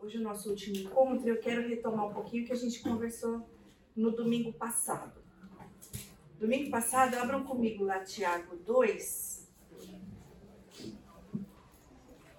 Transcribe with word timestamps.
Hoje 0.00 0.16
é 0.16 0.20
o 0.20 0.22
nosso 0.22 0.50
último 0.50 0.76
encontro 0.76 1.28
eu 1.28 1.38
quero 1.40 1.68
retomar 1.68 2.06
um 2.06 2.14
pouquinho 2.14 2.44
o 2.44 2.46
que 2.46 2.52
a 2.52 2.56
gente 2.56 2.80
conversou 2.80 3.44
no 3.96 4.12
domingo 4.12 4.52
passado. 4.52 5.20
Domingo 6.38 6.70
passado, 6.70 7.14
abram 7.16 7.42
comigo 7.42 7.82
lá 7.82 7.98
Tiago 8.04 8.56
2. 8.58 9.48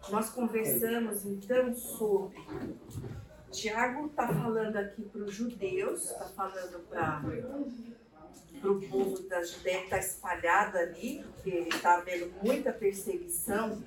Nós 0.10 0.30
conversamos 0.30 1.26
então 1.26 1.76
sobre. 1.76 2.40
Tiago 3.52 4.06
está 4.06 4.30
falando 4.30 4.78
aqui 4.78 5.04
para 5.04 5.22
os 5.22 5.34
judeus, 5.34 6.12
está 6.12 6.30
falando 6.30 6.88
para 6.88 7.22
o 8.64 8.80
povo 8.88 9.22
da 9.28 9.44
Judéia 9.44 9.84
está 9.84 9.98
espalhado 9.98 10.78
ali, 10.78 11.26
porque 11.26 11.50
está 11.50 11.98
havendo 11.98 12.32
muita 12.42 12.72
perseguição 12.72 13.84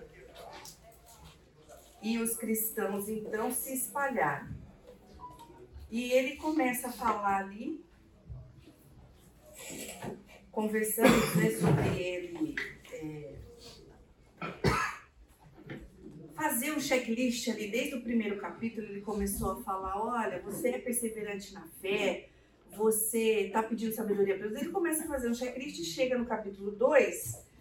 e 2.02 2.18
os 2.18 2.36
cristãos 2.36 3.08
então 3.08 3.50
se 3.52 3.72
espalharam. 3.74 4.48
E 5.90 6.10
ele 6.12 6.36
começa 6.36 6.88
a 6.88 6.92
falar 6.92 7.38
ali, 7.38 7.84
conversando 10.50 11.08
né, 11.36 11.50
sobre 11.50 12.02
ele 12.02 12.54
é, 12.92 13.34
fazer 16.34 16.72
um 16.72 16.80
checklist 16.80 17.48
ali, 17.48 17.70
desde 17.70 17.94
o 17.94 18.02
primeiro 18.02 18.38
capítulo, 18.38 18.86
ele 18.88 19.00
começou 19.00 19.52
a 19.52 19.62
falar: 19.62 20.02
olha, 20.02 20.40
você 20.40 20.70
é 20.70 20.78
perseverante 20.78 21.54
na 21.54 21.66
fé, 21.80 22.28
você 22.76 23.46
está 23.46 23.62
pedindo 23.62 23.94
sabedoria 23.94 24.36
para 24.36 24.48
Deus. 24.48 24.60
Ele 24.60 24.70
começa 24.70 25.04
a 25.04 25.06
fazer 25.06 25.28
um 25.28 25.34
checklist 25.34 25.78
e 25.78 25.84
chega 25.84 26.18
no 26.18 26.26
capítulo 26.26 26.72
2 26.72 27.51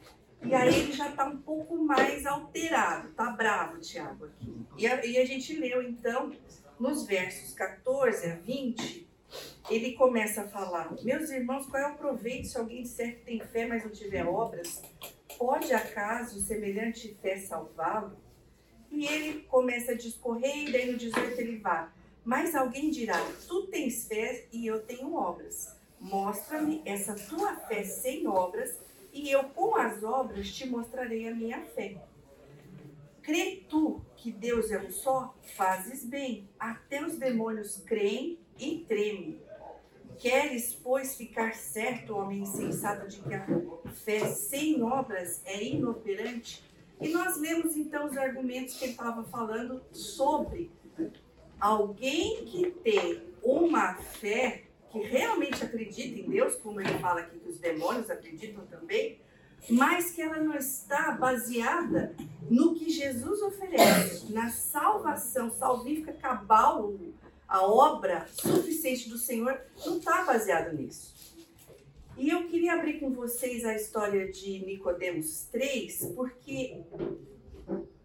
e 0.43 0.55
aí 0.55 0.73
ele 0.73 0.91
já 0.91 1.09
está 1.09 1.25
um 1.25 1.37
pouco 1.37 1.77
mais 1.77 2.25
alterado, 2.25 3.09
tá 3.09 3.31
bravo, 3.31 3.79
Tiago, 3.79 4.25
aqui. 4.25 4.65
E 4.77 4.87
a, 4.87 5.05
e 5.05 5.17
a 5.17 5.25
gente 5.25 5.55
leu, 5.55 5.81
então, 5.83 6.31
nos 6.79 7.05
versos 7.05 7.53
14 7.53 8.31
a 8.31 8.35
20, 8.35 9.07
ele 9.69 9.93
começa 9.93 10.41
a 10.41 10.47
falar: 10.47 10.95
Meus 11.03 11.29
irmãos, 11.29 11.67
qual 11.67 11.83
é 11.83 11.87
o 11.87 11.95
proveito 11.95 12.47
se 12.47 12.57
alguém 12.57 12.81
disser 12.81 13.19
que 13.19 13.25
tem 13.25 13.39
fé, 13.39 13.67
mas 13.67 13.83
não 13.83 13.91
tiver 13.91 14.25
obras? 14.25 14.81
Pode 15.37 15.71
acaso 15.73 16.41
semelhante 16.41 17.17
fé 17.21 17.37
salvá-lo? 17.37 18.17
E 18.91 19.05
ele 19.05 19.41
começa 19.43 19.93
a 19.93 19.95
discorrer, 19.95 20.67
e 20.67 20.71
daí 20.71 20.91
no 20.91 20.97
18 20.97 21.39
ele 21.39 21.57
vai. 21.59 21.87
Mas 22.25 22.55
alguém 22.55 22.89
dirá: 22.89 23.17
Tu 23.47 23.67
tens 23.67 24.07
fé 24.07 24.47
e 24.51 24.65
eu 24.65 24.81
tenho 24.81 25.13
obras. 25.13 25.75
Mostra-me 25.99 26.81
essa 26.83 27.13
tua 27.13 27.55
fé 27.67 27.83
sem 27.83 28.27
obras 28.27 28.75
e 29.13 29.29
eu 29.29 29.43
com 29.45 29.75
as 29.75 30.03
obras 30.03 30.53
te 30.53 30.67
mostrarei 30.67 31.27
a 31.27 31.35
minha 31.35 31.61
fé. 31.61 31.97
Crê 33.21 33.63
tu 33.69 34.01
que 34.15 34.31
Deus 34.31 34.71
é 34.71 34.79
um 34.79 34.89
só? 34.89 35.35
Fazes 35.55 36.03
bem. 36.03 36.49
Até 36.59 37.05
os 37.05 37.17
demônios 37.17 37.77
creem 37.85 38.39
e 38.59 38.79
tremem. 38.87 39.39
Queres, 40.17 40.73
pois, 40.73 41.15
ficar 41.15 41.55
certo, 41.55 42.15
homem 42.15 42.41
insensato, 42.41 43.07
de 43.07 43.21
que 43.21 43.33
a 43.33 43.45
fé 44.05 44.19
sem 44.27 44.81
obras 44.83 45.41
é 45.45 45.63
inoperante? 45.63 46.63
E 46.99 47.09
nós 47.09 47.39
lemos 47.39 47.75
então 47.75 48.07
os 48.07 48.15
argumentos 48.15 48.77
que 48.77 48.85
ele 48.85 48.91
estava 48.91 49.23
falando 49.23 49.81
sobre 49.91 50.71
alguém 51.59 52.45
que 52.45 52.69
tem 52.69 53.23
uma 53.43 53.95
fé 53.95 54.63
que 54.91 54.99
realmente 54.99 55.63
acredita 55.63 56.19
em 56.19 56.29
Deus, 56.29 56.55
como 56.55 56.81
ele 56.81 56.99
fala 56.99 57.21
aqui 57.21 57.39
que 57.39 57.49
os 57.49 57.57
demônios 57.57 58.09
acreditam 58.09 58.65
também, 58.65 59.19
mas 59.69 60.11
que 60.11 60.21
ela 60.21 60.37
não 60.37 60.55
está 60.55 61.11
baseada 61.11 62.15
no 62.49 62.75
que 62.75 62.89
Jesus 62.89 63.41
oferece, 63.41 64.31
na 64.33 64.49
salvação 64.49 65.49
salvífica 65.51 66.11
cabal, 66.13 66.93
a 67.47 67.65
obra 67.65 68.27
suficiente 68.33 69.09
do 69.09 69.17
Senhor, 69.17 69.59
não 69.85 69.97
está 69.97 70.23
baseado 70.23 70.75
nisso. 70.75 71.11
E 72.17 72.29
eu 72.29 72.47
queria 72.47 72.73
abrir 72.73 72.99
com 72.99 73.11
vocês 73.13 73.63
a 73.63 73.75
história 73.75 74.31
de 74.31 74.59
Nicodemos 74.65 75.47
3, 75.51 76.13
porque 76.15 76.81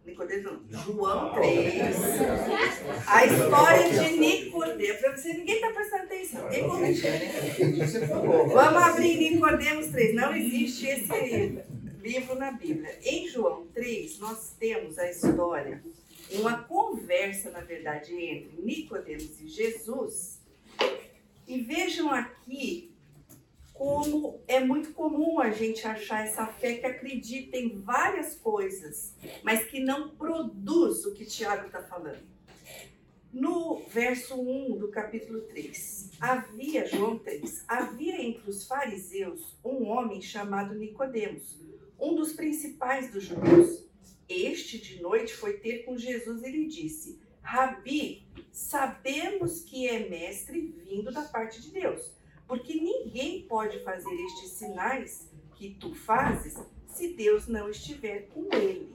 Nicodemo, 0.06 0.60
João 0.70 1.34
3. 1.34 1.74
A 3.08 3.26
história 3.26 3.90
de 3.90 4.16
Nicodemos. 4.16 5.00
Para 5.00 5.16
você, 5.16 5.32
ninguém 5.32 5.56
está 5.56 5.72
prestando 5.72 6.04
atenção. 6.04 6.44
Né? 6.44 6.60
Vamos 8.52 8.82
abrir 8.82 9.16
Nicodemos 9.18 9.86
3. 9.88 10.14
Não 10.14 10.34
existe 10.34 10.86
esse 10.86 11.58
livro 12.00 12.36
na 12.36 12.52
Bíblia. 12.52 12.96
Em 13.04 13.28
João 13.28 13.66
3, 13.74 14.20
nós 14.20 14.54
temos 14.58 14.96
a 14.96 15.10
história, 15.10 15.82
uma 16.30 16.62
conversa, 16.62 17.50
na 17.50 17.60
verdade, 17.60 18.14
entre 18.14 18.62
Nicodemos 18.62 19.40
e 19.40 19.48
Jesus. 19.48 20.40
E 21.48 21.60
vejam 21.60 22.12
aqui 22.12 22.95
como 23.96 24.42
é 24.46 24.60
muito 24.60 24.92
comum 24.92 25.40
a 25.40 25.50
gente 25.50 25.86
achar 25.86 26.26
essa 26.26 26.46
fé 26.46 26.74
que 26.74 26.84
acredita 26.84 27.56
em 27.56 27.80
várias 27.80 28.34
coisas, 28.34 29.14
mas 29.42 29.64
que 29.64 29.80
não 29.80 30.10
produz 30.10 31.06
o 31.06 31.14
que 31.14 31.24
Tiago 31.24 31.66
está 31.66 31.82
falando. 31.82 32.22
No 33.32 33.82
verso 33.88 34.38
1 34.38 34.76
do 34.76 34.88
capítulo 34.88 35.40
3, 35.42 36.10
havia, 36.20 36.86
João 36.86 37.18
3, 37.18 37.64
havia 37.66 38.22
entre 38.22 38.50
os 38.50 38.66
fariseus 38.66 39.58
um 39.64 39.86
homem 39.86 40.20
chamado 40.20 40.74
Nicodemos, 40.74 41.58
um 41.98 42.14
dos 42.14 42.34
principais 42.34 43.10
dos 43.10 43.24
judeus. 43.24 43.86
Este 44.28 44.78
de 44.78 45.00
noite 45.00 45.32
foi 45.32 45.54
ter 45.54 45.84
com 45.84 45.96
Jesus 45.96 46.42
e 46.42 46.50
lhe 46.50 46.66
disse: 46.66 47.18
Rabi, 47.40 48.26
sabemos 48.52 49.60
que 49.60 49.88
é 49.88 50.06
mestre 50.06 50.74
vindo 50.86 51.10
da 51.10 51.22
parte 51.22 51.62
de 51.62 51.70
Deus 51.70 52.15
porque 52.46 52.74
ninguém 52.74 53.42
pode 53.42 53.82
fazer 53.82 54.14
estes 54.14 54.52
sinais 54.52 55.28
que 55.56 55.74
tu 55.74 55.94
fazes 55.94 56.54
se 56.86 57.14
Deus 57.14 57.46
não 57.46 57.68
estiver 57.68 58.28
com 58.28 58.48
ele. 58.52 58.94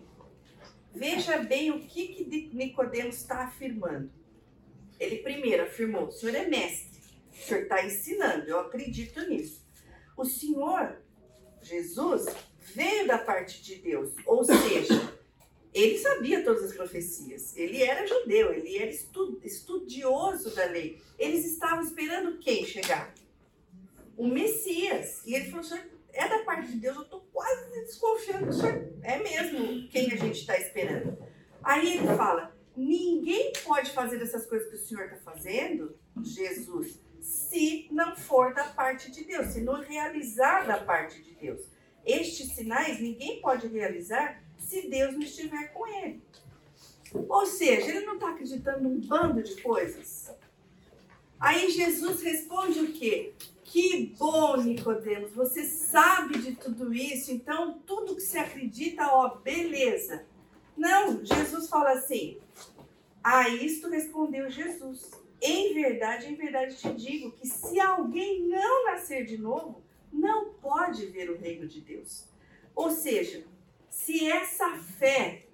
Veja 0.94 1.38
bem 1.38 1.72
o 1.72 1.80
que, 1.80 2.08
que 2.08 2.50
Nicodemos 2.54 3.16
está 3.16 3.46
afirmando. 3.46 4.12
Ele 5.00 5.18
primeiro 5.18 5.64
afirmou: 5.64 6.08
o 6.08 6.12
senhor 6.12 6.36
é 6.36 6.48
mestre, 6.48 7.00
o 7.32 7.36
senhor 7.36 7.64
está 7.64 7.86
ensinando, 7.86 8.48
eu 8.48 8.60
acredito 8.60 9.22
nisso. 9.28 9.66
O 10.18 10.26
senhor, 10.26 11.02
Jesus, 11.62 12.26
veio 12.60 13.08
da 13.08 13.18
parte 13.18 13.64
de 13.64 13.76
Deus, 13.76 14.14
ou 14.26 14.44
seja, 14.44 15.14
ele 15.74 15.98
sabia 15.98 16.44
todas 16.44 16.66
as 16.66 16.76
profecias, 16.76 17.56
ele 17.56 17.82
era 17.82 18.06
judeu, 18.06 18.52
ele 18.54 18.78
era 18.78 18.92
estudioso 18.92 20.54
da 20.54 20.66
lei. 20.66 21.02
Eles 21.18 21.46
estavam 21.46 21.82
esperando 21.82 22.38
quem 22.40 22.66
chegar? 22.66 23.14
O 24.22 24.28
Messias. 24.28 25.24
E 25.26 25.34
ele 25.34 25.50
falou, 25.50 25.64
senhor, 25.64 25.84
é 26.14 26.30
da 26.30 26.44
parte 26.44 26.72
de 26.72 26.78
Deus, 26.78 26.96
eu 26.96 27.02
estou 27.02 27.22
quase 27.34 27.72
desconfiando 27.72 28.44
que 28.44 28.50
o 28.52 28.54
senhor 28.54 28.94
é 29.02 29.18
mesmo 29.18 29.88
quem 29.90 30.12
a 30.12 30.16
gente 30.16 30.42
está 30.42 30.56
esperando. 30.60 31.18
Aí 31.64 31.98
ele 31.98 32.06
fala, 32.16 32.56
ninguém 32.78 33.52
pode 33.64 33.90
fazer 33.92 34.22
essas 34.22 34.46
coisas 34.46 34.70
que 34.70 34.76
o 34.76 34.80
senhor 34.80 35.06
está 35.06 35.18
fazendo, 35.18 35.98
Jesus, 36.22 37.00
se 37.20 37.88
não 37.92 38.16
for 38.16 38.54
da 38.54 38.66
parte 38.66 39.10
de 39.10 39.24
Deus, 39.24 39.48
se 39.48 39.62
não 39.62 39.82
realizar 39.82 40.68
da 40.68 40.78
parte 40.78 41.20
de 41.24 41.34
Deus. 41.34 41.62
Estes 42.06 42.54
sinais 42.54 43.00
ninguém 43.00 43.42
pode 43.42 43.66
realizar 43.68 44.44
se 44.60 44.88
Deus 44.88 45.14
não 45.14 45.22
estiver 45.22 45.74
com 45.74 45.88
ele. 45.88 46.22
Ou 47.28 47.48
seja, 47.48 47.90
ele 47.90 48.06
não 48.06 48.16
está 48.16 48.30
acreditando 48.30 48.84
num 48.84 49.00
bando 49.00 49.42
de 49.42 49.60
coisas. 49.64 50.32
Aí 51.40 51.72
Jesus 51.72 52.22
responde 52.22 52.80
o 52.82 52.94
quê? 52.94 53.34
Que 53.72 54.14
bom, 54.20 54.58
Nicodemos, 54.58 55.32
você 55.32 55.64
sabe 55.64 56.40
de 56.40 56.58
tudo 56.58 56.94
isso, 56.94 57.32
então 57.32 57.80
tudo 57.88 58.16
que 58.16 58.22
se 58.22 58.38
acredita, 58.38 59.08
ó, 59.08 59.36
beleza. 59.36 60.26
Não, 60.76 61.24
Jesus 61.24 61.70
fala 61.70 61.94
assim: 61.94 62.38
A 63.24 63.48
isto 63.48 63.88
respondeu 63.88 64.50
Jesus. 64.50 65.12
Em 65.42 65.74
verdade, 65.74 66.28
em 66.28 66.36
verdade 66.36 66.76
te 66.76 66.92
digo 66.92 67.32
que 67.32 67.48
se 67.48 67.80
alguém 67.80 68.46
não 68.46 68.88
nascer 68.88 69.26
de 69.26 69.38
novo, 69.38 69.82
não 70.12 70.54
pode 70.56 71.06
ver 71.06 71.32
o 71.32 71.38
reino 71.38 71.66
de 71.66 71.80
Deus. 71.80 72.28
Ou 72.76 72.92
seja, 72.92 73.46
se 73.90 74.30
essa 74.30 74.76
fé, 74.80 75.46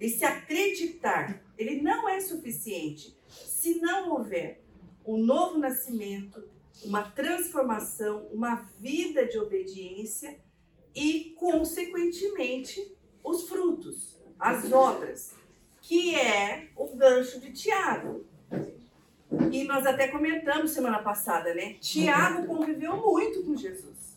esse 0.00 0.24
acreditar, 0.24 1.44
ele 1.58 1.82
não 1.82 2.08
é 2.08 2.20
suficiente, 2.22 3.14
se 3.28 3.80
não 3.80 4.12
houver 4.12 4.62
o 5.04 5.16
um 5.16 5.18
novo 5.18 5.58
nascimento, 5.58 6.55
uma 6.84 7.02
transformação, 7.10 8.26
uma 8.32 8.56
vida 8.78 9.26
de 9.26 9.38
obediência 9.38 10.38
e, 10.94 11.34
consequentemente, 11.38 12.96
os 13.22 13.48
frutos, 13.48 14.16
as 14.38 14.72
obras, 14.72 15.34
que 15.80 16.14
é 16.14 16.68
o 16.76 16.94
gancho 16.96 17.40
de 17.40 17.52
Tiago. 17.52 18.24
E 19.50 19.64
nós 19.64 19.84
até 19.86 20.08
comentamos 20.08 20.70
semana 20.70 21.00
passada, 21.02 21.54
né? 21.54 21.74
Tiago 21.80 22.46
conviveu 22.46 22.96
muito 22.96 23.42
com 23.42 23.56
Jesus. 23.56 24.16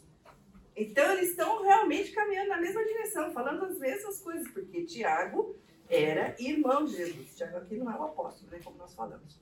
Então 0.75 1.11
eles 1.11 1.31
estão 1.31 1.61
realmente 1.63 2.11
caminhando 2.11 2.49
na 2.49 2.61
mesma 2.61 2.83
direção, 2.85 3.33
falando 3.33 3.65
as 3.65 3.77
mesmas 3.77 4.21
coisas, 4.21 4.47
porque 4.51 4.85
Tiago 4.85 5.55
Era 5.89 6.35
irmão 6.37 6.85
de 6.85 6.95
Jesus. 6.95 7.35
Tiago 7.35 7.57
aqui 7.57 7.75
não 7.75 7.91
é 7.91 7.97
o 7.97 8.03
apóstolo, 8.03 8.51
né, 8.51 8.59
como 8.63 8.77
nós 8.77 8.93
falamos. 8.93 9.39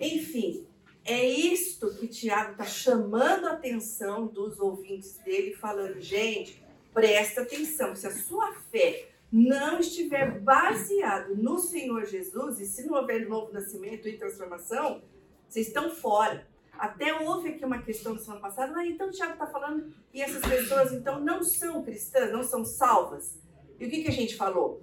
Enfim, 0.00 0.66
é 1.08 1.26
isto 1.26 1.94
que 1.94 2.06
Tiago 2.06 2.52
está 2.52 2.64
chamando 2.64 3.46
a 3.46 3.52
atenção 3.52 4.26
dos 4.26 4.60
ouvintes 4.60 5.16
dele, 5.24 5.54
falando, 5.54 5.98
gente, 6.00 6.62
presta 6.92 7.40
atenção, 7.40 7.96
se 7.96 8.06
a 8.06 8.10
sua 8.10 8.52
fé 8.70 9.08
não 9.32 9.80
estiver 9.80 10.38
baseado 10.40 11.34
no 11.34 11.58
Senhor 11.58 12.04
Jesus, 12.04 12.60
e 12.60 12.66
se 12.66 12.86
não 12.86 12.98
houver 12.98 13.26
novo 13.26 13.52
nascimento 13.52 14.06
e 14.06 14.18
transformação, 14.18 15.02
vocês 15.48 15.68
estão 15.68 15.90
fora. 15.90 16.46
Até 16.72 17.14
houve 17.14 17.48
aqui 17.48 17.64
uma 17.64 17.82
questão 17.82 18.12
no 18.12 18.20
semana 18.20 18.40
passada, 18.40 18.84
então 18.84 19.08
o 19.08 19.10
Tiago 19.10 19.32
está 19.32 19.46
falando 19.46 19.90
e 20.12 20.20
essas 20.20 20.42
pessoas 20.42 20.92
então 20.92 21.20
não 21.20 21.42
são 21.42 21.82
cristãs, 21.82 22.30
não 22.30 22.42
são 22.42 22.64
salvas. 22.64 23.38
E 23.80 23.86
o 23.86 23.90
que, 23.90 24.02
que 24.02 24.08
a 24.08 24.12
gente 24.12 24.36
falou? 24.36 24.80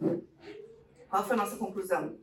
Qual 1.07 1.23
foi 1.23 1.35
a 1.35 1.37
nossa 1.37 1.55
conclusão? 1.55 2.17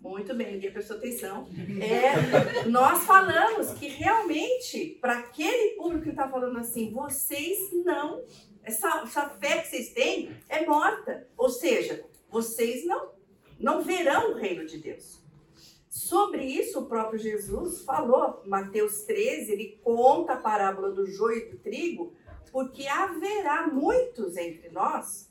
Muito 0.00 0.34
bem, 0.34 0.52
ninguém 0.52 0.72
prestou 0.72 0.96
atenção. 0.96 1.46
É, 1.78 2.64
nós 2.68 3.04
falamos 3.04 3.72
que 3.72 3.86
realmente, 3.86 4.98
para 5.00 5.18
aquele 5.18 5.76
público 5.76 6.04
que 6.04 6.10
está 6.10 6.26
falando 6.26 6.58
assim, 6.58 6.90
vocês 6.90 7.70
não, 7.84 8.24
essa, 8.62 9.02
essa 9.02 9.28
fé 9.28 9.58
que 9.58 9.68
vocês 9.68 9.92
têm 9.92 10.34
é 10.48 10.64
morta. 10.64 11.28
Ou 11.36 11.50
seja, 11.50 12.02
vocês 12.30 12.86
não, 12.86 13.10
não 13.58 13.82
verão 13.82 14.32
o 14.32 14.34
reino 14.36 14.64
de 14.64 14.78
Deus. 14.78 15.20
Sobre 15.88 16.44
isso, 16.44 16.80
o 16.80 16.86
próprio 16.86 17.18
Jesus 17.18 17.82
falou, 17.82 18.42
Mateus 18.46 19.02
13, 19.02 19.52
ele 19.52 19.80
conta 19.82 20.34
a 20.34 20.40
parábola 20.40 20.92
do 20.92 21.06
joio 21.06 21.38
e 21.38 21.50
do 21.50 21.58
trigo, 21.58 22.14
porque 22.50 22.86
haverá 22.86 23.66
muitos 23.66 24.36
entre 24.36 24.70
nós 24.70 25.30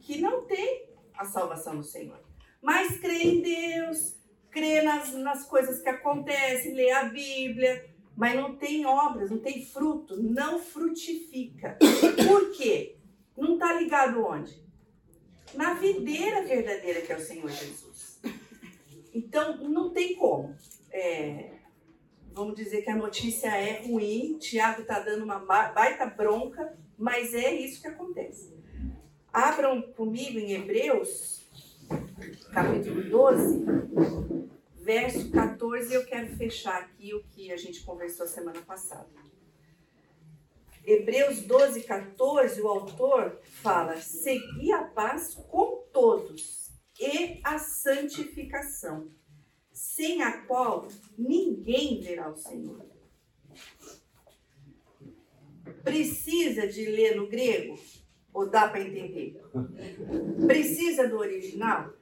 que 0.00 0.20
não 0.20 0.44
têm 0.44 0.90
a 1.16 1.24
salvação 1.24 1.76
do 1.76 1.84
Senhor. 1.84 2.23
Mas 2.64 2.96
crê 2.96 3.22
em 3.24 3.42
Deus, 3.42 4.16
crê 4.50 4.80
nas, 4.80 5.12
nas 5.12 5.44
coisas 5.44 5.82
que 5.82 5.88
acontecem, 5.90 6.72
lê 6.72 6.90
a 6.90 7.04
Bíblia, 7.04 7.84
mas 8.16 8.34
não 8.34 8.56
tem 8.56 8.86
obras, 8.86 9.30
não 9.30 9.38
tem 9.38 9.62
fruto, 9.66 10.16
não 10.16 10.58
frutifica. 10.58 11.76
Por 12.26 12.52
quê? 12.52 12.96
Não 13.36 13.52
está 13.52 13.74
ligado 13.74 14.24
onde? 14.24 14.64
Na 15.52 15.74
videira 15.74 16.42
verdadeira 16.42 17.02
que 17.02 17.12
é 17.12 17.16
o 17.16 17.20
Senhor 17.20 17.50
Jesus. 17.50 18.18
Então, 19.12 19.58
não 19.58 19.90
tem 19.90 20.16
como. 20.16 20.56
É, 20.90 21.58
vamos 22.32 22.54
dizer 22.54 22.80
que 22.80 22.90
a 22.90 22.96
notícia 22.96 23.48
é 23.48 23.82
ruim, 23.86 24.38
Tiago 24.38 24.80
está 24.80 25.00
dando 25.00 25.22
uma 25.22 25.38
baita 25.38 26.06
bronca, 26.06 26.74
mas 26.96 27.34
é 27.34 27.52
isso 27.52 27.82
que 27.82 27.88
acontece. 27.88 28.54
Abram 29.30 29.82
comigo 29.82 30.38
em 30.38 30.52
Hebreus, 30.52 31.43
capítulo 32.52 33.08
12, 33.08 33.64
verso 34.76 35.30
14, 35.30 35.94
eu 35.94 36.04
quero 36.04 36.36
fechar 36.36 36.82
aqui 36.82 37.14
o 37.14 37.22
que 37.24 37.52
a 37.52 37.56
gente 37.56 37.82
conversou 37.82 38.26
semana 38.26 38.60
passada. 38.62 39.08
Hebreus 40.84 41.40
12, 41.40 41.82
14, 41.82 42.60
o 42.60 42.68
autor 42.68 43.40
fala: 43.42 43.96
Segui 43.96 44.70
a 44.72 44.84
paz 44.84 45.34
com 45.50 45.82
todos 45.92 46.70
e 47.00 47.40
a 47.42 47.58
santificação, 47.58 49.10
sem 49.72 50.22
a 50.22 50.44
qual 50.46 50.86
ninguém 51.16 52.00
verá 52.00 52.30
o 52.30 52.36
Senhor. 52.36 52.84
Precisa 55.82 56.66
de 56.66 56.84
ler 56.86 57.16
no 57.16 57.28
grego? 57.28 57.78
Ou 58.34 58.50
dá 58.50 58.66
para 58.66 58.80
entender? 58.80 59.40
Precisa 60.44 61.08
do 61.08 61.18
original? 61.18 61.94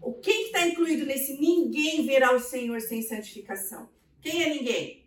O 0.00 0.14
que 0.14 0.30
está 0.30 0.66
incluído 0.66 1.04
nesse 1.04 1.40
ninguém 1.40 2.06
verá 2.06 2.32
o 2.32 2.38
Senhor 2.38 2.80
sem 2.80 3.02
santificação? 3.02 3.88
Quem 4.20 4.44
é 4.44 4.48
ninguém? 4.48 5.04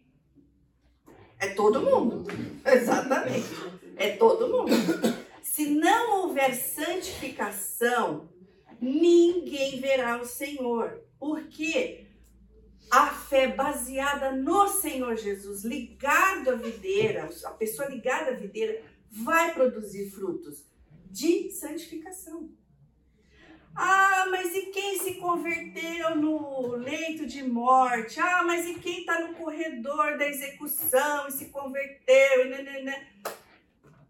É 1.40 1.48
todo 1.48 1.82
mundo. 1.82 2.26
Exatamente. 2.66 3.48
É 3.96 4.12
todo 4.18 4.50
mundo. 4.50 4.72
Se 5.42 5.68
não 5.68 6.24
houver 6.24 6.54
santificação, 6.54 8.30
ninguém 8.82 9.80
verá 9.80 10.22
o 10.22 10.26
Senhor. 10.26 11.02
Porque 11.18 12.06
a 12.92 13.08
fé 13.08 13.48
baseada 13.48 14.34
no 14.34 14.68
Senhor 14.68 15.16
Jesus, 15.16 15.64
ligado 15.64 16.50
à 16.50 16.56
videira, 16.56 17.30
a 17.46 17.52
pessoa 17.52 17.88
ligada 17.88 18.32
à 18.32 18.34
videira, 18.34 18.82
vai 19.16 19.54
produzir 19.54 20.10
frutos 20.12 20.66
de 21.10 21.50
santificação. 21.52 22.50
Ah, 23.74 24.28
mas 24.30 24.54
e 24.54 24.68
quem 24.68 25.00
se 25.00 25.16
converteu 25.16 26.16
no 26.16 26.76
leito 26.76 27.26
de 27.26 27.44
morte? 27.44 28.20
Ah, 28.20 28.44
mas 28.44 28.66
e 28.66 28.76
quem 28.76 29.00
está 29.02 29.20
no 29.20 29.34
corredor 29.36 30.18
da 30.18 30.28
execução 30.28 31.28
e 31.28 31.32
se 31.32 31.46
converteu? 31.46 32.46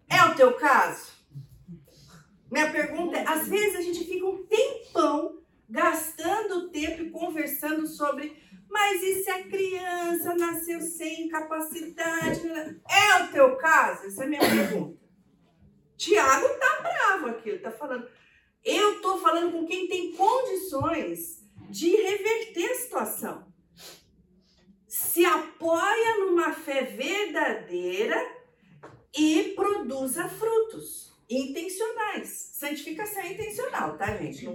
É 0.07 0.24
o 0.24 0.36
teu 0.36 0.54
caso? 0.54 1.13
Minha 2.51 2.72
pergunta 2.72 3.18
é: 3.18 3.28
às 3.28 3.48
vezes 3.48 3.75
a 3.75 3.81
gente 3.81 4.06
fica 4.06 4.25
um 4.25 4.46
tempão 4.46 5.40
gastando 5.68 6.69
tempo 6.69 7.01
e 7.01 7.10
conversando 7.10 7.88
sobre, 7.88 8.38
mas 8.69 9.01
e 9.01 9.24
se 9.24 9.31
a 9.31 9.44
criança 9.44 9.94
nasceu 10.33 10.81
sem 10.81 11.27
capacidade? 11.27 12.48
É 12.89 13.24
o 13.24 13.27
teu 13.31 13.56
caso? 13.57 14.07
Essa 14.07 14.24
é 14.24 14.25
a 14.25 14.30
minha 14.30 14.42
pergunta. 14.42 14.98
Tiago 15.98 16.48
tá 16.60 16.81
bravo 16.81 17.27
aqui, 17.27 17.50
ele 17.50 17.60
tá 17.60 17.72
falando. 17.72 18.07
Eu 18.63 19.01
tô 19.01 19.19
falando 19.19 19.51
com 19.51 19.66
quem 19.66 19.88
tem 19.88 20.13
condições 20.13 21.44
de 21.69 21.95
reverter 21.95 22.72
a 22.72 22.75
situação. 22.75 23.54
Se 24.88 25.24
apoia 25.25 26.19
numa 26.19 26.54
fé 26.54 26.83
verdadeira 26.83 28.18
e 29.16 29.54
produza 29.56 30.27
frutos 30.27 31.13
intencionais. 31.30 32.51
Santificação 32.54 33.22
é 33.22 33.33
intencional, 33.33 33.98
tá, 33.98 34.18
gente? 34.18 34.45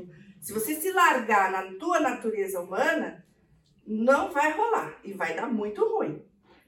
Se 0.40 0.52
você 0.52 0.74
se 0.74 0.90
largar 0.92 1.52
na 1.52 1.78
tua 1.78 2.00
natureza 2.00 2.60
humana, 2.60 3.24
não 3.90 4.30
vai 4.30 4.52
rolar 4.52 5.00
e 5.02 5.12
vai 5.12 5.34
dar 5.34 5.48
muito 5.48 5.84
ruim. 5.84 6.24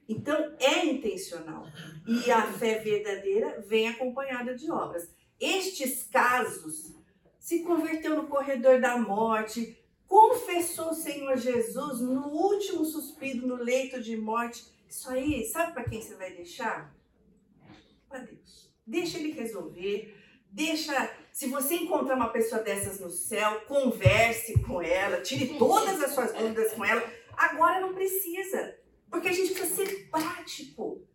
Então, 0.08 0.56
é 0.58 0.84
intencional. 0.84 1.64
E 2.04 2.28
a 2.30 2.42
fé 2.52 2.80
verdadeira 2.80 3.60
vem 3.60 3.88
acompanhada 3.88 4.56
de 4.56 4.68
obras. 4.70 5.08
Estes 5.38 6.02
casos, 6.02 6.92
se 7.38 7.60
converteu 7.60 8.16
no 8.16 8.26
corredor 8.26 8.80
da 8.80 8.98
morte, 8.98 9.78
confessou 10.08 10.90
o 10.90 10.94
Senhor 10.94 11.36
Jesus 11.36 12.00
no 12.00 12.26
último 12.26 12.84
suspiro, 12.84 13.46
no 13.46 13.54
leito 13.54 14.02
de 14.02 14.16
morte. 14.16 14.64
Isso 14.88 15.08
aí, 15.08 15.44
sabe 15.46 15.74
para 15.74 15.84
quem 15.84 16.02
você 16.02 16.16
vai 16.16 16.32
deixar? 16.32 16.92
Para 18.08 18.18
Deus. 18.18 18.68
Deixa 18.84 19.18
ele 19.18 19.30
resolver. 19.30 20.16
Deixa. 20.50 20.92
Se 21.32 21.48
você 21.48 21.76
encontrar 21.76 22.14
uma 22.14 22.28
pessoa 22.28 22.62
dessas 22.62 23.00
no 23.00 23.10
céu, 23.10 23.62
converse 23.62 24.60
com 24.60 24.82
ela, 24.82 25.22
tire 25.22 25.58
todas 25.58 26.02
as 26.02 26.12
suas 26.12 26.32
dúvidas 26.34 26.72
com 26.72 26.84
ela. 26.84 27.02
Agora 27.34 27.80
não 27.80 27.94
precisa, 27.94 28.76
porque 29.10 29.28
a 29.28 29.32
gente 29.32 29.54
precisa 29.54 29.74
ser 29.74 30.10
prático. 30.10 31.08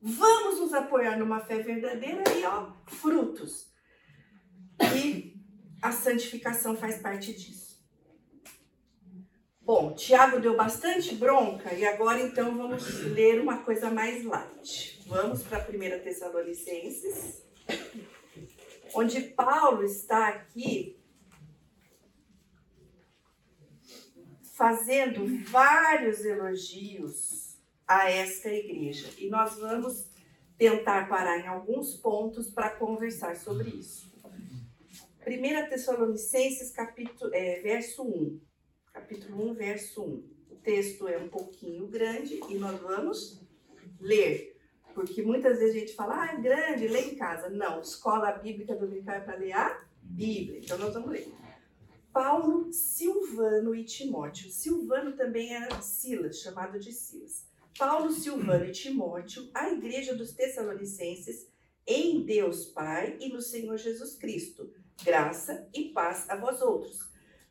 Vamos 0.00 0.58
nos 0.58 0.72
apoiar 0.72 1.18
numa 1.18 1.40
fé 1.40 1.58
verdadeira 1.62 2.24
e 2.34 2.44
ó, 2.44 2.72
frutos. 2.86 3.72
E 4.96 5.34
a 5.82 5.92
santificação 5.92 6.74
faz 6.74 6.98
parte 6.98 7.34
disso. 7.34 7.74
Bom, 9.60 9.94
Tiago 9.94 10.40
deu 10.40 10.56
bastante 10.56 11.14
bronca 11.14 11.72
e 11.72 11.86
agora 11.86 12.20
então 12.20 12.56
vamos 12.56 12.86
ler 13.04 13.40
uma 13.40 13.58
coisa 13.58 13.90
mais 13.90 14.24
light. 14.24 15.02
Vamos 15.06 15.42
para 15.42 15.66
1 15.66 16.02
Tessalonicenses, 16.02 17.42
onde 18.94 19.20
Paulo 19.20 19.82
está 19.82 20.28
aqui 20.28 20.96
fazendo 24.54 25.26
vários 25.50 26.24
elogios 26.24 27.56
a 27.86 28.08
esta 28.08 28.48
igreja. 28.48 29.08
E 29.18 29.28
nós 29.28 29.58
vamos 29.58 30.08
tentar 30.56 31.08
parar 31.08 31.38
em 31.40 31.46
alguns 31.48 31.94
pontos 31.94 32.48
para 32.50 32.70
conversar 32.70 33.36
sobre 33.36 33.70
isso. 33.70 34.12
1 35.26 35.68
Tessalonicenses, 35.68 36.70
capítulo, 36.70 37.34
é, 37.34 37.60
verso 37.60 38.02
1. 38.02 38.40
Capítulo 38.92 39.50
1, 39.50 39.54
verso 39.54 40.02
1. 40.02 40.34
O 40.50 40.56
texto 40.56 41.08
é 41.08 41.18
um 41.18 41.28
pouquinho 41.28 41.88
grande 41.88 42.40
e 42.48 42.54
nós 42.54 42.80
vamos 42.80 43.40
ler. 44.00 44.53
Porque 44.94 45.22
muitas 45.22 45.58
vezes 45.58 45.76
a 45.76 45.78
gente 45.80 45.94
fala, 45.94 46.22
ah, 46.22 46.34
é 46.34 46.40
grande, 46.40 46.88
lê 46.88 47.12
em 47.12 47.16
casa. 47.16 47.50
Não, 47.50 47.80
escola 47.80 48.30
bíblica 48.32 48.76
dominical 48.76 49.16
é 49.16 49.20
para 49.20 49.36
ler 49.36 49.52
a 49.52 49.84
Bíblia. 50.00 50.60
Então 50.60 50.78
nós 50.78 50.94
vamos 50.94 51.10
ler. 51.10 51.32
Paulo, 52.12 52.72
Silvano 52.72 53.74
e 53.74 53.84
Timóteo. 53.84 54.48
Silvano 54.48 55.16
também 55.16 55.52
era 55.52 55.80
Silas, 55.82 56.38
chamado 56.38 56.78
de 56.78 56.92
Silas. 56.92 57.44
Paulo, 57.76 58.12
Silvano 58.12 58.66
e 58.66 58.70
Timóteo, 58.70 59.50
a 59.52 59.70
igreja 59.70 60.14
dos 60.14 60.32
Tessalonicenses, 60.32 61.48
em 61.84 62.24
Deus 62.24 62.66
Pai 62.66 63.16
e 63.20 63.28
no 63.30 63.42
Senhor 63.42 63.76
Jesus 63.76 64.14
Cristo. 64.14 64.72
Graça 65.04 65.68
e 65.74 65.88
paz 65.88 66.30
a 66.30 66.36
vós 66.36 66.62
outros. 66.62 67.00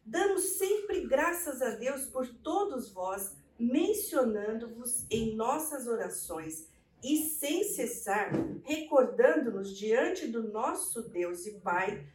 Damos 0.06 0.58
sempre 0.58 1.06
graças 1.08 1.62
a 1.62 1.72
Deus 1.72 2.06
por 2.06 2.28
todos 2.28 2.90
vós, 2.90 3.36
mencionando-vos 3.60 5.06
em 5.10 5.36
nossas 5.36 5.88
orações 5.88 6.70
e 7.04 7.18
sem 7.18 7.64
cessar, 7.66 8.32
recordando-nos 8.64 9.78
diante 9.78 10.28
do 10.28 10.52
nosso 10.52 11.02
Deus 11.10 11.46
e 11.46 11.60
Pai 11.60 12.06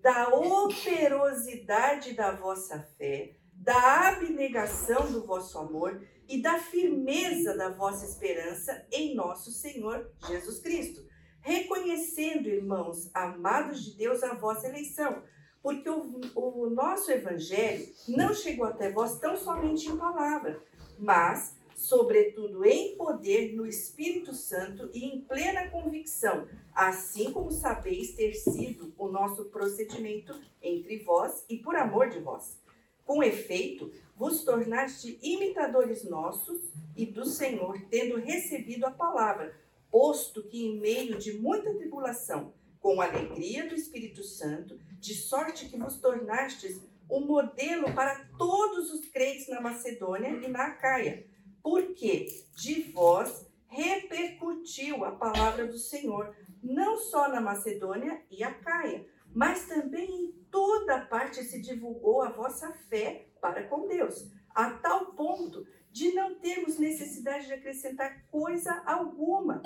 da 0.00 0.28
operosidade 0.28 2.14
da 2.14 2.32
vossa 2.32 2.80
fé, 2.96 3.36
da 3.52 4.08
abnegação 4.08 5.10
do 5.12 5.26
vosso 5.26 5.58
amor 5.58 6.00
e 6.28 6.40
da 6.40 6.58
firmeza 6.58 7.56
da 7.56 7.70
vossa 7.70 8.06
esperança 8.06 8.86
em 8.92 9.14
nosso 9.14 9.50
Senhor 9.50 10.10
Jesus 10.26 10.60
Cristo, 10.60 11.04
reconhecendo, 11.40 12.48
irmãos, 12.48 13.10
amados 13.12 13.84
de 13.84 13.96
Deus, 13.96 14.22
a 14.22 14.34
vossa 14.34 14.68
eleição, 14.68 15.22
porque 15.62 15.88
o, 15.88 16.20
o 16.34 16.70
nosso 16.70 17.10
evangelho 17.10 17.86
não 18.06 18.32
chegou 18.32 18.66
até 18.66 18.90
vós 18.92 19.18
tão 19.18 19.36
somente 19.36 19.88
em 19.88 19.96
palavra, 19.96 20.62
mas 20.98 21.57
sobretudo 21.88 22.66
em 22.66 22.94
poder 22.96 23.56
no 23.56 23.66
Espírito 23.66 24.34
Santo 24.34 24.90
e 24.92 25.06
em 25.06 25.22
plena 25.22 25.70
convicção, 25.70 26.46
assim 26.74 27.32
como 27.32 27.50
sabeis 27.50 28.14
ter 28.14 28.34
sido 28.34 28.92
o 28.98 29.08
nosso 29.08 29.46
procedimento 29.46 30.38
entre 30.60 30.98
vós 30.98 31.46
e 31.48 31.56
por 31.56 31.74
amor 31.76 32.10
de 32.10 32.18
vós. 32.20 32.58
Com 33.06 33.22
efeito, 33.22 33.90
vos 34.14 34.44
tornaste 34.44 35.18
imitadores 35.22 36.04
nossos 36.04 36.60
e 36.94 37.06
do 37.06 37.24
Senhor, 37.24 37.80
tendo 37.90 38.18
recebido 38.18 38.84
a 38.84 38.90
palavra, 38.90 39.58
posto 39.90 40.42
que 40.42 40.66
em 40.66 40.78
meio 40.78 41.16
de 41.16 41.38
muita 41.38 41.72
tribulação, 41.74 42.52
com 42.80 43.00
alegria 43.00 43.66
do 43.66 43.74
Espírito 43.74 44.22
Santo, 44.22 44.78
de 45.00 45.14
sorte 45.14 45.70
que 45.70 45.78
vos 45.78 45.96
tornastes 45.96 46.82
um 47.10 47.20
modelo 47.20 47.94
para 47.94 48.26
todos 48.36 48.92
os 48.92 49.08
crentes 49.08 49.48
na 49.48 49.62
Macedônia 49.62 50.28
e 50.28 50.48
na 50.48 50.66
Acaia 50.66 51.26
porque 51.62 52.26
de 52.56 52.82
vós 52.92 53.46
repercutiu 53.66 55.04
a 55.04 55.12
palavra 55.12 55.66
do 55.66 55.78
Senhor, 55.78 56.34
não 56.62 56.96
só 56.96 57.28
na 57.28 57.40
Macedônia 57.40 58.22
e 58.30 58.42
Acaia, 58.42 59.06
mas 59.34 59.66
também 59.66 60.10
em 60.10 60.32
toda 60.50 61.06
parte 61.06 61.44
se 61.44 61.60
divulgou 61.60 62.22
a 62.22 62.30
vossa 62.30 62.72
fé 62.88 63.28
para 63.40 63.64
com 63.64 63.86
Deus, 63.86 64.30
a 64.54 64.70
tal 64.70 65.12
ponto 65.12 65.66
de 65.90 66.12
não 66.12 66.34
termos 66.36 66.78
necessidade 66.78 67.46
de 67.46 67.52
acrescentar 67.52 68.24
coisa 68.30 68.82
alguma, 68.86 69.62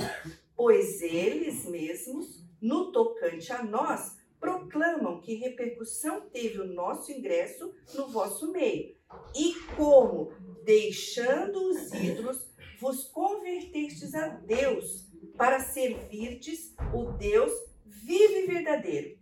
pois 0.56 1.00
eles 1.00 1.64
mesmos, 1.66 2.44
no 2.60 2.92
tocante 2.92 3.52
a 3.52 3.62
nós, 3.62 4.16
proclamam 4.38 5.20
que 5.20 5.34
repercussão 5.34 6.22
teve 6.22 6.60
o 6.60 6.66
nosso 6.66 7.12
ingresso 7.12 7.72
no 7.94 8.08
vosso 8.08 8.50
meio, 8.50 8.96
e 9.34 9.54
como 9.76 10.32
deixando 10.64 11.70
os 11.70 11.92
ídolos, 11.92 12.52
vos 12.80 13.04
convertestes 13.04 14.14
a 14.14 14.28
Deus 14.28 15.08
para 15.36 15.60
servirdes 15.60 16.74
o 16.92 17.12
Deus 17.12 17.52
vivo 17.84 18.32
e 18.34 18.46
verdadeiro, 18.46 19.18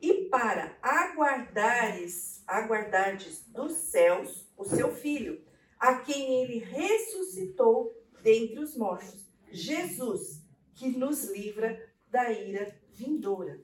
e 0.00 0.28
para 0.28 0.76
aguardares, 0.82 2.42
aguardardes 2.46 3.44
dos 3.48 3.72
céus 3.72 4.50
o 4.56 4.64
seu 4.64 4.94
filho, 4.94 5.44
a 5.78 5.96
quem 5.96 6.42
ele 6.42 6.58
ressuscitou 6.58 7.92
dentre 8.22 8.58
os 8.58 8.76
mortos, 8.76 9.30
Jesus, 9.50 10.42
que 10.74 10.88
nos 10.88 11.24
livra 11.30 11.92
da 12.08 12.30
ira 12.32 12.80
vindoura. 12.92 13.62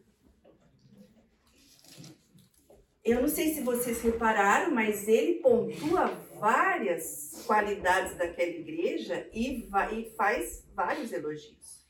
Eu 3.08 3.22
não 3.22 3.28
sei 3.28 3.54
se 3.54 3.62
vocês 3.62 4.02
repararam, 4.02 4.70
mas 4.74 5.08
ele 5.08 5.40
pontua 5.40 6.08
várias 6.38 7.42
qualidades 7.46 8.14
daquela 8.18 8.50
igreja 8.50 9.26
e, 9.32 9.66
e 9.92 10.10
faz 10.14 10.68
vários 10.74 11.10
elogios. 11.10 11.88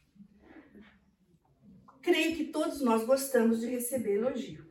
Creio 2.00 2.37
que 2.37 2.44
todos 2.44 2.80
nós 2.82 3.04
gostamos 3.04 3.58
de 3.58 3.66
receber 3.66 4.14
elogio. 4.14 4.64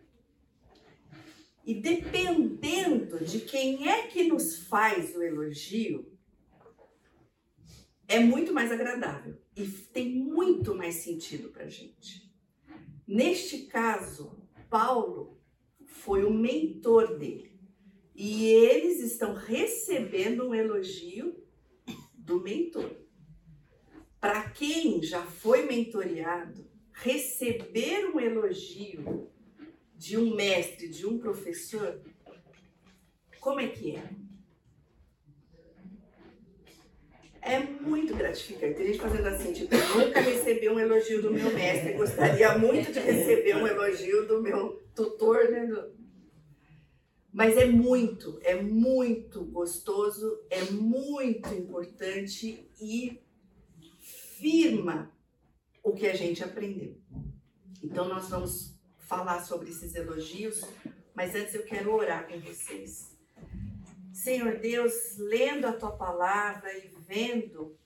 E 1.65 1.73
dependendo 1.73 3.25
de 3.25 3.41
quem 3.41 3.89
é 3.89 4.07
que 4.07 4.23
nos 4.23 4.67
faz 4.67 5.13
o 5.17 5.21
elogio, 5.21 6.17
é 8.07 8.19
muito 8.19 8.53
mais 8.53 8.71
agradável 8.71 9.37
e 9.53 9.67
tem 9.67 10.15
muito 10.15 10.73
mais 10.73 10.95
sentido 10.95 11.49
para 11.49 11.67
gente. 11.67 12.33
Neste 13.05 13.63
caso, 13.63 14.31
Paulo 14.69 15.36
foi 15.97 16.23
o 16.23 16.33
mentor 16.33 17.17
dele. 17.17 17.51
E 18.15 18.45
eles 18.47 18.99
estão 18.99 19.33
recebendo 19.33 20.47
um 20.47 20.55
elogio 20.55 21.35
do 22.13 22.41
mentor. 22.41 22.89
Para 24.19 24.49
quem 24.49 25.01
já 25.03 25.21
foi 25.23 25.63
mentoreado, 25.65 26.65
receber 26.91 28.05
um 28.07 28.19
elogio 28.19 29.29
de 29.95 30.17
um 30.17 30.35
mestre, 30.35 30.87
de 30.89 31.05
um 31.05 31.19
professor, 31.19 32.01
como 33.39 33.59
é 33.59 33.67
que 33.67 33.95
é? 33.95 34.09
É 37.41 37.59
muito 37.59 38.13
gratificante. 38.15 38.75
Tem 38.75 38.87
gente 38.87 38.99
fazendo 38.99 39.27
assim, 39.27 39.53
tipo, 39.53 39.73
nunca 39.95 40.19
recebi 40.19 40.67
um 40.67 40.79
elogio 40.79 41.21
do 41.21 41.31
meu 41.31 41.53
mestre, 41.53 41.93
gostaria 41.93 42.57
muito 42.57 42.91
de 42.91 42.99
receber 42.99 43.55
um 43.55 43.67
elogio 43.67 44.27
do 44.27 44.41
meu 44.41 44.86
tutor, 44.97 45.49
né? 45.51 45.69
Mas 47.31 47.55
é 47.55 47.65
muito, 47.65 48.39
é 48.41 48.59
muito 48.59 49.45
gostoso, 49.45 50.43
é 50.49 50.63
muito 50.71 51.53
importante 51.53 52.67
e 52.81 53.21
firma 53.99 55.15
o 55.83 55.93
que 55.93 56.07
a 56.07 56.15
gente 56.15 56.43
aprendeu. 56.43 56.99
Então 57.83 58.07
nós 58.07 58.29
vamos 58.29 58.75
falar 58.97 59.45
sobre 59.45 59.69
esses 59.69 59.93
elogios, 59.93 60.61
mas 61.13 61.35
antes 61.35 61.53
eu 61.53 61.63
quero 61.63 61.93
orar 61.93 62.27
com 62.27 62.39
vocês. 62.39 63.15
Senhor 64.11 64.57
Deus, 64.57 64.93
lendo 65.19 65.67
a 65.67 65.73
tua 65.73 65.91
palavra 65.91 66.75
e 66.75 66.87
vendo 67.07 67.77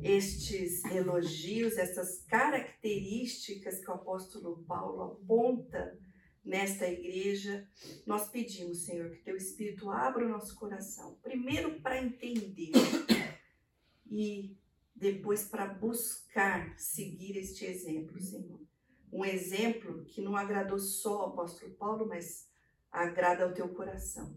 estes 0.00 0.84
elogios, 0.84 1.76
essas 1.76 2.22
características 2.28 3.80
que 3.80 3.90
o 3.90 3.94
apóstolo 3.94 4.64
Paulo 4.68 5.02
aponta 5.02 5.98
nesta 6.48 6.88
igreja, 6.88 7.68
nós 8.06 8.28
pedimos, 8.30 8.78
Senhor, 8.78 9.10
que 9.10 9.22
teu 9.22 9.36
Espírito 9.36 9.90
abra 9.90 10.24
o 10.24 10.28
nosso 10.28 10.56
coração, 10.56 11.18
primeiro 11.22 11.78
para 11.80 12.02
entender 12.02 12.72
e 14.10 14.56
depois 14.96 15.44
para 15.44 15.66
buscar 15.66 16.74
seguir 16.78 17.36
este 17.36 17.66
exemplo, 17.66 18.18
Senhor. 18.18 18.58
Um 19.12 19.24
exemplo 19.24 20.04
que 20.06 20.22
não 20.22 20.36
agradou 20.36 20.78
só 20.78 21.20
ao 21.20 21.28
apóstolo 21.28 21.74
Paulo, 21.74 22.06
mas 22.06 22.48
agrada 22.90 23.44
ao 23.44 23.52
teu 23.52 23.68
coração. 23.68 24.34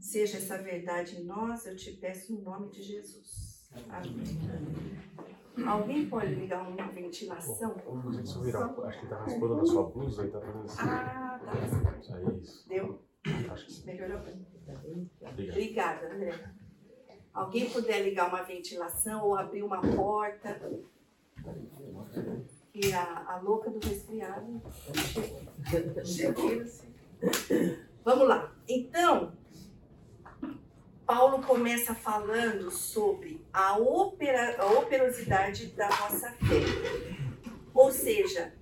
Seja 0.00 0.38
essa 0.38 0.58
verdade 0.58 1.16
em 1.16 1.24
nós, 1.24 1.64
eu 1.64 1.76
te 1.76 1.92
peço 1.92 2.34
no 2.34 2.42
nome 2.42 2.70
de 2.70 2.82
Jesus. 2.82 3.68
Amém. 3.88 5.39
Alguém 5.66 6.08
pode 6.08 6.34
ligar 6.34 6.66
uma 6.66 6.88
ventilação? 6.88 7.74
Virar, 8.42 8.74
acho 8.84 9.00
que 9.00 9.06
tá 9.08 9.16
raspando 9.16 9.56
na 9.56 9.66
sua 9.66 9.82
blusa 9.90 10.26
e 10.26 10.30
tá 10.30 10.40
fazendo 10.40 10.64
assim. 10.64 10.80
Ah, 10.80 11.40
tá. 11.44 12.18
É 12.18 12.32
isso. 12.34 12.68
Deu? 12.68 13.02
Acho 13.50 13.66
que 13.66 13.72
sim. 13.72 13.86
Melhorou? 13.86 14.20
Obrigado. 15.20 15.50
Obrigada, 15.50 16.14
André. 16.14 16.50
Alguém 17.32 17.70
puder 17.70 18.02
ligar 18.02 18.28
uma 18.28 18.42
ventilação 18.42 19.24
ou 19.24 19.36
abrir 19.36 19.62
uma 19.62 19.80
porta? 19.80 20.60
E 22.74 22.92
a, 22.92 23.24
a 23.34 23.40
louca 23.40 23.70
do 23.70 23.78
resfriado 23.86 24.62
chegou. 26.04 26.50
Vamos 28.04 28.28
lá. 28.28 28.52
Então, 28.68 29.32
Paulo 31.10 31.42
começa 31.42 31.92
falando 31.92 32.70
sobre 32.70 33.44
a, 33.52 33.76
opera, 33.76 34.62
a 34.62 34.66
operosidade 34.78 35.66
da 35.66 35.88
nossa 35.88 36.30
fé. 36.30 36.60
Ou 37.74 37.90
seja, 37.90 38.54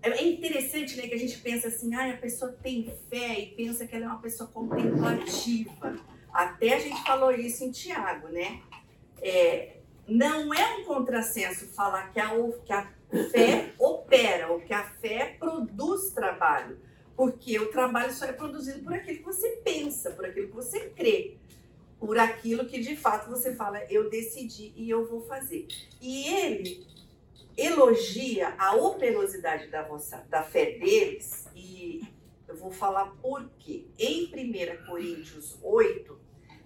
é 0.00 0.22
interessante 0.22 0.96
né, 0.96 1.08
que 1.08 1.14
a 1.14 1.18
gente 1.18 1.38
pensa 1.38 1.66
assim, 1.66 1.92
ah, 1.96 2.12
a 2.12 2.16
pessoa 2.16 2.52
tem 2.62 2.96
fé 3.10 3.40
e 3.40 3.46
pensa 3.56 3.84
que 3.84 3.96
ela 3.96 4.04
é 4.04 4.08
uma 4.08 4.20
pessoa 4.20 4.48
contemplativa. 4.48 5.96
Até 6.32 6.74
a 6.74 6.78
gente 6.78 7.02
falou 7.02 7.32
isso 7.32 7.64
em 7.64 7.72
Tiago, 7.72 8.28
né? 8.28 8.62
É, 9.20 9.78
não 10.06 10.54
é 10.54 10.76
um 10.76 10.84
contrassenso 10.84 11.66
falar 11.74 12.12
que 12.12 12.20
a, 12.20 12.30
que 12.64 12.72
a 12.72 12.92
fé 13.32 13.72
opera, 13.76 14.52
ou 14.52 14.60
que 14.60 14.72
a 14.72 14.84
fé 14.84 15.34
produz 15.36 16.10
trabalho. 16.10 16.78
Porque 17.16 17.58
o 17.58 17.72
trabalho 17.72 18.12
só 18.12 18.26
é 18.26 18.32
produzido 18.32 18.84
por 18.84 18.94
aquilo 18.94 19.18
que 19.18 19.24
você 19.24 19.48
pensa, 19.64 20.12
por 20.12 20.24
aquilo 20.24 20.46
que 20.46 20.54
você 20.54 20.88
crê 20.90 21.41
por 22.02 22.18
aquilo 22.18 22.66
que 22.66 22.80
de 22.80 22.96
fato 22.96 23.30
você 23.30 23.54
fala, 23.54 23.80
eu 23.88 24.10
decidi 24.10 24.72
e 24.74 24.90
eu 24.90 25.06
vou 25.06 25.20
fazer. 25.20 25.68
E 26.00 26.26
ele 26.26 26.84
elogia 27.56 28.56
a 28.58 28.74
operosidade 28.74 29.68
da, 29.68 29.82
vossa, 29.82 30.16
da 30.28 30.42
fé 30.42 30.78
deles 30.78 31.46
e 31.54 32.02
Eu 32.48 32.56
vou 32.56 32.72
falar 32.72 33.06
por 33.22 33.48
quê. 33.60 33.84
Em 33.96 34.24
1 34.24 34.84
Coríntios 34.84 35.56
8, 35.62 36.18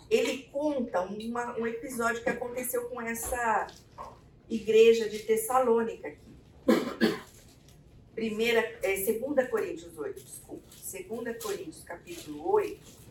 ele 0.09 0.45
conta 0.45 1.03
uma, 1.03 1.55
um 1.59 1.67
episódio 1.67 2.23
que 2.23 2.31
aconteceu 2.31 2.89
com 2.89 2.99
essa 3.03 3.67
igreja 4.49 5.07
de 5.07 5.19
Tessalônica 5.19 6.09
aqui. 6.09 7.19
Primeira, 8.15 8.61
é, 8.83 8.97
2 8.97 9.51
Coríntios 9.51 9.99
8, 9.99 10.19
desculpa. 10.19 10.65
2 10.71 11.43
Coríntios 11.43 11.85
capítulo 11.85 12.53
8. 12.53 13.06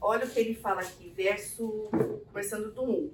Olha 0.00 0.26
o 0.26 0.30
que 0.30 0.38
ele 0.38 0.54
fala 0.54 0.82
aqui, 0.82 1.12
verso, 1.16 1.88
começando 2.30 2.72
do 2.72 2.84
1. 2.84 3.10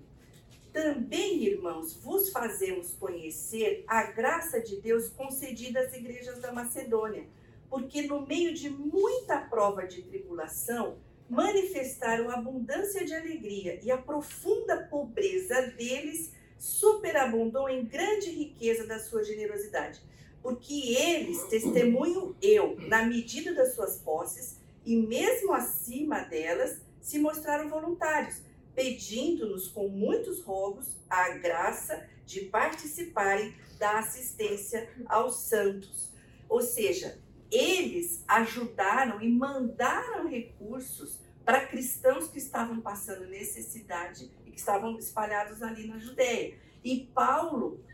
Também, 0.72 1.44
irmãos, 1.44 1.94
vos 1.96 2.30
fazemos 2.30 2.94
conhecer 2.94 3.84
a 3.86 4.04
graça 4.04 4.60
de 4.60 4.80
Deus 4.80 5.08
concedida 5.08 5.80
às 5.80 5.94
igrejas 5.94 6.40
da 6.40 6.52
Macedônia, 6.52 7.26
porque 7.68 8.02
no 8.02 8.26
meio 8.26 8.54
de 8.54 8.70
muita 8.70 9.38
prova 9.38 9.86
de 9.86 10.02
tribulação, 10.02 10.96
manifestaram 11.28 12.30
abundância 12.30 13.06
de 13.06 13.14
alegria 13.14 13.80
e 13.82 13.90
a 13.90 13.96
profunda 13.96 14.76
pobreza 14.90 15.62
deles 15.78 16.32
superabundou 16.58 17.68
em 17.68 17.84
grande 17.84 18.30
riqueza 18.30 18.86
da 18.86 18.98
sua 18.98 19.24
generosidade. 19.24 20.00
Porque 20.42 20.94
eles, 20.94 21.42
testemunho 21.44 22.36
eu, 22.42 22.76
na 22.80 23.04
medida 23.06 23.54
das 23.54 23.74
suas 23.74 23.96
posses, 23.96 24.58
e 24.84 24.96
mesmo 24.96 25.52
acima 25.52 26.20
delas, 26.20 26.80
se 27.00 27.18
mostraram 27.18 27.68
voluntários, 27.68 28.42
pedindo-nos 28.74 29.68
com 29.68 29.88
muitos 29.88 30.42
rogos 30.42 30.96
a 31.08 31.30
graça 31.30 32.08
de 32.24 32.42
participarem 32.42 33.54
da 33.78 33.98
assistência 33.98 34.88
aos 35.06 35.40
santos. 35.42 36.10
Ou 36.48 36.60
seja, 36.60 37.18
eles 37.50 38.24
ajudaram 38.26 39.20
e 39.20 39.28
mandaram 39.30 40.28
recursos 40.28 41.20
para 41.44 41.66
cristãos 41.66 42.28
que 42.28 42.38
estavam 42.38 42.80
passando 42.80 43.26
necessidade 43.26 44.30
e 44.46 44.50
que 44.50 44.58
estavam 44.58 44.96
espalhados 44.98 45.62
ali 45.62 45.86
na 45.86 45.98
Judéia. 45.98 46.56
E 46.84 47.10
Paulo 47.14 47.84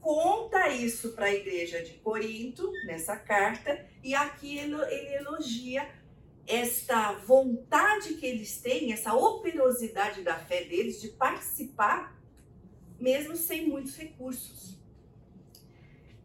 conta 0.00 0.68
isso 0.68 1.12
para 1.12 1.26
a 1.26 1.34
igreja 1.34 1.82
de 1.82 1.94
Corinto, 1.94 2.70
nessa 2.86 3.16
carta, 3.16 3.84
e 4.02 4.14
aqui 4.14 4.58
ele, 4.58 4.74
ele 4.74 5.14
elogia 5.16 5.88
esta 6.48 7.12
vontade 7.12 8.14
que 8.14 8.24
eles 8.24 8.56
têm, 8.58 8.92
essa 8.92 9.14
operosidade 9.14 10.22
da 10.22 10.34
fé 10.34 10.64
deles 10.64 10.98
de 10.98 11.08
participar, 11.08 12.18
mesmo 12.98 13.36
sem 13.36 13.68
muitos 13.68 13.94
recursos. 13.94 14.78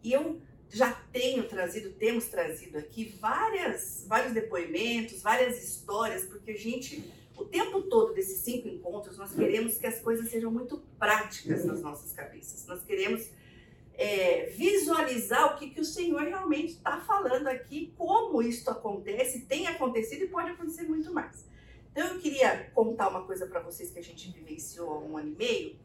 E 0.02 0.14
eu 0.14 0.42
já 0.70 0.92
tenho 1.12 1.48
trazido, 1.48 1.92
temos 1.92 2.26
trazido 2.28 2.78
aqui 2.78 3.14
várias, 3.20 4.06
vários 4.08 4.34
depoimentos, 4.34 5.22
várias 5.22 5.62
histórias, 5.62 6.24
porque 6.24 6.52
a 6.52 6.58
gente, 6.58 7.04
o 7.36 7.44
tempo 7.44 7.82
todo 7.84 8.14
desses 8.14 8.40
cinco 8.40 8.70
encontros, 8.70 9.18
nós 9.18 9.36
queremos 9.36 9.78
que 9.78 9.86
as 9.86 10.00
coisas 10.00 10.30
sejam 10.30 10.50
muito 10.50 10.78
práticas 10.98 11.66
nas 11.66 11.82
nossas 11.82 12.14
cabeças. 12.14 12.66
Nós 12.66 12.82
queremos 12.84 13.30
é, 13.96 14.46
visualizar 14.48 15.54
o 15.54 15.58
que, 15.58 15.70
que 15.70 15.82
o 15.82 15.86
Senhor 15.86 16.22
realmente 16.22 16.74
está 16.74 17.00
falando 17.02 17.48
aqui, 17.48 17.94
como 17.98 18.42
isso 18.42 18.70
acontece, 18.70 19.46
tem 19.46 19.68
acontecido 19.68 20.24
e 20.24 20.28
pode 20.28 20.52
acontecer 20.52 20.84
muito 20.84 21.14
mais. 21.14 21.48
Então 21.92 22.08
eu 22.08 22.20
queria 22.20 22.72
contar 22.74 23.10
uma 23.10 23.24
coisa 23.24 23.46
para 23.46 23.60
vocês 23.60 23.92
que 23.92 24.00
a 24.00 24.04
gente 24.04 24.32
vivenciou 24.32 24.90
há 24.90 25.00
um 25.00 25.18
ano 25.18 25.30
e 25.30 25.36
meio 25.36 25.84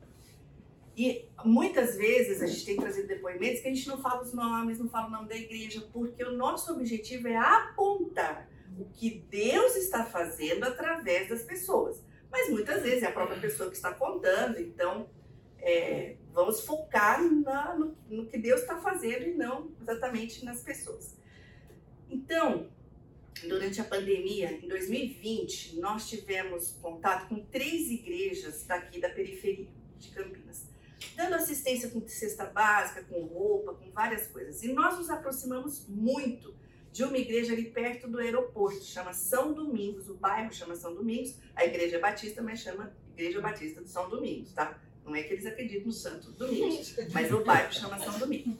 e 0.99 1.29
muitas 1.45 1.97
vezes 1.97 2.43
a 2.43 2.47
gente 2.47 2.65
tem 2.65 2.77
trazido 2.77 3.07
depoimentos 3.07 3.61
que 3.61 3.69
a 3.69 3.73
gente 3.73 3.87
não 3.87 4.03
fala 4.03 4.21
os 4.21 4.35
nomes, 4.35 4.81
não 4.81 4.88
fala 4.88 5.07
o 5.07 5.11
nome 5.11 5.29
da 5.29 5.37
igreja, 5.37 5.88
porque 5.93 6.25
o 6.25 6.33
nosso 6.33 6.73
objetivo 6.73 7.29
é 7.29 7.37
apontar 7.37 8.50
o 8.77 8.85
que 8.85 9.25
Deus 9.31 9.77
está 9.77 10.05
fazendo 10.05 10.65
através 10.65 11.29
das 11.29 11.43
pessoas. 11.43 12.03
Mas 12.29 12.50
muitas 12.50 12.83
vezes 12.83 13.05
é 13.05 13.07
a 13.07 13.12
própria 13.12 13.38
pessoa 13.38 13.71
que 13.71 13.77
está 13.77 13.94
contando, 13.94 14.59
então 14.59 15.09
é, 15.61 16.16
vamos 16.38 16.61
focar 16.61 17.22
na, 17.22 17.74
no, 17.74 17.96
no 18.09 18.27
que 18.27 18.38
Deus 18.38 18.61
está 18.61 18.79
fazendo 18.81 19.29
e 19.29 19.35
não 19.35 19.70
exatamente 19.81 20.44
nas 20.44 20.62
pessoas. 20.62 21.16
Então, 22.09 22.68
durante 23.46 23.81
a 23.81 23.85
pandemia, 23.85 24.53
em 24.53 24.68
2020, 24.68 25.81
nós 25.81 26.09
tivemos 26.09 26.72
contato 26.81 27.29
com 27.29 27.44
três 27.44 27.90
igrejas 27.90 28.64
daqui 28.64 29.01
da 29.01 29.11
periferia 29.11 29.68
de 29.98 30.11
Campinas 30.11 30.68
dando 31.16 31.35
assistência 31.35 31.90
com 31.90 32.07
cesta 32.07 32.44
básica, 32.44 33.03
com 33.05 33.20
roupa, 33.22 33.74
com 33.74 33.90
várias 33.90 34.29
coisas. 34.29 34.62
E 34.62 34.72
nós 34.72 34.98
nos 34.98 35.11
aproximamos 35.11 35.87
muito 35.88 36.55
de 36.92 37.05
uma 37.05 37.18
igreja 37.18 37.53
ali 37.53 37.70
perto 37.70 38.09
do 38.09 38.18
aeroporto, 38.18 38.83
chama 38.85 39.12
São 39.12 39.53
Domingos, 39.53 40.09
o 40.09 40.14
bairro 40.14 40.53
chama 40.53 40.74
São 40.74 40.94
Domingos, 40.94 41.37
a 41.55 41.64
igreja 41.64 41.96
é 41.96 42.01
batista, 42.01 42.42
mas 42.42 42.61
chama 42.61 42.92
Igreja 43.16 43.40
Batista 43.40 43.83
de 43.83 43.88
São 43.88 44.09
Domingos, 44.09 44.53
tá? 44.53 44.81
Não 45.09 45.16
é 45.16 45.23
que 45.23 45.33
eles 45.33 45.47
acreditam 45.47 45.87
no 45.87 45.92
Santo 45.92 46.31
Domingos, 46.33 46.94
mas 47.12 47.33
o 47.33 47.42
bairro 47.42 47.73
chama 47.73 47.99
São 47.99 48.18
Domingos. 48.18 48.55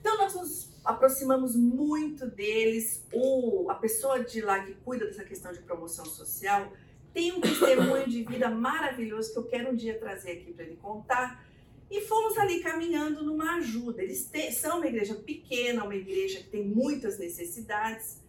Então 0.00 0.16
nós 0.18 0.34
nos 0.34 0.70
aproximamos 0.84 1.54
muito 1.54 2.26
deles. 2.26 3.06
O, 3.12 3.70
a 3.70 3.74
pessoa 3.74 4.24
de 4.24 4.40
lá 4.40 4.64
que 4.64 4.74
cuida 4.74 5.06
dessa 5.06 5.24
questão 5.24 5.52
de 5.52 5.60
promoção 5.60 6.04
social 6.04 6.72
tem 7.12 7.32
um 7.32 7.40
testemunho 7.40 8.08
de 8.08 8.22
vida 8.24 8.48
maravilhoso 8.48 9.32
que 9.32 9.38
eu 9.38 9.44
quero 9.44 9.70
um 9.70 9.74
dia 9.74 9.98
trazer 9.98 10.32
aqui 10.32 10.52
para 10.52 10.64
ele 10.64 10.76
contar 10.76 11.44
e 11.90 12.00
fomos 12.02 12.38
ali 12.38 12.60
caminhando 12.60 13.24
numa 13.24 13.56
ajuda. 13.56 14.02
Eles 14.02 14.24
te, 14.26 14.52
são 14.52 14.78
uma 14.78 14.86
igreja 14.86 15.14
pequena, 15.16 15.84
uma 15.84 15.96
igreja 15.96 16.38
que 16.38 16.48
tem 16.48 16.64
muitas 16.64 17.18
necessidades. 17.18 18.20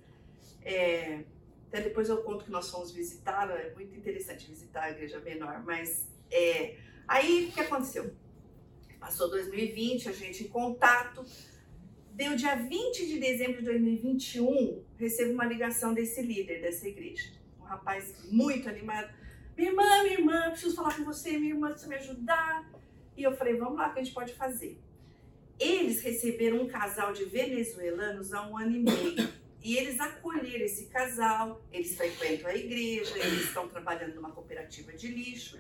É, 0.64 1.24
até 1.68 1.82
depois 1.82 2.10
eu 2.10 2.18
conto 2.24 2.44
que 2.44 2.52
nós 2.52 2.70
fomos 2.70 2.92
visitar, 2.92 3.50
é 3.52 3.72
muito 3.76 3.96
interessante 3.96 4.48
visitar 4.50 4.84
a 4.84 4.92
igreja 4.92 5.20
menor, 5.20 5.64
mas 5.64 6.08
é, 6.32 6.76
aí 7.12 7.48
o 7.48 7.52
que 7.52 7.60
aconteceu? 7.60 8.14
Passou 9.00 9.30
2020, 9.30 10.08
a 10.08 10.12
gente 10.14 10.44
em 10.44 10.48
contato. 10.48 11.26
Deu 12.14 12.36
dia 12.36 12.56
20 12.56 13.06
de 13.08 13.20
dezembro 13.20 13.58
de 13.58 13.66
2021, 13.66 14.84
recebo 14.98 15.34
uma 15.34 15.46
ligação 15.46 15.94
desse 15.94 16.22
líder 16.22 16.62
dessa 16.62 16.88
igreja. 16.88 17.32
Um 17.60 17.64
rapaz 17.64 18.14
muito 18.32 18.70
animado. 18.70 19.14
Minha 19.58 19.72
irmã, 19.72 20.04
minha 20.04 20.20
irmã, 20.20 20.52
preciso 20.52 20.76
falar 20.76 20.96
com 20.96 21.04
você, 21.04 21.38
minha 21.38 21.54
irmã, 21.54 21.72
precisa 21.72 21.90
me 21.90 21.96
ajudar 21.96 22.70
e 23.18 23.24
eu 23.24 23.36
falei, 23.36 23.56
vamos 23.56 23.76
lá, 23.76 23.90
o 23.90 23.94
que 23.94 24.00
a 24.00 24.04
gente 24.04 24.14
pode 24.14 24.34
fazer? 24.34 24.80
Eles 25.60 26.02
receberam 26.02 26.62
um 26.62 26.68
casal 26.68 27.14
de 27.14 27.26
venezuelanos 27.26 28.34
há 28.34 28.48
um 28.48 28.58
ano 28.58 28.76
e 28.76 28.80
meio. 28.80 29.42
E 29.64 29.78
eles 29.78 30.00
acolheram 30.00 30.66
esse 30.66 30.88
casal, 30.88 31.62
eles 31.72 31.96
frequentam 31.96 32.50
a 32.50 32.56
igreja, 32.56 33.16
eles 33.16 33.44
estão 33.44 33.68
trabalhando 33.68 34.16
numa 34.16 34.32
cooperativa 34.32 34.92
de 34.94 35.08
lixo. 35.08 35.60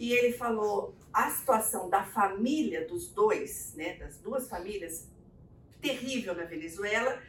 E 0.00 0.14
ele 0.14 0.32
falou 0.32 0.96
a 1.12 1.30
situação 1.30 1.90
da 1.90 2.02
família 2.02 2.88
dos 2.88 3.08
dois, 3.08 3.74
né, 3.76 3.96
das 3.96 4.16
duas 4.16 4.48
famílias, 4.48 5.06
terrível 5.78 6.34
na 6.34 6.44
Venezuela. 6.44 7.22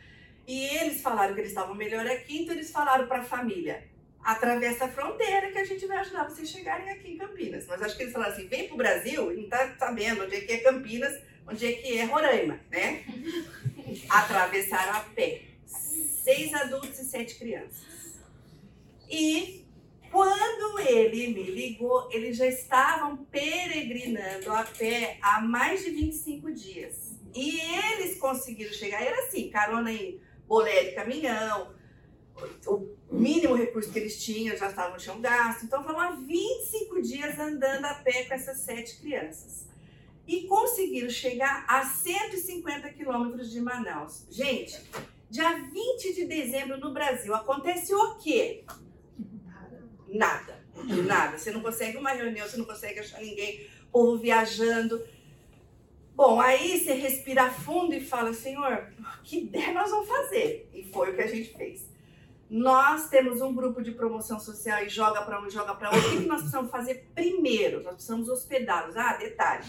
E 0.47 0.67
eles 0.77 1.01
falaram 1.01 1.33
que 1.33 1.41
eles 1.41 1.51
estavam 1.51 1.75
melhor 1.75 2.07
aqui, 2.07 2.41
então 2.41 2.55
eles 2.55 2.71
falaram 2.71 3.07
para 3.07 3.19
a 3.19 3.25
família: 3.25 3.83
atravessa 4.23 4.85
a 4.85 4.87
fronteira 4.87 5.51
que 5.51 5.57
a 5.57 5.65
gente 5.65 5.85
vai 5.85 5.97
ajudar 5.97 6.29
vocês 6.29 6.49
chegarem 6.49 6.89
aqui 6.89 7.11
em 7.11 7.17
Campinas. 7.17 7.67
Mas 7.67 7.81
acho 7.81 7.97
que 7.97 8.03
eles 8.03 8.13
falaram 8.13 8.31
assim, 8.31 8.47
vem 8.47 8.69
pro 8.69 8.77
Brasil 8.77 9.33
e 9.33 9.41
não 9.41 9.49
tá 9.49 9.75
sabendo 9.77 10.23
onde 10.23 10.35
é 10.37 10.39
que 10.39 10.53
é 10.53 10.57
Campinas, 10.59 11.21
onde 11.45 11.65
é 11.65 11.73
que 11.73 11.97
é 11.97 12.05
Roraima, 12.05 12.57
né? 12.69 13.03
Atravessaram 14.09 14.93
a 14.93 15.01
pé. 15.13 15.41
Seis 15.65 16.53
adultos 16.53 16.99
e 16.99 17.03
sete 17.03 17.35
crianças. 17.35 17.83
E 19.09 19.60
quando 20.11 20.79
ele 20.79 21.27
me 21.27 21.43
ligou, 21.43 22.09
eles 22.11 22.37
já 22.37 22.45
estavam 22.45 23.17
peregrinando 23.25 24.51
a 24.51 24.63
pé 24.63 25.17
há 25.21 25.41
mais 25.41 25.83
de 25.83 25.91
25 25.91 26.51
dias. 26.51 27.15
E 27.33 27.59
eles 27.59 28.19
conseguiram 28.19 28.73
chegar, 28.73 29.01
era 29.01 29.23
assim, 29.23 29.49
carona 29.49 29.91
em 29.91 30.19
bolé 30.45 30.83
de 30.83 30.95
caminhão, 30.95 31.73
o 32.67 32.95
mínimo 33.11 33.55
recurso 33.55 33.91
que 33.91 33.99
eles 33.99 34.21
tinham 34.21 34.55
já 34.57 34.69
estavam 34.69 34.97
tinham 34.97 35.21
gasto. 35.21 35.63
Então 35.63 35.83
foram 35.83 35.99
há 35.99 36.11
25 36.11 37.01
dias 37.01 37.39
andando 37.39 37.85
a 37.85 37.95
pé 37.95 38.25
com 38.25 38.33
essas 38.33 38.59
sete 38.59 38.99
crianças. 38.99 39.67
E 40.27 40.43
conseguiram 40.47 41.09
chegar 41.09 41.65
a 41.67 41.85
150 41.85 42.89
quilômetros 42.93 43.51
de 43.51 43.59
Manaus. 43.59 44.25
Gente, 44.29 44.79
dia 45.29 45.57
20 45.57 46.13
de 46.13 46.25
dezembro 46.25 46.79
no 46.79 46.93
Brasil, 46.93 47.33
acontece 47.33 47.93
o 47.93 48.15
quê? 48.15 48.63
Nada. 50.11 50.59
Nada. 51.05 51.37
Você 51.37 51.51
não 51.51 51.61
consegue 51.61 51.97
uma 51.97 52.11
reunião, 52.11 52.47
você 52.47 52.57
não 52.57 52.65
consegue 52.65 52.99
achar 52.99 53.21
ninguém, 53.21 53.67
povo 53.91 54.17
viajando. 54.17 55.01
Bom, 56.15 56.39
aí 56.39 56.79
você 56.79 56.93
respira 56.93 57.49
fundo 57.49 57.93
e 57.93 57.99
fala, 57.99 58.33
Senhor, 58.33 58.89
que 59.23 59.45
der 59.45 59.73
nós 59.73 59.89
vamos 59.89 60.07
fazer. 60.07 60.69
E 60.73 60.83
foi 60.83 61.11
o 61.11 61.15
que 61.15 61.21
a 61.21 61.27
gente 61.27 61.53
fez. 61.57 61.89
Nós 62.49 63.09
temos 63.09 63.41
um 63.41 63.55
grupo 63.55 63.81
de 63.81 63.91
promoção 63.91 64.37
social 64.37 64.83
e 64.83 64.89
joga 64.89 65.21
para 65.21 65.41
um 65.41 65.49
joga 65.49 65.73
para 65.73 65.89
outro. 65.89 66.09
O 66.09 66.21
que 66.21 66.27
nós 66.27 66.41
precisamos 66.41 66.69
fazer 66.69 67.09
primeiro? 67.15 67.81
Nós 67.81 67.93
precisamos 67.93 68.27
hospedá-los. 68.27 68.97
Ah, 68.97 69.13
detalhe. 69.13 69.65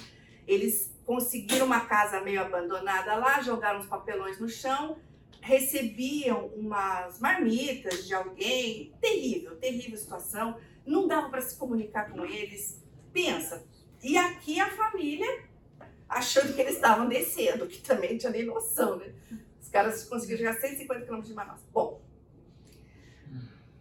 Eles 0.49 0.93
conseguiram 1.07 1.67
uma 1.67 1.81
casa 1.81 2.21
meio 2.21 2.41
abandonada 2.41 3.15
lá, 3.15 3.41
jogaram 3.41 3.79
os 3.79 3.87
papelões 3.87 4.41
no 4.41 4.49
chão, 4.49 4.99
recebiam 5.43 6.47
umas 6.57 7.19
marmitas 7.21 8.07
de 8.07 8.15
alguém. 8.15 8.95
Terrível, 9.01 9.57
terrível 9.57 9.99
situação. 9.99 10.57
Não 10.87 11.07
dava 11.07 11.29
para 11.29 11.43
se 11.43 11.57
comunicar 11.57 12.11
com 12.11 12.25
eles. 12.25 12.81
Pensa. 13.13 13.67
E 14.03 14.17
aqui 14.17 14.59
a 14.61 14.71
família 14.71 15.45
achando 16.09 16.55
que 16.55 16.61
eles 16.61 16.75
estavam 16.75 17.09
descendo, 17.09 17.67
que 17.67 17.81
também 17.81 18.17
tinha 18.17 18.31
nem 18.31 18.45
noção, 18.45 18.97
né? 18.97 19.13
Os 19.61 19.69
caras 19.69 20.05
conseguiram 20.05 20.39
chegar 20.39 20.53
a 20.53 20.61
150 20.61 21.07
km 21.07 21.21
de 21.21 21.35
Manaus. 21.35 21.61
Bom, 21.73 22.03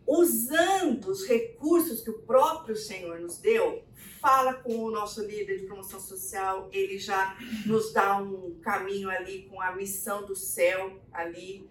usando 0.07 1.05
os 1.07 1.27
recursos 1.27 2.01
que 2.01 2.09
o 2.09 2.19
próprio 2.19 2.75
Senhor 2.75 3.19
nos 3.19 3.37
deu, 3.37 3.83
fala 4.21 4.53
com 4.53 4.77
o 4.77 4.91
nosso 4.91 5.25
líder 5.25 5.57
de 5.57 5.65
promoção 5.65 5.99
social, 5.99 6.69
ele 6.71 6.99
já 6.99 7.35
nos 7.65 7.91
dá 7.91 8.17
um 8.17 8.59
caminho 8.61 9.09
ali 9.09 9.47
com 9.49 9.59
a 9.59 9.75
missão 9.75 10.23
do 10.25 10.35
céu 10.35 11.01
ali. 11.11 11.67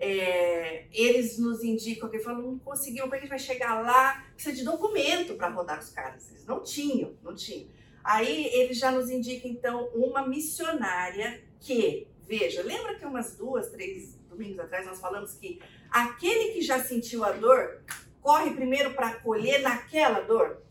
É, 0.00 0.86
eles 0.92 1.38
nos 1.38 1.62
indicam 1.62 2.10
que 2.10 2.18
falam, 2.18 2.42
não 2.42 2.58
conseguimos, 2.58 3.02
como 3.02 3.14
é 3.14 3.18
que 3.18 3.26
a 3.26 3.28
gente 3.28 3.30
vai 3.30 3.38
chegar 3.38 3.80
lá? 3.80 4.26
Precisa 4.34 4.56
de 4.56 4.64
documento 4.64 5.34
para 5.36 5.48
rodar 5.48 5.78
os 5.78 5.90
caras. 5.90 6.28
Eles 6.30 6.44
não 6.44 6.62
tinham, 6.64 7.14
não 7.22 7.34
tinham. 7.34 7.68
Aí 8.02 8.46
ele 8.52 8.74
já 8.74 8.90
nos 8.90 9.08
indica 9.08 9.46
então 9.46 9.88
uma 9.94 10.26
missionária 10.26 11.42
que, 11.60 12.08
veja, 12.26 12.62
lembra 12.62 12.96
que 12.96 13.06
umas 13.06 13.36
duas, 13.36 13.70
três 13.70 14.18
domingos 14.28 14.58
atrás 14.58 14.84
nós 14.84 15.00
falamos 15.00 15.34
que 15.34 15.60
aquele 15.90 16.52
que 16.52 16.60
já 16.60 16.82
sentiu 16.82 17.24
a 17.24 17.30
dor 17.30 17.80
corre 18.20 18.50
primeiro 18.50 18.92
para 18.94 19.08
acolher 19.08 19.62
naquela 19.62 20.20
dor? 20.20 20.64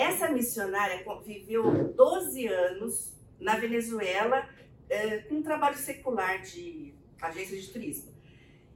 Essa 0.00 0.30
missionária 0.30 1.04
viveu 1.26 1.92
12 1.92 2.46
anos 2.46 3.12
na 3.38 3.56
Venezuela 3.56 4.48
é, 4.88 5.18
com 5.18 5.34
um 5.34 5.42
trabalho 5.42 5.76
secular 5.76 6.40
de 6.40 6.94
agência 7.20 7.60
de 7.60 7.68
turismo. 7.68 8.10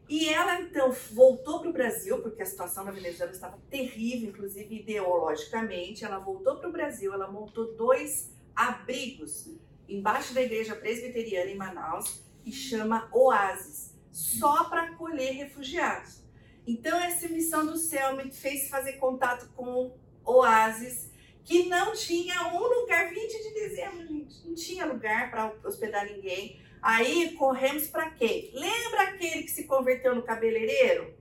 E 0.06 0.28
ela 0.28 0.60
então 0.60 0.92
voltou 1.12 1.60
para 1.60 1.70
o 1.70 1.72
Brasil, 1.72 2.20
porque 2.20 2.42
a 2.42 2.44
situação 2.44 2.84
na 2.84 2.90
Venezuela 2.90 3.32
estava 3.32 3.58
terrível, 3.70 4.28
inclusive 4.28 4.80
ideologicamente. 4.80 6.04
Ela 6.04 6.18
voltou 6.18 6.56
para 6.56 6.68
o 6.68 6.72
Brasil, 6.72 7.14
ela 7.14 7.26
montou 7.26 7.74
dois 7.74 8.30
abrigos 8.54 9.48
embaixo 9.88 10.34
da 10.34 10.42
igreja 10.42 10.76
presbiteriana 10.76 11.50
em 11.50 11.56
Manaus 11.56 12.22
e 12.44 12.52
chama 12.52 13.08
Oásis, 13.10 13.94
só 14.12 14.64
para 14.64 14.82
acolher 14.82 15.32
refugiados. 15.32 16.22
Então, 16.66 17.00
essa 17.00 17.26
missão 17.28 17.64
do 17.64 17.78
céu 17.78 18.14
me 18.14 18.30
fez 18.30 18.68
fazer 18.68 18.98
contato 18.98 19.48
com 19.56 19.96
Oásis, 20.22 21.13
que 21.44 21.66
não 21.66 21.92
tinha 21.92 22.48
um 22.54 22.58
lugar, 22.58 23.10
20 23.10 23.42
de 23.42 23.54
dezembro, 23.54 24.06
gente, 24.06 24.46
não 24.46 24.54
tinha 24.54 24.86
lugar 24.86 25.30
para 25.30 25.52
hospedar 25.62 26.06
ninguém. 26.06 26.58
Aí 26.80 27.32
corremos 27.32 27.86
para 27.86 28.10
quem? 28.10 28.50
Lembra 28.54 29.02
aquele 29.02 29.42
que 29.42 29.50
se 29.50 29.64
converteu 29.64 30.14
no 30.14 30.22
cabeleireiro? 30.22 31.14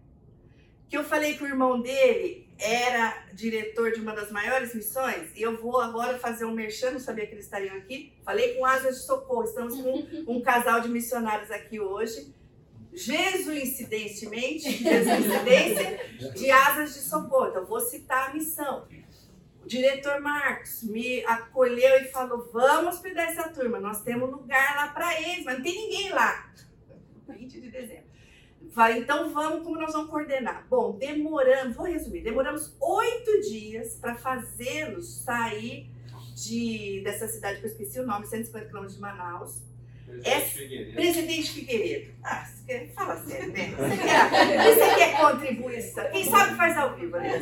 Que 0.90 0.98
eu 0.98 1.04
falei 1.04 1.36
que 1.36 1.44
o 1.44 1.48
irmão 1.48 1.82
dele 1.82 2.48
era 2.58 3.26
diretor 3.34 3.92
de 3.92 4.00
uma 4.00 4.14
das 4.14 4.32
maiores 4.32 4.74
missões? 4.74 5.36
E 5.36 5.42
eu 5.42 5.62
vou 5.62 5.80
agora 5.80 6.18
fazer 6.20 6.46
um 6.46 6.54
merchan, 6.54 6.92
não 6.92 7.00
sabia 7.00 7.26
que 7.26 7.34
eles 7.34 7.46
estariam 7.46 7.76
aqui. 7.76 8.14
Falei 8.24 8.56
com 8.56 8.66
Asas 8.66 8.98
de 8.98 9.06
Socorro, 9.06 9.44
estamos 9.44 9.76
com 9.82 10.06
um 10.28 10.42
casal 10.42 10.80
de 10.80 10.88
missionários 10.88 11.52
aqui 11.52 11.80
hoje. 11.80 12.34
Jesuincidentemente, 12.94 14.70
Jesuincidência 14.84 16.32
de 16.36 16.52
Asas 16.52 16.94
de 16.94 17.00
Socorro. 17.00 17.48
Então, 17.50 17.66
vou 17.66 17.82
citar 17.82 18.30
a 18.30 18.34
missão. 18.34 18.88
O 19.64 19.68
diretor 19.68 20.20
Marcos 20.20 20.84
me 20.84 21.24
acolheu 21.26 22.02
e 22.02 22.06
falou: 22.06 22.50
vamos 22.52 22.96
hospedar 22.96 23.30
essa 23.30 23.50
turma, 23.50 23.80
nós 23.80 24.02
temos 24.02 24.30
lugar 24.30 24.76
lá 24.76 24.88
para 24.90 25.20
eles, 25.22 25.46
mas 25.46 25.58
não 25.58 25.64
tem 25.64 25.74
ninguém 25.74 26.10
lá. 26.10 26.52
20 27.28 27.62
de 27.62 27.72
dezembro. 27.72 28.04
Falei, 28.72 29.00
então 29.00 29.30
vamos, 29.32 29.64
como 29.64 29.80
nós 29.80 29.94
vamos 29.94 30.10
coordenar? 30.10 30.66
Bom, 30.68 30.98
demoramos, 30.98 31.76
vou 31.76 31.86
resumir, 31.86 32.22
demoramos 32.22 32.76
oito 32.82 33.42
dias 33.42 33.96
para 33.96 34.16
fazê-los 34.16 35.24
sair 35.24 35.90
de, 36.36 37.02
dessa 37.04 37.28
cidade 37.28 37.60
que 37.60 37.68
eu 37.68 37.70
esqueci 37.70 38.00
o 38.00 38.06
nome, 38.06 38.26
150 38.26 38.66
quilômetros 38.66 38.96
de 38.96 39.02
Manaus, 39.02 39.62
Presidente 40.22 40.30
é, 40.30 40.42
Figueiredo. 40.42 40.94
Presidente 40.94 41.52
Figueiredo. 41.52 42.14
Ah, 42.24 42.46
você 42.46 42.64
quer, 42.66 42.94
fala 42.94 43.18
sério, 43.24 43.52
né? 43.52 43.74
Você 43.76 43.98
quer, 43.98 44.76
você 44.76 44.96
quer 44.96 45.18
contribuição? 45.18 46.12
Quem 46.12 46.30
sabe 46.30 46.56
faz 46.56 46.78
ao 46.78 46.96
vivo, 46.96 47.18
né? 47.18 47.40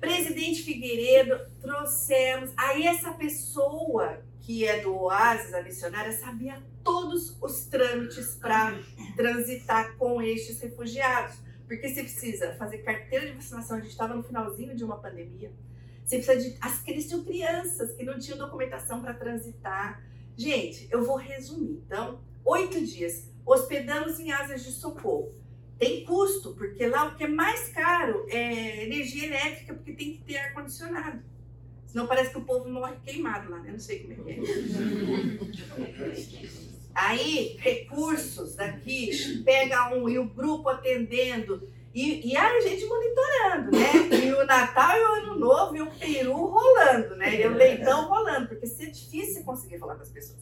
Presidente 0.00 0.62
Figueiredo, 0.62 1.38
trouxemos. 1.60 2.52
Aí 2.56 2.86
essa 2.86 3.12
pessoa 3.12 4.22
que 4.40 4.66
é 4.66 4.80
do 4.80 4.96
Oasis, 4.96 5.54
a 5.54 5.62
missionária, 5.62 6.12
sabia 6.12 6.60
todos 6.82 7.36
os 7.40 7.66
trâmites 7.66 8.36
para 8.36 8.78
transitar 9.16 9.96
com 9.96 10.20
estes 10.20 10.60
refugiados. 10.60 11.36
Porque 11.66 11.88
você 11.88 12.02
precisa 12.02 12.54
fazer 12.54 12.78
carteira 12.78 13.26
de 13.26 13.32
vacinação, 13.32 13.76
a 13.76 13.80
gente 13.80 13.92
estava 13.92 14.14
no 14.14 14.24
finalzinho 14.24 14.74
de 14.74 14.82
uma 14.82 14.96
pandemia. 14.96 15.52
Você 16.04 16.16
precisa 16.16 16.36
de. 16.36 16.58
As, 16.60 16.82
eles 16.88 17.06
tinham 17.06 17.22
crianças 17.22 17.92
que 17.92 18.02
não 18.02 18.18
tinham 18.18 18.38
documentação 18.38 19.00
para 19.00 19.14
transitar. 19.14 20.02
Gente, 20.40 20.88
eu 20.90 21.04
vou 21.04 21.16
resumir. 21.16 21.82
Então, 21.84 22.18
oito 22.46 22.82
dias, 22.82 23.30
hospedamos 23.44 24.18
em 24.18 24.32
asas 24.32 24.64
de 24.64 24.72
socorro. 24.72 25.34
Tem 25.78 26.02
custo, 26.02 26.54
porque 26.54 26.86
lá 26.86 27.08
o 27.08 27.14
que 27.14 27.24
é 27.24 27.28
mais 27.28 27.68
caro 27.68 28.24
é 28.26 28.84
energia 28.84 29.26
elétrica, 29.26 29.74
porque 29.74 29.92
tem 29.92 30.12
que 30.12 30.24
ter 30.24 30.38
ar-condicionado. 30.38 31.22
Senão 31.84 32.06
parece 32.06 32.30
que 32.30 32.38
o 32.38 32.44
povo 32.44 32.70
morre 32.70 32.96
queimado 33.04 33.50
lá, 33.50 33.58
né? 33.58 33.72
Não 33.72 33.78
sei 33.78 33.98
como 33.98 34.14
é 34.14 34.16
que 34.16 34.30
é. 34.30 34.38
Aí, 36.94 37.58
recursos 37.58 38.56
daqui, 38.56 39.42
pega 39.44 39.94
um 39.94 40.08
e 40.08 40.18
o 40.18 40.24
grupo 40.24 40.70
atendendo. 40.70 41.68
E, 41.92 42.30
e 42.30 42.36
a 42.36 42.60
gente 42.60 42.86
monitorando, 42.86 43.72
né? 43.72 44.24
E 44.24 44.32
o 44.32 44.46
Natal 44.46 44.96
e 44.96 45.02
o 45.02 45.12
Ano 45.14 45.38
Novo 45.38 45.76
e 45.76 45.82
o 45.82 45.90
peru 45.90 46.46
rolando, 46.46 47.16
né? 47.16 47.40
E 47.40 47.46
o 47.46 47.54
leitão 47.54 48.08
rolando, 48.08 48.48
porque 48.48 48.64
isso 48.64 48.82
é 48.82 48.86
difícil 48.86 49.42
conseguir 49.42 49.78
falar 49.78 49.96
com 49.96 50.02
as 50.02 50.10
pessoas. 50.10 50.40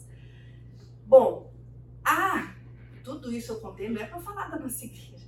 Bom, 1.07 1.51
ah, 2.05 2.53
tudo 3.03 3.31
isso 3.33 3.53
eu 3.53 3.59
contei 3.59 3.89
não 3.89 3.99
é 3.99 4.05
para 4.05 4.19
falar 4.21 4.47
da 4.49 4.59
nossa 4.59 4.85
igreja. 4.85 5.27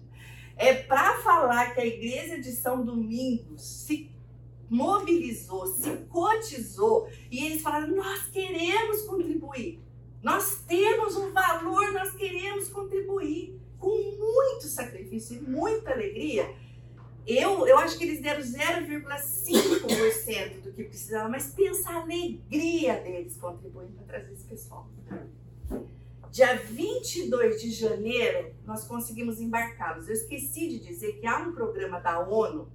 É 0.56 0.76
para 0.76 1.20
falar 1.22 1.74
que 1.74 1.82
a 1.82 1.86
igreja 1.86 2.40
de 2.40 2.52
São 2.52 2.86
Domingos 2.86 3.64
se 3.64 4.12
mobilizou, 4.70 5.66
se 5.66 5.90
cotizou 6.08 7.10
e 7.32 7.44
eles 7.46 7.64
falaram: 7.64 7.96
nós 7.96 8.28
queremos 8.28 9.02
contribuir. 9.02 9.82
Nós 10.22 10.64
temos 10.68 11.16
um 11.16 11.32
valor, 11.32 11.92
nós 11.94 12.14
queremos 12.14 12.70
contribuir 12.70 13.60
com 13.80 13.90
muito 13.90 14.68
sacrifício 15.12 15.38
e 15.38 15.42
muita 15.42 15.92
alegria. 15.92 16.50
Eu, 17.28 17.68
eu 17.68 17.78
acho 17.78 17.98
que 17.98 18.06
eles 18.06 18.22
deram 18.22 18.40
0,5% 18.42 20.62
do 20.62 20.72
que 20.72 20.86
precisava, 20.86 21.28
mas 21.30 21.54
pensa 21.54 21.92
a 21.92 22.02
alegria 22.02 23.00
deles 23.02 23.38
contribuindo 23.38 23.92
para 23.94 24.06
trazer 24.06 24.34
esse 24.34 24.46
pessoal. 24.46 24.90
Dia 26.32 26.56
22 26.56 27.62
de 27.62 27.70
janeiro, 27.72 28.56
nós 28.66 28.86
conseguimos 28.86 29.40
embarcá-los. 29.42 30.08
Eu 30.08 30.14
esqueci 30.14 30.70
de 30.70 30.80
dizer 30.80 31.20
que 31.20 31.28
há 31.28 31.40
um 31.40 31.52
programa 31.52 32.00
da 32.00 32.20
ONU 32.20 32.72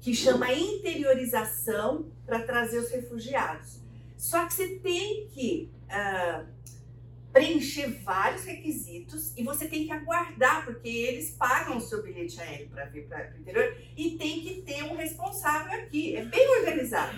que 0.00 0.14
chama 0.14 0.50
interiorização 0.52 2.10
para 2.24 2.40
trazer 2.40 2.78
os 2.78 2.88
refugiados. 2.90 3.82
Só 4.16 4.46
que 4.46 4.54
você 4.54 4.78
tem 4.78 5.28
que 5.28 5.70
uh, 5.84 6.46
preencher 7.32 7.88
vários 8.02 8.44
requisitos 8.44 9.32
e 9.36 9.42
você 9.42 9.66
tem 9.66 9.86
que 9.86 9.92
aguardar, 9.92 10.64
porque 10.64 10.88
eles 10.88 11.30
pagam 11.30 11.76
o 11.76 11.80
seu 11.80 12.02
bilhete 12.02 12.40
aéreo 12.40 12.68
para 12.68 12.86
vir 12.86 13.06
para 13.06 13.32
o 13.36 13.40
interior 13.40 13.76
e 13.96 14.12
tem 14.12 14.40
que 14.40 14.62
ter 14.62 14.82
um 14.84 14.96
responsável 14.96 15.72
aqui. 15.72 16.16
É 16.16 16.24
bem 16.24 16.48
organizado. 16.58 17.16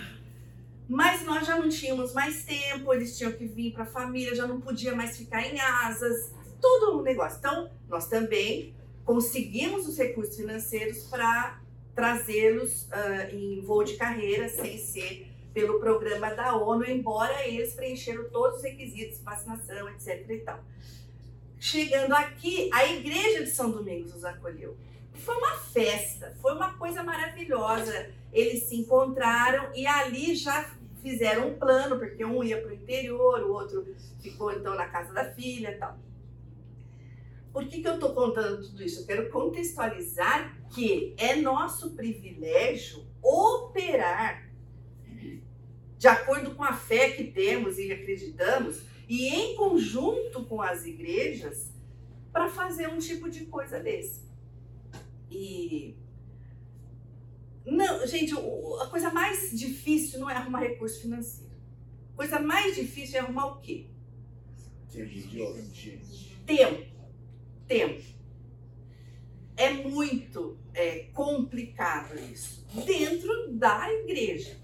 Mas 0.87 1.23
nós 1.23 1.47
já 1.47 1.57
não 1.57 1.69
tínhamos 1.69 2.13
mais 2.13 2.43
tempo, 2.43 2.93
eles 2.93 3.17
tinham 3.17 3.31
que 3.31 3.45
vir 3.45 3.71
para 3.71 3.83
a 3.83 3.87
família, 3.87 4.35
já 4.35 4.45
não 4.45 4.59
podia 4.59 4.93
mais 4.93 5.17
ficar 5.17 5.41
em 5.41 5.59
asas, 5.59 6.33
todo 6.59 6.99
um 6.99 7.01
negócio. 7.01 7.37
Então, 7.39 7.71
nós 7.87 8.07
também 8.07 8.75
conseguimos 9.05 9.87
os 9.87 9.97
recursos 9.97 10.35
financeiros 10.35 11.05
para 11.05 11.61
trazê-los 11.95 12.83
uh, 12.83 13.33
em 13.33 13.61
voo 13.61 13.83
de 13.83 13.93
carreira, 13.95 14.49
sem 14.49 14.77
ser 14.77 15.30
pelo 15.53 15.79
programa 15.79 16.33
da 16.33 16.55
ONU, 16.55 16.85
embora 16.85 17.47
eles 17.47 17.73
preencheram 17.73 18.29
todos 18.29 18.57
os 18.57 18.63
requisitos, 18.63 19.19
vacinação, 19.19 19.89
etc. 19.89 20.29
e 20.29 20.37
tal. 20.39 20.63
Chegando 21.59 22.13
aqui, 22.13 22.69
a 22.73 22.87
igreja 22.87 23.43
de 23.43 23.49
São 23.49 23.69
Domingos 23.69 24.15
os 24.15 24.25
acolheu. 24.25 24.75
Foi 25.13 25.35
uma 25.35 25.57
festa, 25.57 26.35
foi 26.41 26.53
uma 26.53 26.73
coisa 26.73 27.03
maravilhosa. 27.03 28.09
Eles 28.33 28.63
se 28.63 28.75
encontraram 28.77 29.69
e 29.75 29.85
ali 29.85 30.33
já 30.35 30.71
fizeram 31.01 31.49
um 31.49 31.59
plano, 31.59 31.99
porque 31.99 32.23
um 32.25 32.43
ia 32.43 32.61
para 32.61 32.71
o 32.71 32.73
interior, 32.73 33.41
o 33.43 33.53
outro 33.53 33.85
ficou 34.21 34.51
então 34.51 34.75
na 34.75 34.87
casa 34.87 35.13
da 35.13 35.31
filha 35.33 35.77
tal. 35.77 35.97
Por 37.51 37.67
que, 37.67 37.81
que 37.81 37.87
eu 37.87 37.95
estou 37.95 38.13
contando 38.13 38.63
tudo 38.63 38.81
isso? 38.81 39.01
Eu 39.01 39.05
quero 39.05 39.29
contextualizar 39.29 40.57
que 40.73 41.13
é 41.17 41.35
nosso 41.35 41.91
privilégio 41.91 43.05
operar 43.21 44.50
de 46.01 46.07
acordo 46.07 46.55
com 46.55 46.63
a 46.63 46.73
fé 46.73 47.11
que 47.11 47.25
temos 47.25 47.77
e 47.77 47.91
acreditamos, 47.91 48.81
e 49.07 49.27
em 49.27 49.55
conjunto 49.55 50.43
com 50.45 50.59
as 50.59 50.83
igrejas, 50.83 51.71
para 52.31 52.49
fazer 52.49 52.89
um 52.89 52.97
tipo 52.97 53.29
de 53.29 53.45
coisa 53.45 53.79
desse. 53.79 54.21
E. 55.29 55.95
Não, 57.63 58.07
gente, 58.07 58.33
a 58.33 58.87
coisa 58.87 59.11
mais 59.11 59.51
difícil 59.51 60.19
não 60.19 60.27
é 60.27 60.33
arrumar 60.33 60.61
recurso 60.61 61.01
financeiro. 61.01 61.51
A 62.13 62.17
coisa 62.17 62.39
mais 62.39 62.73
difícil 62.73 63.17
é 63.17 63.19
arrumar 63.19 63.45
o 63.45 63.61
quê? 63.61 63.85
Tempo. 66.47 66.83
Tempo. 67.67 68.01
É 69.55 69.69
muito 69.69 70.57
é, 70.73 71.03
complicado 71.13 72.17
isso. 72.33 72.65
Dentro 72.87 73.53
da 73.53 73.87
igreja. 73.93 74.60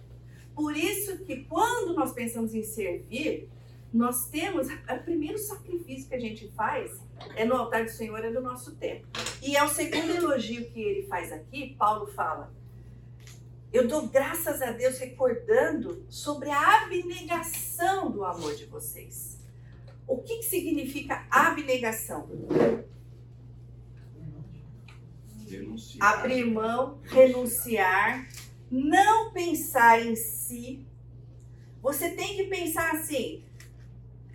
Por 0.58 0.76
isso 0.76 1.20
que 1.20 1.44
quando 1.44 1.94
nós 1.94 2.14
pensamos 2.14 2.56
em 2.56 2.64
servir, 2.64 3.48
nós 3.94 4.28
temos, 4.28 4.68
o 4.68 5.04
primeiro 5.04 5.38
sacrifício 5.38 6.10
que 6.10 6.16
a 6.16 6.20
gente 6.20 6.48
faz 6.56 7.00
é 7.36 7.46
no 7.46 7.54
altar 7.54 7.84
do 7.84 7.92
Senhor, 7.92 8.26
é 8.26 8.32
do 8.32 8.42
nosso 8.42 8.76
tempo. 8.76 9.06
E 9.40 9.56
é 9.56 9.64
o 9.64 9.68
segundo 9.68 10.10
elogio 10.10 10.68
que 10.72 10.82
ele 10.82 11.04
faz 11.04 11.32
aqui, 11.32 11.76
Paulo 11.78 12.08
fala, 12.08 12.52
eu 13.72 13.88
dou 13.88 14.08
graças 14.08 14.60
a 14.64 14.72
Deus 14.72 14.98
recordando 14.98 16.04
sobre 16.10 16.50
a 16.50 16.86
abnegação 16.86 18.10
do 18.10 18.26
amor 18.26 18.56
de 18.56 18.66
vocês. 18.66 19.40
O 20.08 20.18
que, 20.24 20.38
que 20.38 20.46
significa 20.46 21.28
abnegação? 21.30 22.28
Renunciar. 25.48 26.14
Abrir 26.20 26.46
mão, 26.46 27.00
renunciar, 27.04 28.28
não 28.70 29.32
pensar 29.32 30.06
em 30.06 30.16
si. 30.16 30.86
Você 31.82 32.12
tem 32.12 32.36
que 32.36 32.44
pensar 32.46 32.92
assim: 32.92 33.44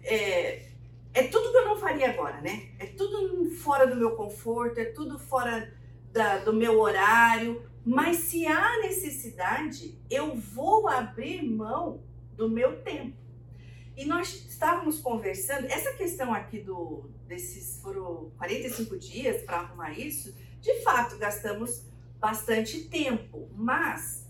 é, 0.02 0.68
é 1.14 1.22
tudo 1.24 1.50
que 1.50 1.58
eu 1.58 1.64
não 1.66 1.78
faria 1.78 2.10
agora, 2.10 2.40
né? 2.40 2.70
É 2.78 2.86
tudo 2.86 3.50
fora 3.56 3.86
do 3.86 3.96
meu 3.96 4.16
conforto, 4.16 4.78
é 4.78 4.86
tudo 4.86 5.18
fora 5.18 5.72
da, 6.12 6.38
do 6.38 6.52
meu 6.52 6.80
horário. 6.80 7.62
Mas 7.84 8.18
se 8.18 8.46
há 8.46 8.78
necessidade, 8.80 9.98
eu 10.08 10.36
vou 10.36 10.88
abrir 10.88 11.42
mão 11.42 12.00
do 12.36 12.48
meu 12.48 12.80
tempo. 12.82 13.16
E 13.96 14.04
nós 14.04 14.46
estávamos 14.48 15.00
conversando, 15.00 15.66
essa 15.66 15.92
questão 15.94 16.32
aqui 16.32 16.60
do 16.60 17.10
desses 17.26 17.80
foram 17.80 18.30
45 18.36 18.98
dias 18.98 19.42
para 19.42 19.58
arrumar 19.58 19.92
isso, 19.92 20.34
de 20.60 20.82
fato 20.82 21.16
gastamos 21.16 21.86
bastante 22.20 22.84
tempo, 22.84 23.48
mas 23.54 24.21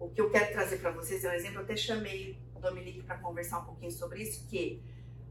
o 0.00 0.08
que 0.08 0.20
eu 0.20 0.30
quero 0.30 0.50
trazer 0.52 0.78
para 0.78 0.90
vocês 0.90 1.22
é 1.24 1.30
um 1.30 1.34
exemplo, 1.34 1.58
eu 1.58 1.62
até 1.62 1.76
chamei 1.76 2.38
o 2.54 2.58
Dominique 2.58 3.02
para 3.02 3.18
conversar 3.18 3.60
um 3.60 3.64
pouquinho 3.64 3.92
sobre 3.92 4.22
isso, 4.22 4.46
que 4.48 4.82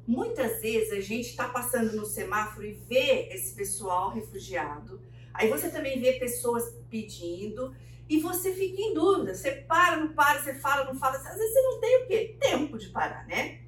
muitas 0.07 0.61
vezes 0.61 0.93
a 0.93 1.01
gente 1.01 1.29
está 1.29 1.49
passando 1.49 1.95
no 1.95 2.05
semáforo 2.05 2.65
e 2.65 2.73
vê 2.73 3.29
esse 3.31 3.55
pessoal 3.55 4.11
refugiado, 4.11 5.01
aí 5.33 5.49
você 5.49 5.69
também 5.69 5.99
vê 5.99 6.13
pessoas 6.13 6.63
pedindo, 6.89 7.75
e 8.07 8.19
você 8.19 8.53
fica 8.53 8.81
em 8.81 8.93
dúvida, 8.93 9.35
você 9.35 9.51
para, 9.51 9.97
não 9.97 10.13
para, 10.13 10.41
você 10.41 10.55
fala, 10.55 10.85
não 10.85 10.99
fala, 10.99 11.17
às 11.17 11.35
vezes 11.35 11.53
você 11.53 11.61
não 11.61 11.79
tem 11.79 12.03
o 12.03 12.07
quê? 12.07 12.37
Tempo 12.39 12.77
de 12.77 12.89
parar, 12.89 13.25
né? 13.27 13.61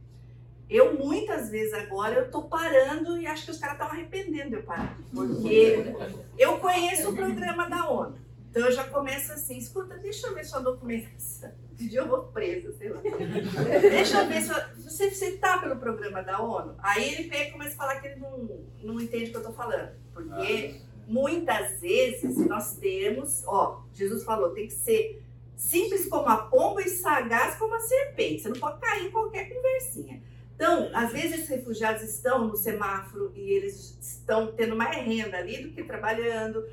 Eu 0.68 0.98
muitas 0.98 1.50
vezes 1.50 1.74
agora 1.74 2.16
eu 2.16 2.32
tô 2.32 2.44
parando 2.44 3.20
e 3.20 3.28
acho 3.28 3.46
que 3.46 3.52
os 3.52 3.60
caras 3.60 3.76
estão 3.76 3.90
arrependendo 3.90 4.50
de 4.50 4.56
eu 4.56 4.64
parar, 4.64 4.98
porque 5.14 5.94
eu 6.38 6.58
conheço 6.60 7.10
o 7.10 7.16
programa 7.16 7.70
da 7.70 7.90
ONU. 7.90 8.18
Então 8.52 8.66
eu 8.66 8.72
já 8.74 8.84
começo 8.84 9.32
assim, 9.32 9.58
escuta, 9.58 9.98
deixa 9.98 10.28
eu 10.28 10.36
ver 10.36 10.44
sua 10.44 10.60
documentação. 10.60 11.52
De 11.74 11.88
dia 11.88 12.02
eu 12.02 12.08
vou 12.08 12.24
presa, 12.26 12.72
sei 12.74 12.90
lá. 12.90 13.02
deixa 13.82 14.22
eu 14.22 14.28
ver 14.28 14.42
sua. 14.42 14.70
Você, 14.78 15.10
você 15.10 15.38
tá 15.38 15.58
pelo 15.58 15.78
programa 15.78 16.22
da 16.22 16.40
ONU? 16.40 16.76
Aí 16.80 17.14
ele 17.14 17.30
pega 17.30 17.50
e 17.50 17.52
começa 17.54 17.74
a 17.74 17.78
falar 17.78 18.02
que 18.02 18.08
ele 18.08 18.20
não, 18.20 18.60
não 18.84 19.00
entende 19.00 19.30
o 19.30 19.32
que 19.32 19.38
eu 19.38 19.44
tô 19.44 19.54
falando. 19.54 19.94
Porque 20.14 20.82
muitas 21.08 21.80
vezes 21.80 22.38
nós 22.46 22.76
temos, 22.76 23.44
ó, 23.48 23.84
Jesus 23.94 24.24
falou, 24.24 24.50
tem 24.50 24.68
que 24.68 24.74
ser 24.74 25.24
simples 25.56 26.08
como 26.08 26.28
a 26.28 26.38
pomba 26.38 26.82
e 26.82 26.90
sagaz 26.90 27.56
como 27.56 27.74
a 27.74 27.80
serpente. 27.80 28.42
Você 28.42 28.50
não 28.50 28.60
pode 28.60 28.82
cair 28.82 29.08
em 29.08 29.12
qualquer 29.12 29.46
conversinha. 29.46 30.22
Então, 30.56 30.92
às 30.94 31.12
vezes 31.12 31.34
esses 31.34 31.50
refugiados 31.50 32.04
estão 32.04 32.48
no 32.48 32.56
semáforo 32.56 33.32
e 33.34 33.54
eles 33.54 33.98
estão 34.00 34.52
tendo 34.52 34.76
mais 34.76 34.96
renda 34.98 35.38
ali 35.38 35.64
do 35.64 35.72
que 35.72 35.84
trabalhando 35.84 36.64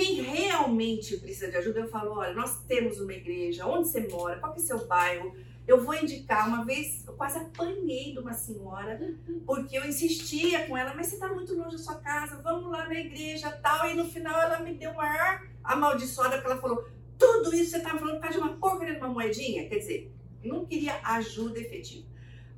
quem 0.00 0.22
realmente 0.22 1.18
precisa 1.18 1.50
de 1.50 1.58
ajuda, 1.58 1.80
eu 1.80 1.88
falo, 1.88 2.12
olha, 2.12 2.32
nós 2.32 2.62
temos 2.64 2.98
uma 2.98 3.12
igreja, 3.12 3.66
onde 3.66 3.86
você 3.86 4.08
mora, 4.08 4.40
qual 4.40 4.50
que 4.54 4.58
é 4.58 4.62
o 4.62 4.66
seu 4.66 4.86
bairro? 4.86 5.36
Eu 5.68 5.84
vou 5.84 5.94
indicar, 5.94 6.48
uma 6.48 6.64
vez 6.64 7.06
eu 7.06 7.12
quase 7.12 7.38
apanhei 7.38 8.14
de 8.14 8.18
uma 8.18 8.32
senhora, 8.32 8.98
porque 9.44 9.76
eu 9.76 9.84
insistia 9.84 10.66
com 10.66 10.74
ela, 10.74 10.94
mas 10.94 11.08
você 11.08 11.16
está 11.16 11.28
muito 11.28 11.54
longe 11.54 11.76
da 11.76 11.82
sua 11.82 11.96
casa, 11.96 12.40
vamos 12.42 12.70
lá 12.70 12.88
na 12.88 12.98
igreja 12.98 13.50
tal. 13.62 13.90
E 13.90 13.94
no 13.94 14.06
final 14.06 14.40
ela 14.40 14.60
me 14.60 14.72
deu 14.72 14.94
maior 14.94 15.46
amaldiçoada, 15.62 16.40
que 16.40 16.46
ela 16.46 16.56
falou, 16.56 16.88
tudo 17.18 17.54
isso 17.54 17.72
você 17.72 17.76
está 17.76 17.90
falando 17.90 18.14
por 18.14 18.22
causa 18.22 18.38
de 18.38 18.42
uma 18.42 18.56
porcaria 18.56 18.94
de 18.94 19.00
uma 19.00 19.10
moedinha? 19.10 19.68
Quer 19.68 19.80
dizer, 19.80 20.14
não 20.42 20.64
queria 20.64 20.98
ajuda 21.04 21.60
efetiva. 21.60 22.08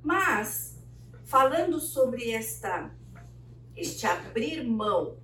Mas, 0.00 0.80
falando 1.24 1.80
sobre 1.80 2.30
esta, 2.30 2.94
este 3.76 4.06
abrir 4.06 4.62
mão 4.62 5.20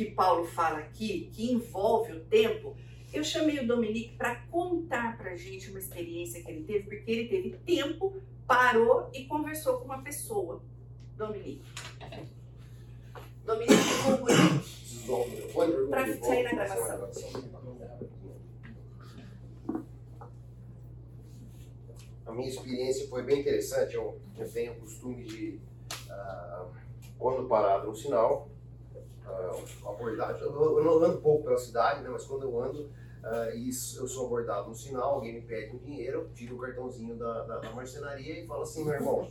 que 0.00 0.12
Paulo 0.12 0.46
fala 0.46 0.78
aqui, 0.78 1.30
que 1.30 1.52
envolve 1.52 2.14
o 2.14 2.20
tempo, 2.20 2.74
eu 3.12 3.22
chamei 3.22 3.58
o 3.58 3.66
Dominique 3.66 4.16
para 4.16 4.36
contar 4.50 5.18
para 5.18 5.32
a 5.32 5.36
gente 5.36 5.68
uma 5.68 5.78
experiência 5.78 6.42
que 6.42 6.50
ele 6.50 6.64
teve, 6.64 6.84
porque 6.84 7.10
ele 7.10 7.28
teve 7.28 7.50
tempo, 7.58 8.16
parou 8.46 9.10
e 9.12 9.26
conversou 9.26 9.76
com 9.76 9.84
uma 9.84 10.00
pessoa. 10.00 10.62
Dominique. 11.18 11.62
Dominique, 13.44 13.74
para 15.90 16.18
sair 16.18 16.44
na 16.44 16.50
gravação. 16.50 17.10
A 22.24 22.32
minha 22.32 22.48
experiência 22.48 23.06
foi 23.06 23.22
bem 23.22 23.40
interessante. 23.40 23.96
Eu, 23.96 24.18
eu 24.38 24.50
tenho 24.50 24.72
o 24.72 24.76
costume 24.76 25.24
de, 25.24 25.60
uh, 26.06 26.70
quando 27.18 27.46
parado 27.46 27.88
no 27.88 27.94
sinal, 27.94 28.48
uh, 29.30 29.88
abordagem. 29.88 30.42
Eu, 30.42 30.84
não 30.84 31.02
ando 31.02 31.18
pouco 31.18 31.44
pela 31.44 31.58
cidade, 31.58 32.02
né, 32.02 32.08
mas 32.10 32.24
quando 32.24 32.44
eu 32.44 32.62
ando 32.62 32.82
uh, 32.82 33.56
e 33.56 33.68
eu 33.68 34.06
sou 34.06 34.26
abordado 34.26 34.68
no 34.68 34.74
sinal, 34.74 35.14
alguém 35.14 35.34
me 35.34 35.42
pede 35.42 35.74
um 35.74 35.78
dinheiro, 35.78 36.20
eu 36.20 36.28
tiro 36.34 36.56
o 36.56 36.58
cartãozinho 36.58 37.16
da, 37.16 37.44
da, 37.44 37.58
da 37.58 37.72
marcenaria 37.72 38.42
e 38.42 38.46
falo 38.46 38.62
assim, 38.62 38.84
meu 38.84 38.94
irmão, 38.94 39.28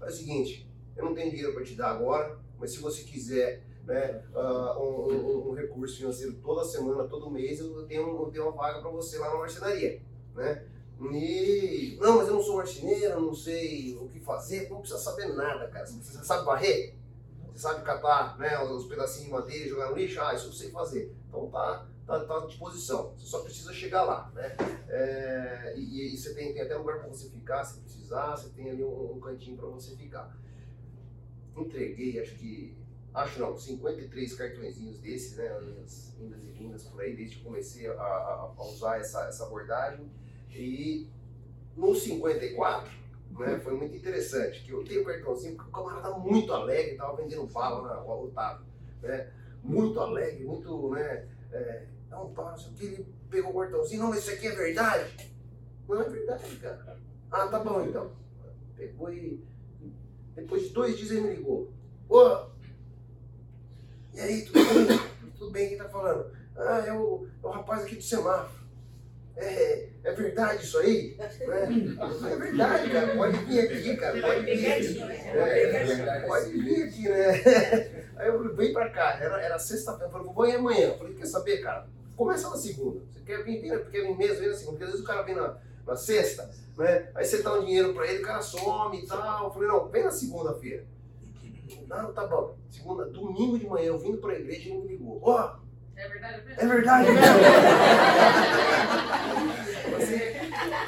é 0.00 0.06
o 0.06 0.10
seguinte, 0.10 0.68
eu 0.96 1.04
não 1.04 1.14
tenho 1.14 1.30
dinheiro 1.30 1.52
para 1.52 1.64
te 1.64 1.74
dar 1.74 1.90
agora, 1.90 2.38
mas 2.58 2.72
se 2.72 2.80
você 2.80 3.02
quiser 3.02 3.64
né, 3.86 4.22
uh, 4.34 4.80
um, 4.80 5.12
um, 5.12 5.48
um, 5.50 5.52
recurso 5.52 5.96
financeiro 5.96 6.34
toda 6.42 6.64
semana, 6.64 7.04
todo 7.04 7.30
mês, 7.30 7.60
eu 7.60 7.86
tenho, 7.86 8.22
eu 8.22 8.30
tenho 8.30 8.44
uma 8.44 8.52
vaga 8.52 8.80
para 8.80 8.90
você 8.90 9.18
lá 9.18 9.30
na 9.30 9.38
marcenaria. 9.38 10.00
Né? 10.34 10.64
E, 11.12 11.98
não, 12.00 12.16
mas 12.16 12.28
eu 12.28 12.34
não 12.34 12.42
sou 12.42 12.56
marceneiro, 12.56 13.20
não 13.20 13.34
sei 13.34 13.96
o 13.96 14.08
que 14.08 14.20
fazer, 14.20 14.70
não 14.70 14.80
precisa 14.80 15.00
saber 15.00 15.34
nada, 15.34 15.68
cara. 15.68 15.84
Você 15.86 16.24
sabe 16.24 16.44
varrer? 16.44 16.94
Você 17.54 17.60
sabe 17.60 17.84
catar 17.84 18.36
né, 18.36 18.58
os 18.64 18.86
pedacinhos 18.86 19.26
de 19.26 19.30
madeira 19.30 19.64
e 19.64 19.68
jogar 19.68 19.90
no 19.90 19.96
lixo? 19.96 20.20
Ah, 20.20 20.34
isso 20.34 20.48
eu 20.48 20.52
sei 20.52 20.72
fazer. 20.72 21.14
Então 21.28 21.48
tá, 21.50 21.86
tá, 22.04 22.24
tá 22.24 22.38
à 22.38 22.46
disposição. 22.46 23.14
Você 23.16 23.26
só 23.26 23.42
precisa 23.42 23.72
chegar 23.72 24.02
lá. 24.02 24.28
Né? 24.34 24.56
É, 24.88 25.74
e, 25.76 26.12
e, 26.12 26.16
você 26.16 26.34
tem, 26.34 26.52
tem 26.52 26.62
até 26.62 26.76
lugar 26.76 26.98
para 26.98 27.08
você 27.08 27.30
ficar, 27.30 27.62
se 27.62 27.78
precisar, 27.78 28.36
você 28.36 28.48
tem 28.48 28.70
ali 28.70 28.82
um, 28.82 29.12
um 29.14 29.20
cantinho 29.20 29.56
para 29.56 29.68
você 29.68 29.94
ficar. 29.94 30.36
Entreguei, 31.56 32.20
acho 32.20 32.34
que. 32.34 32.76
Acho 33.14 33.38
não, 33.38 33.56
53 33.56 34.34
cartõezinhos 34.34 34.98
desses, 34.98 35.36
né? 35.36 35.46
As 35.84 36.12
e 36.18 36.52
vindas 36.58 36.82
por 36.82 37.00
aí, 37.00 37.14
desde 37.14 37.36
que 37.36 37.44
comecei 37.44 37.86
a, 37.86 37.92
a, 37.92 38.52
a 38.56 38.64
usar 38.64 38.98
essa, 38.98 39.28
essa 39.28 39.44
abordagem. 39.44 40.10
E 40.50 41.08
no 41.76 41.94
54, 41.94 42.90
né? 43.38 43.58
Foi 43.60 43.74
muito 43.74 43.96
interessante, 43.96 44.62
que 44.62 44.70
eu 44.70 44.84
tenho 44.84 45.02
o 45.02 45.04
cartãozinho, 45.04 45.56
porque 45.56 45.70
o 45.70 45.72
camarada 45.72 46.10
tá 46.10 46.18
muito 46.18 46.52
alegre, 46.52 46.92
estava 46.92 47.16
vendendo 47.16 47.46
bala 47.46 47.88
na 47.88 47.94
rua 48.00 48.26
Otávio, 48.26 48.66
né? 49.02 49.32
Muito 49.62 49.98
alegre, 50.00 50.44
muito, 50.44 50.90
né? 50.90 51.28
É, 51.52 51.86
não, 52.10 52.32
pá, 52.32 52.50
não 52.50 52.56
sei 52.56 52.70
o 52.70 52.74
que, 52.74 52.84
ele 52.84 53.14
pegou 53.30 53.50
o 53.50 53.60
cartãozinho, 53.60 54.02
não, 54.02 54.10
mas 54.10 54.20
isso 54.20 54.30
aqui 54.30 54.46
é 54.46 54.54
verdade? 54.54 55.32
Não 55.88 56.00
é 56.00 56.08
verdade, 56.08 56.56
cara. 56.56 56.96
Ah, 57.30 57.48
tá 57.48 57.58
bom 57.58 57.82
então. 57.82 58.12
Pegou 58.76 59.12
e 59.12 59.44
depois 60.34 60.62
de 60.62 60.68
dois 60.70 60.96
dias 60.96 61.10
ele 61.10 61.20
me 61.22 61.34
ligou. 61.36 61.72
Ô, 62.08 62.46
e 64.14 64.20
aí, 64.20 64.44
tudo 64.44 64.60
bem? 64.62 65.32
tudo 65.36 65.50
bem, 65.50 65.68
quem 65.68 65.78
tá 65.78 65.88
falando? 65.88 66.30
Ah, 66.56 66.84
é 66.86 66.92
o, 66.92 67.26
é 67.42 67.46
o 67.46 67.50
rapaz 67.50 67.82
aqui 67.82 67.96
do 67.96 68.02
semáforo. 68.02 68.63
É, 69.36 69.88
é 70.04 70.12
verdade 70.12 70.64
isso 70.64 70.78
aí? 70.78 71.16
É, 71.18 71.24
é 71.24 72.36
verdade, 72.36 72.90
cara. 72.90 73.16
Pode 73.16 73.36
vir 73.38 73.60
aqui, 73.60 73.96
cara. 73.96 74.20
Pode 74.20 74.44
vir 74.44 74.72
aqui. 74.72 75.02
É, 75.02 76.24
pode 76.26 76.50
vir 76.50 76.82
aqui, 76.84 77.08
né? 77.08 78.04
Aí 78.16 78.28
eu 78.28 78.38
falei, 78.38 78.54
vem 78.54 78.72
pra 78.72 78.90
cá. 78.90 79.18
Era, 79.20 79.42
era 79.42 79.58
sexta-feira. 79.58 80.06
Eu 80.06 80.10
falei, 80.10 80.32
vou 80.32 80.46
ir 80.46 80.54
amanhã. 80.54 80.88
Eu 80.88 80.98
falei, 80.98 81.14
quer 81.14 81.26
saber, 81.26 81.58
cara? 81.58 81.88
Começa 82.16 82.48
na 82.48 82.56
segunda. 82.56 83.00
Você 83.12 83.20
quer 83.26 83.42
vir, 83.42 83.60
quer 83.90 84.02
vir 84.02 84.16
mesmo, 84.16 84.36
vem 84.38 84.48
na 84.48 84.54
segunda. 84.54 84.72
Porque 84.72 84.84
às 84.84 84.90
vezes 84.90 85.04
o 85.04 85.08
cara 85.08 85.22
vem 85.22 85.34
na, 85.34 85.56
na 85.84 85.96
sexta, 85.96 86.48
né? 86.78 87.10
Aí 87.12 87.24
você 87.24 87.42
dá 87.42 87.54
um 87.54 87.64
dinheiro 87.64 87.92
pra 87.92 88.06
ele, 88.06 88.22
o 88.22 88.26
cara 88.26 88.40
some 88.40 88.98
e 88.98 89.06
tal. 89.06 89.46
Eu 89.46 89.50
falei, 89.50 89.68
não, 89.68 89.88
vem 89.88 90.04
na 90.04 90.12
segunda-feira. 90.12 90.84
Não, 91.88 92.12
tá 92.12 92.26
bom. 92.26 92.56
Segunda, 92.70 93.04
domingo 93.06 93.58
de 93.58 93.66
manhã, 93.66 93.86
eu 93.86 93.98
vindo 93.98 94.18
pra 94.18 94.34
igreja, 94.34 94.70
ele 94.70 94.78
me 94.78 94.88
ligou. 94.88 95.20
Ó, 95.22 95.56
É 95.96 96.08
verdade 96.08 96.42
mesmo? 96.44 96.60
é 96.60 96.66
verdade 96.66 97.10
mesmo? 97.10 97.26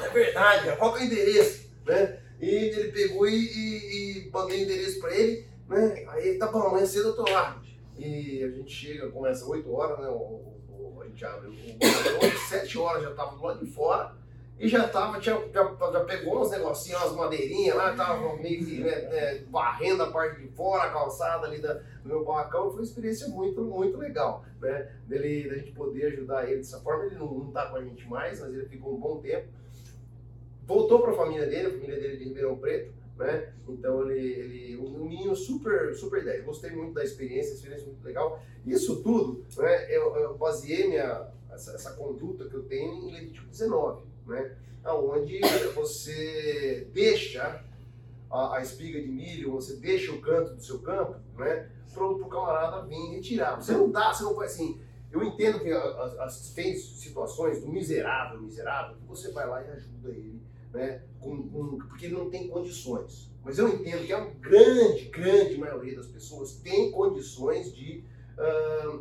É 0.05 0.09
verdade, 0.09 0.63
cara. 0.65 0.77
qual 0.77 0.93
que 0.93 0.99
é 0.99 1.03
o 1.03 1.05
endereço? 1.05 1.67
Né? 1.85 2.19
E 2.39 2.45
ele 2.49 2.91
pegou 2.91 3.27
e, 3.27 3.33
e, 3.35 4.17
e 4.27 4.29
mandei 4.31 4.59
o 4.59 4.63
endereço 4.63 4.99
pra 4.99 5.13
ele, 5.13 5.47
né? 5.67 6.05
Aí 6.09 6.37
tá 6.37 6.47
bom, 6.47 6.59
amanhã 6.67 6.85
cedo 6.85 7.09
eu 7.09 7.15
tô 7.15 7.23
lá. 7.31 7.61
E 7.97 8.43
a 8.43 8.49
gente 8.49 8.71
chega, 8.71 9.09
começa 9.09 9.45
8 9.45 9.73
horas, 9.73 9.99
né? 9.99 10.07
O, 10.07 10.53
o- 10.69 11.01
a 11.01 11.05
gente 11.07 11.25
abre 11.25 11.47
o 11.47 11.53
guarda 11.53 12.37
7 12.47 12.77
horas 12.77 13.03
já 13.03 13.11
tava 13.15 13.35
do 13.35 13.43
lado 13.43 13.65
de 13.65 13.71
fora. 13.71 14.13
E 14.59 14.67
já 14.67 14.87
tava, 14.87 15.19
tinha, 15.19 15.35
já, 15.53 15.75
já 15.91 16.03
pegou 16.03 16.41
uns 16.41 16.49
negocinhos, 16.49 16.99
umas 17.03 17.15
madeirinhas 17.15 17.75
lá, 17.75 17.95
tava 17.95 18.35
meio 18.37 18.65
que 18.65 18.79
né, 18.79 19.01
né, 19.01 19.45
varrendo 19.51 20.01
a 20.01 20.11
parte 20.11 20.41
de 20.41 20.47
fora, 20.47 20.85
a 20.85 20.91
calçada 20.91 21.45
ali 21.45 21.61
da, 21.61 21.73
do 21.73 22.07
meu 22.07 22.25
barracão. 22.25 22.71
Foi 22.71 22.79
uma 22.79 22.83
experiência 22.83 23.27
muito, 23.27 23.61
muito 23.61 23.97
legal, 23.97 24.43
né? 24.59 24.91
Dele, 25.05 25.47
da 25.47 25.57
gente 25.57 25.73
poder 25.73 26.07
ajudar 26.07 26.45
ele 26.45 26.57
dessa 26.57 26.79
forma. 26.79 27.05
Ele 27.05 27.15
não, 27.15 27.31
não 27.31 27.51
tá 27.51 27.67
com 27.67 27.75
a 27.75 27.83
gente 27.83 28.07
mais, 28.09 28.39
mas 28.39 28.51
ele 28.51 28.65
ficou 28.65 28.95
um 28.95 28.99
bom 28.99 29.21
tempo. 29.21 29.47
Voltou 30.65 31.01
para 31.01 31.11
a 31.11 31.15
família 31.15 31.45
dele, 31.45 31.67
a 31.67 31.71
família 31.71 31.95
dele 31.95 32.13
é 32.15 32.17
de 32.17 32.23
Ribeirão 32.23 32.57
Preto, 32.57 32.93
né? 33.15 33.53
Então 33.69 34.09
ele, 34.09 34.19
ele 34.19 34.77
um 34.77 35.05
menino 35.05 35.35
super, 35.35 35.93
super 35.93 36.25
10. 36.25 36.43
Gostei 36.43 36.71
muito 36.71 36.95
da 36.95 37.03
experiência, 37.03 37.53
experiência 37.53 37.85
muito 37.85 38.03
legal. 38.03 38.41
Isso 38.65 39.03
tudo, 39.03 39.45
né? 39.55 39.85
Eu, 39.95 40.15
eu 40.15 40.35
baseei 40.35 40.87
minha, 40.87 41.27
essa, 41.51 41.73
essa 41.75 41.93
conduta 41.93 42.49
que 42.49 42.55
eu 42.55 42.63
tenho 42.63 43.07
em 43.07 43.13
Levítico 43.13 43.47
19, 43.47 44.16
né? 44.27 44.55
Onde 44.85 45.39
você 45.75 46.87
deixa 46.93 47.63
a, 48.29 48.57
a 48.57 48.61
espiga 48.61 49.01
de 49.01 49.07
milho, 49.07 49.51
você 49.51 49.75
deixa 49.77 50.11
o 50.11 50.21
canto 50.21 50.53
do 50.55 50.63
seu 50.63 50.79
campo, 50.79 51.15
né? 51.37 51.69
Para 51.93 52.05
o 52.05 52.27
camarada 52.29 52.85
vir 52.85 53.15
retirar. 53.15 53.55
Você 53.55 53.71
não 53.71 53.89
dá, 53.91 54.13
você 54.13 54.23
não 54.23 54.35
vai 54.35 54.45
assim. 54.45 54.79
Eu 55.11 55.23
entendo 55.23 55.59
que 55.59 55.71
as, 55.71 56.19
as, 56.19 56.53
tem 56.53 56.75
situações 56.75 57.61
do 57.61 57.67
miserável, 57.69 58.41
miserável, 58.41 58.97
que 58.97 59.05
você 59.07 59.31
vai 59.31 59.47
lá 59.47 59.63
e 59.63 59.71
ajuda 59.71 60.09
ele, 60.09 60.41
né? 60.73 61.01
Com, 61.19 61.49
com- 61.49 61.77
porque 61.79 62.05
ele 62.05 62.15
não 62.15 62.29
tem 62.29 62.47
condições. 62.47 63.31
Mas 63.43 63.57
eu 63.57 63.67
entendo 63.69 64.05
que 64.05 64.13
a 64.13 64.19
grande, 64.25 65.05
grande 65.05 65.57
maioria 65.57 65.95
das 65.95 66.07
pessoas 66.07 66.53
tem 66.57 66.91
condições 66.91 67.73
de 67.73 68.03
ah, 68.37 68.99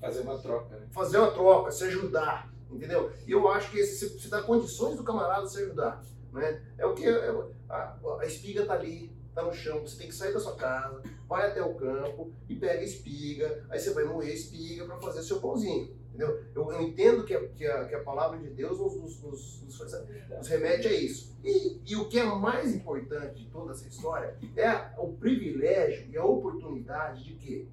Fazer 0.00 0.22
uma 0.22 0.36
troca, 0.38 0.76
né? 0.76 0.86
fazer 0.90 1.18
uma 1.18 1.30
troca, 1.30 1.70
se 1.70 1.84
ajudar, 1.84 2.51
entendeu? 2.76 3.10
E 3.26 3.32
eu 3.32 3.48
acho 3.48 3.70
que 3.70 3.78
esse, 3.78 4.08
você 4.18 4.28
dá 4.28 4.42
condições 4.42 4.96
do 4.96 5.04
camarada 5.04 5.46
se 5.46 5.58
ajudar, 5.62 6.04
né? 6.32 6.62
É 6.78 6.86
o 6.86 6.94
que 6.94 7.04
é- 7.04 7.30
a, 7.68 7.96
a 8.20 8.26
espiga 8.26 8.64
tá 8.66 8.74
ali, 8.74 9.10
tá 9.34 9.42
no 9.42 9.52
chão, 9.52 9.80
você 9.80 9.96
tem 9.98 10.08
que 10.08 10.14
sair 10.14 10.32
da 10.32 10.40
sua 10.40 10.54
casa, 10.56 11.02
vai 11.28 11.48
até 11.50 11.62
o 11.62 11.74
campo 11.74 12.30
e 12.48 12.54
pega 12.54 12.80
a 12.80 12.84
espiga, 12.84 13.64
aí 13.70 13.78
você 13.78 13.90
vai 13.92 14.04
moer 14.04 14.30
a 14.30 14.34
espiga 14.34 14.84
para 14.84 14.98
fazer 15.00 15.22
seu 15.22 15.40
pãozinho, 15.40 15.96
entendeu? 16.08 16.42
Eu, 16.54 16.70
eu 16.70 16.82
entendo 16.82 17.24
que 17.24 17.34
a, 17.34 17.48
que, 17.48 17.66
a, 17.66 17.84
que 17.86 17.94
a 17.94 18.02
palavra 18.02 18.38
de 18.38 18.50
Deus 18.50 18.78
nos, 18.78 18.94
nos, 18.96 19.22
nos, 19.22 19.62
nos 19.62 19.78
faz- 19.78 20.04
nos 20.36 20.48
remete 20.48 20.86
a 20.86 20.92
isso. 20.92 21.32
E, 21.42 21.80
e 21.86 21.96
o 21.96 22.08
que 22.08 22.18
é 22.18 22.24
mais 22.24 22.74
importante 22.74 23.42
de 23.42 23.46
toda 23.50 23.72
essa 23.72 23.88
história 23.88 24.36
é 24.54 24.92
o 24.98 25.12
privilégio 25.14 26.06
e 26.10 26.16
a 26.18 26.24
oportunidade 26.24 27.24
de 27.24 27.34
quê? 27.34 27.66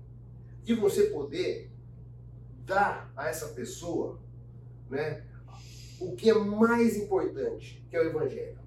De 0.63 0.73
você 0.75 1.03
poder 1.05 1.69
dar 2.65 3.12
a 3.17 3.27
essa 3.27 3.49
pessoa, 3.49 4.17
né, 4.89 5.23
o 5.99 6.15
que 6.15 6.30
é 6.30 6.34
mais 6.34 6.97
importante, 6.97 7.84
que 7.89 7.95
é 7.95 8.02
o 8.02 8.10
evangelho. 8.10 8.58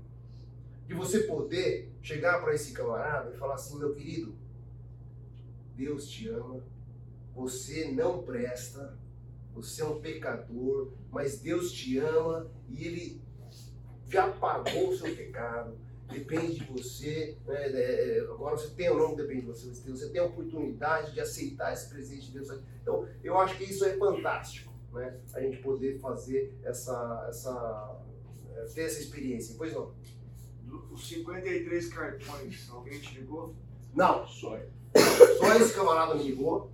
De 0.87 0.95
você 0.95 1.21
poder 1.21 1.91
chegar 2.03 2.41
para 2.41 2.55
esse 2.55 2.73
camarada 2.73 3.31
e 3.31 3.39
falar 3.39 3.55
assim, 3.55 3.79
meu 3.79 3.95
querido, 3.95 4.35
Deus 5.75 6.09
te 6.09 6.29
ama, 6.29 6.63
você 7.35 7.91
não 7.93 8.23
presta, 8.23 8.99
você 9.55 9.83
é 9.83 9.85
um 9.85 10.01
pecador, 10.01 10.93
mas 11.11 11.39
Deus 11.39 11.73
te 11.73 11.99
ama 11.99 12.51
e 12.69 12.87
Ele 12.87 13.23
já 14.09 14.29
pagou 14.29 14.91
o 14.91 14.97
seu 14.97 15.15
pecado. 15.15 15.77
Depende 16.11 16.57
de 16.57 16.65
você. 16.65 17.39
né, 17.47 17.71
é, 17.71 18.21
agora 18.31 18.57
você 18.57 18.69
tem 18.75 18.91
ou 18.91 18.99
não 18.99 19.17
depende 19.17 19.41
de 19.41 19.47
você. 19.47 19.71
Você 19.71 20.11
tem 20.11 20.21
a 20.21 20.25
oportunidade 20.25 21.13
de 21.13 21.21
aceitar 21.21 21.73
esse 21.73 21.89
presente 21.89 22.27
de 22.27 22.33
Deus. 22.33 22.49
Então, 22.83 23.09
eu 23.25 23.39
acho 23.39 23.57
que 23.57 23.65
isso 23.65 23.85
é 23.85 23.97
fantástico, 23.97 24.72
né? 24.93 25.21
A 25.35 25.41
gente 25.41 25.59
poder 25.59 25.99
fazer 25.99 26.59
essa, 26.63 27.27
essa 27.29 28.01
é, 28.55 28.65
ter 28.75 28.83
essa 28.83 29.01
experiência. 29.01 29.55
Pois 29.57 29.73
não? 29.73 29.93
Os 30.91 31.07
53 31.09 31.89
cartões, 31.89 32.69
alguém 32.71 32.99
te 32.99 33.19
ligou? 33.19 33.55
Não, 33.95 34.27
Só 34.27 34.59
só 35.39 35.55
esse 35.57 35.75
camarada 35.75 36.15
me 36.15 36.23
ligou, 36.23 36.71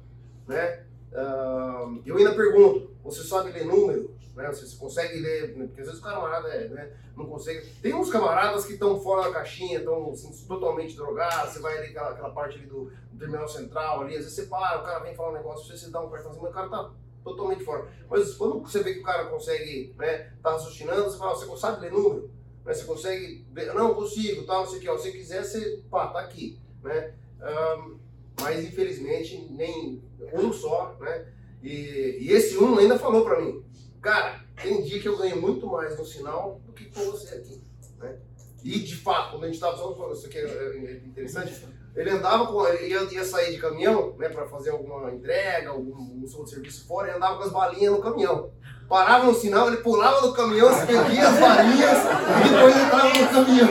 né? 0.47 0.85
Ah, 1.13 1.93
eu 2.05 2.17
ainda 2.17 2.35
pergunto, 2.35 2.91
você 3.03 3.23
sabe 3.23 3.53
ler 3.53 3.65
número? 3.65 4.15
Né? 4.35 4.47
Você, 4.49 4.67
você 4.67 4.77
consegue 4.77 5.19
ler, 5.21 5.57
né? 5.57 5.67
porque 5.67 5.81
às 5.81 5.89
vezes 5.89 6.01
o 6.01 6.05
camarada 6.05 6.49
é, 6.49 6.69
né? 6.69 6.93
não 7.17 7.27
consegue. 7.27 7.67
Tem 7.83 7.95
uns 7.95 8.11
camaradas 8.11 8.67
que 8.67 8.75
estão 8.75 9.01
fora 9.01 9.25
da 9.25 9.33
caixinha, 9.33 9.79
estão 9.79 10.11
assim, 10.11 10.31
totalmente 10.47 10.95
drogados, 10.95 11.53
você 11.53 11.61
vai 11.61 11.79
ali 11.79 11.89
aquela, 11.89 12.11
aquela 12.11 12.31
parte 12.31 12.59
ali 12.59 12.67
do, 12.67 12.93
do 13.11 13.19
terminal 13.19 13.49
central 13.49 14.03
ali, 14.03 14.17
às 14.17 14.25
vezes 14.25 14.35
você 14.35 14.47
para, 14.47 14.81
o 14.81 14.85
cara 14.85 15.01
vem 15.01 15.15
falar 15.15 15.31
um 15.31 15.35
negócio, 15.35 15.67
você, 15.67 15.77
você 15.77 15.91
dá 15.91 16.01
um 16.01 16.11
cartãozinho, 16.11 16.43
mas 16.43 16.53
o 16.53 16.55
cara 16.55 16.69
tá 16.69 16.91
totalmente 17.25 17.65
fora. 17.65 17.89
Mas 18.09 18.35
quando 18.35 18.61
você 18.61 18.83
vê 18.83 18.95
que 18.95 19.01
o 19.01 19.05
cara 19.05 19.27
consegue, 19.27 19.95
né, 19.99 20.33
tá 20.43 20.53
raciocinando, 20.53 21.05
você 21.05 21.19
fala, 21.19 21.35
você 21.35 21.57
sabe 21.57 21.81
ler 21.83 21.93
número? 21.93 22.31
Né? 22.65 22.75
Você 22.75 22.85
consegue, 22.85 23.47
ver- 23.53 23.75
não, 23.75 23.95
consigo, 23.95 24.45
tal, 24.45 24.61
não 24.63 24.67
sei 24.71 24.79
o 24.79 24.83
que, 24.83 24.89
ó, 24.89 24.97
se 24.97 25.05
você 25.05 25.13
quiser, 25.13 25.45
você, 25.45 25.83
pá, 25.91 26.09
tá 26.09 26.21
aqui, 26.21 26.59
né? 26.83 27.15
Ahn, 27.41 27.99
mas 28.41 28.65
infelizmente 28.65 29.37
nem 29.51 30.03
um 30.33 30.53
só, 30.53 30.97
né? 31.01 31.33
E, 31.63 32.19
e 32.21 32.33
esse 32.33 32.57
um 32.57 32.79
ainda 32.79 32.99
falou 32.99 33.25
pra 33.25 33.41
mim, 33.41 33.65
cara, 34.01 34.45
tem 34.63 34.83
dia 34.83 35.01
que 35.01 35.09
eu 35.09 35.17
ganho 35.17 35.41
muito 35.41 35.67
mais 35.67 35.99
no 35.99 36.05
sinal 36.05 36.61
do 36.65 36.73
que 36.73 36.87
com 36.87 37.11
você 37.11 37.35
aqui, 37.35 37.63
né? 37.99 38.19
E 38.63 38.79
de 38.81 38.97
fato, 38.97 39.33
quando 39.33 39.45
a 39.45 39.47
gente 39.49 39.61
tava 39.61 39.77
falando, 39.77 40.15
isso 40.17 40.27
aqui 40.27 40.39
é, 40.39 40.43
é 40.43 40.93
interessante, 41.07 41.55
ele 41.97 42.11
andava 42.11 42.47
com, 42.47 42.67
ele 42.67 42.89
ia, 42.89 43.03
ia 43.03 43.25
sair 43.25 43.53
de 43.53 43.59
caminhão, 43.59 44.15
né, 44.19 44.29
pra 44.29 44.47
fazer 44.47 44.71
alguma 44.71 45.11
entrega, 45.11 45.71
algum, 45.71 45.95
algum 45.95 46.47
serviço 46.47 46.87
fora, 46.87 47.09
e 47.09 47.11
andava 47.17 47.37
com 47.37 47.45
as 47.45 47.53
balinhas 47.53 47.93
no 47.93 48.03
caminhão. 48.03 48.51
Parava 48.89 49.27
no 49.27 49.35
sinal, 49.35 49.69
ele 49.69 49.79
pulava 49.79 50.23
do 50.23 50.33
caminhão, 50.33 50.71
escondia 50.71 51.29
as 51.29 51.39
balinhas 51.39 51.99
e 52.47 52.49
depois 52.49 52.75
entrava 52.75 53.09
no 53.09 53.29
caminhão. 53.29 53.69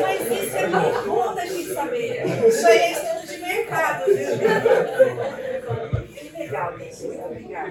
Mas 0.00 0.42
isso 0.42 0.56
é 0.56 0.68
bom 1.06 1.34
da 1.34 1.46
gente 1.46 1.72
saber. 1.72 2.48
Isso 2.48 2.66
aí 2.66 2.78
é 2.78 2.92
estudo 2.92 3.26
de 3.28 3.38
mercado, 3.38 4.06
viu? 4.06 4.16
Que 6.14 6.36
legal, 6.36 6.78
gente. 6.78 7.02
Muito 7.04 7.24
obrigada. 7.26 7.70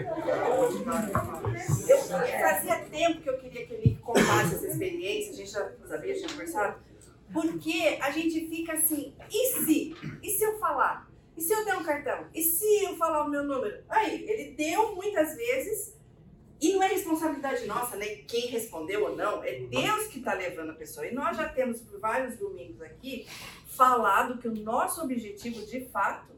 Eu, 1.90 1.98
fazia 1.98 2.76
tempo 2.90 3.22
que 3.22 3.30
eu 3.30 3.38
queria 3.40 3.66
que 3.66 3.74
ele 3.74 4.00
contasse 4.02 4.56
essa 4.56 4.68
experiência, 4.68 5.34
a 5.34 5.36
gente 5.36 5.52
já 5.52 5.70
sabia, 5.86 6.14
tinha 6.14 6.30
conversado, 6.30 6.76
porque 7.32 7.98
a 8.02 8.12
gente 8.12 8.48
fica 8.48 8.74
assim, 8.74 9.16
e 9.32 9.48
se? 9.64 9.96
E 10.22 10.30
se 10.30 10.44
eu 10.44 10.58
falar? 10.60 11.10
E 11.38 11.42
se 11.42 11.54
eu 11.54 11.64
der 11.64 11.78
um 11.78 11.84
cartão? 11.84 12.28
E 12.34 12.42
se 12.42 12.84
eu 12.84 12.96
falar 12.98 13.24
o 13.24 13.30
meu 13.30 13.44
número? 13.44 13.84
Aí, 13.88 14.30
ele 14.30 14.56
deu 14.56 14.96
muitas 14.96 15.36
vezes, 15.36 15.98
e 16.60 16.74
não 16.74 16.84
é 16.84 16.88
responsabilidade 16.88 17.66
nossa, 17.66 17.96
né? 17.96 18.06
Quem 18.28 18.48
respondeu 18.48 19.04
ou 19.04 19.16
não, 19.16 19.44
é 19.44 19.60
Deus 19.60 20.08
que 20.08 20.20
está 20.20 20.34
levando 20.34 20.72
a 20.72 20.76
pessoa. 20.76 21.08
E 21.08 21.14
nós 21.14 21.38
já 21.38 21.48
temos 21.48 21.82
por 21.82 22.00
vários 22.00 22.38
domingos 22.38 22.82
aqui 22.82 23.26
falado 23.68 24.38
que 24.38 24.48
o 24.48 24.56
nosso 24.56 25.02
objetivo 25.02 25.66
de 25.66 25.86
fato 25.86 26.34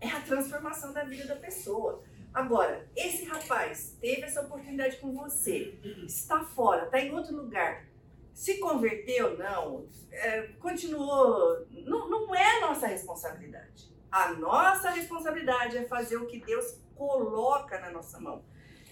é 0.00 0.08
a 0.08 0.20
transformação 0.20 0.92
da 0.92 1.02
vida 1.02 1.26
da 1.26 1.34
pessoa. 1.34 2.04
Agora, 2.32 2.88
esse 2.96 3.24
rapaz 3.24 3.96
teve 4.00 4.22
essa 4.22 4.40
oportunidade 4.40 4.96
com 4.98 5.12
você, 5.12 5.74
está 6.06 6.44
fora, 6.44 6.84
está 6.84 7.00
em 7.00 7.12
outro 7.12 7.36
lugar, 7.36 7.86
se 8.32 8.58
converteu, 8.58 9.38
não, 9.38 9.86
é, 10.10 10.42
continuou. 10.58 11.66
Não, 11.70 12.08
não 12.08 12.34
é 12.34 12.60
nossa 12.60 12.86
responsabilidade. 12.86 13.92
A 14.10 14.32
nossa 14.34 14.90
responsabilidade 14.90 15.76
é 15.76 15.84
fazer 15.84 16.16
o 16.16 16.26
que 16.26 16.38
Deus 16.38 16.78
coloca 16.94 17.78
na 17.80 17.90
nossa 17.90 18.20
mão. 18.20 18.44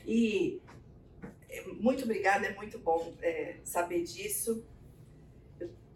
E 0.07 0.61
é, 1.49 1.65
muito 1.67 2.05
obrigada, 2.05 2.47
é 2.47 2.55
muito 2.55 2.79
bom 2.79 3.15
é, 3.21 3.57
saber 3.65 4.03
disso. 4.03 4.65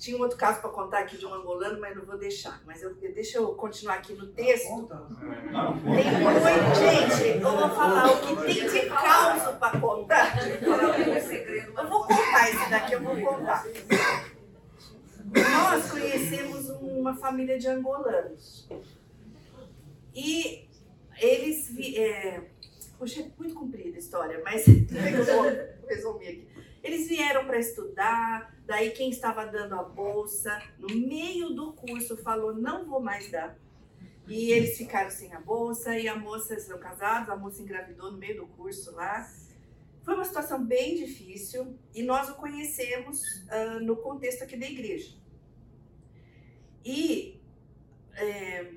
Tinha 0.04 0.18
um 0.18 0.20
outro 0.20 0.36
caso 0.36 0.60
para 0.60 0.68
contar 0.68 0.98
aqui 0.98 1.16
de 1.16 1.24
um 1.24 1.32
angolano, 1.32 1.80
mas 1.80 1.96
não 1.96 2.04
vou 2.04 2.18
deixar. 2.18 2.60
Mas 2.66 2.82
eu, 2.82 2.94
deixa 2.94 3.38
eu 3.38 3.54
continuar 3.54 3.94
aqui 3.94 4.12
no 4.12 4.26
texto. 4.26 4.86
Tem 4.86 6.10
muito, 6.20 6.74
gente, 6.76 7.40
eu 7.42 7.50
vou 7.56 7.70
falar 7.70 8.12
o 8.12 8.20
que 8.20 8.36
tem 8.54 8.68
de 8.68 8.86
caos 8.90 9.56
para 9.56 9.80
contar. 9.80 10.36
Eu 10.62 11.88
vou 11.88 12.02
contar 12.06 12.50
esse 12.50 12.68
daqui, 12.70 12.92
eu 12.92 13.00
vou 13.02 13.16
contar. 13.16 13.64
Nós 15.34 15.90
conhecemos 15.90 16.68
uma 16.68 17.16
família 17.16 17.58
de 17.58 17.66
angolanos. 17.66 18.68
E 20.14 20.68
eles. 21.18 21.70
vi- 21.70 21.96
É, 21.98 22.42
Poxa, 22.98 23.22
é 23.22 23.26
muito 23.38 23.54
comprida 23.54 23.96
a 23.96 23.98
história. 23.98 24.34
história, 24.36 24.42
mas 24.44 24.66
eu 24.68 25.24
vou 25.24 25.88
resumir 25.88 26.28
aqui. 26.28 26.53
Eles 26.84 27.08
vieram 27.08 27.46
para 27.46 27.58
estudar, 27.58 28.54
daí 28.66 28.90
quem 28.90 29.08
estava 29.08 29.46
dando 29.46 29.74
a 29.74 29.82
bolsa, 29.82 30.62
no 30.78 30.94
meio 30.94 31.48
do 31.54 31.72
curso, 31.72 32.14
falou: 32.18 32.54
não 32.54 32.84
vou 32.84 33.00
mais 33.00 33.30
dar. 33.30 33.58
E 34.28 34.52
eles 34.52 34.76
ficaram 34.76 35.10
sem 35.10 35.32
a 35.32 35.40
bolsa, 35.40 35.98
e 35.98 36.06
a 36.06 36.14
moça, 36.14 36.60
são 36.60 36.78
casados, 36.78 37.30
a 37.30 37.36
moça 37.36 37.62
engravidou 37.62 38.12
no 38.12 38.18
meio 38.18 38.36
do 38.36 38.46
curso 38.48 38.94
lá. 38.94 39.26
Foi 40.02 40.14
uma 40.14 40.24
situação 40.26 40.62
bem 40.62 40.94
difícil 40.96 41.78
e 41.94 42.02
nós 42.02 42.28
o 42.28 42.34
conhecemos 42.34 43.22
uh, 43.22 43.80
no 43.82 43.96
contexto 43.96 44.44
aqui 44.44 44.54
da 44.54 44.66
igreja. 44.66 45.14
E 46.84 47.40
é, 48.14 48.74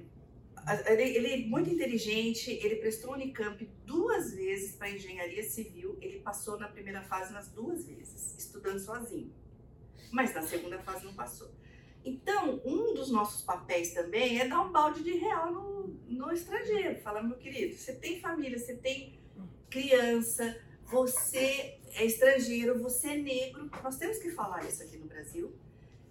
ele, 0.87 1.03
ele 1.03 1.33
é 1.33 1.47
muito 1.47 1.69
inteligente, 1.69 2.51
ele 2.51 2.75
prestou 2.77 3.13
Unicamp 3.13 3.63
duas 3.85 4.33
vezes 4.33 4.75
para 4.75 4.89
engenharia 4.89 5.43
civil, 5.43 5.97
ele 6.01 6.19
passou 6.19 6.59
na 6.59 6.67
primeira 6.67 7.01
fase 7.01 7.31
nas 7.33 7.49
duas 7.49 7.85
vezes, 7.85 8.35
estudando 8.37 8.79
sozinho. 8.79 9.31
Mas 10.11 10.33
na 10.33 10.41
segunda 10.41 10.79
fase 10.79 11.05
não 11.05 11.13
passou. 11.13 11.49
Então, 12.03 12.61
um 12.65 12.93
dos 12.93 13.11
nossos 13.11 13.41
papéis 13.41 13.93
também 13.93 14.39
é 14.39 14.47
dar 14.47 14.61
um 14.61 14.71
balde 14.71 15.03
de 15.03 15.11
real 15.17 15.51
no, 15.51 15.87
no 16.07 16.31
estrangeiro. 16.31 17.01
Falar, 17.01 17.21
meu 17.21 17.37
querido, 17.37 17.75
você 17.75 17.93
tem 17.93 18.19
família, 18.19 18.57
você 18.57 18.75
tem 18.75 19.19
criança, 19.69 20.57
você 20.85 21.79
é 21.93 22.05
estrangeiro, 22.05 22.79
você 22.81 23.09
é 23.09 23.17
negro. 23.17 23.69
Nós 23.83 23.97
temos 23.97 24.19
que 24.19 24.31
falar 24.31 24.63
isso 24.65 24.83
aqui 24.83 24.97
no 24.97 25.05
Brasil. 25.05 25.53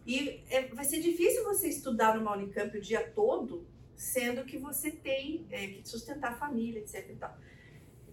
E 0.06 0.44
é, 0.50 0.68
vai 0.68 0.84
ser 0.84 1.00
difícil 1.00 1.42
você 1.44 1.68
estudar 1.68 2.16
numa 2.16 2.36
Unicamp 2.36 2.76
o 2.76 2.80
dia 2.80 3.10
todo, 3.10 3.66
sendo 3.96 4.44
que 4.44 4.58
você 4.58 4.90
tem 4.90 5.46
é, 5.50 5.66
que 5.66 5.88
sustentar 5.88 6.32
a 6.32 6.36
família, 6.36 6.80
etc. 6.80 7.28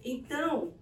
Então, 0.02 0.74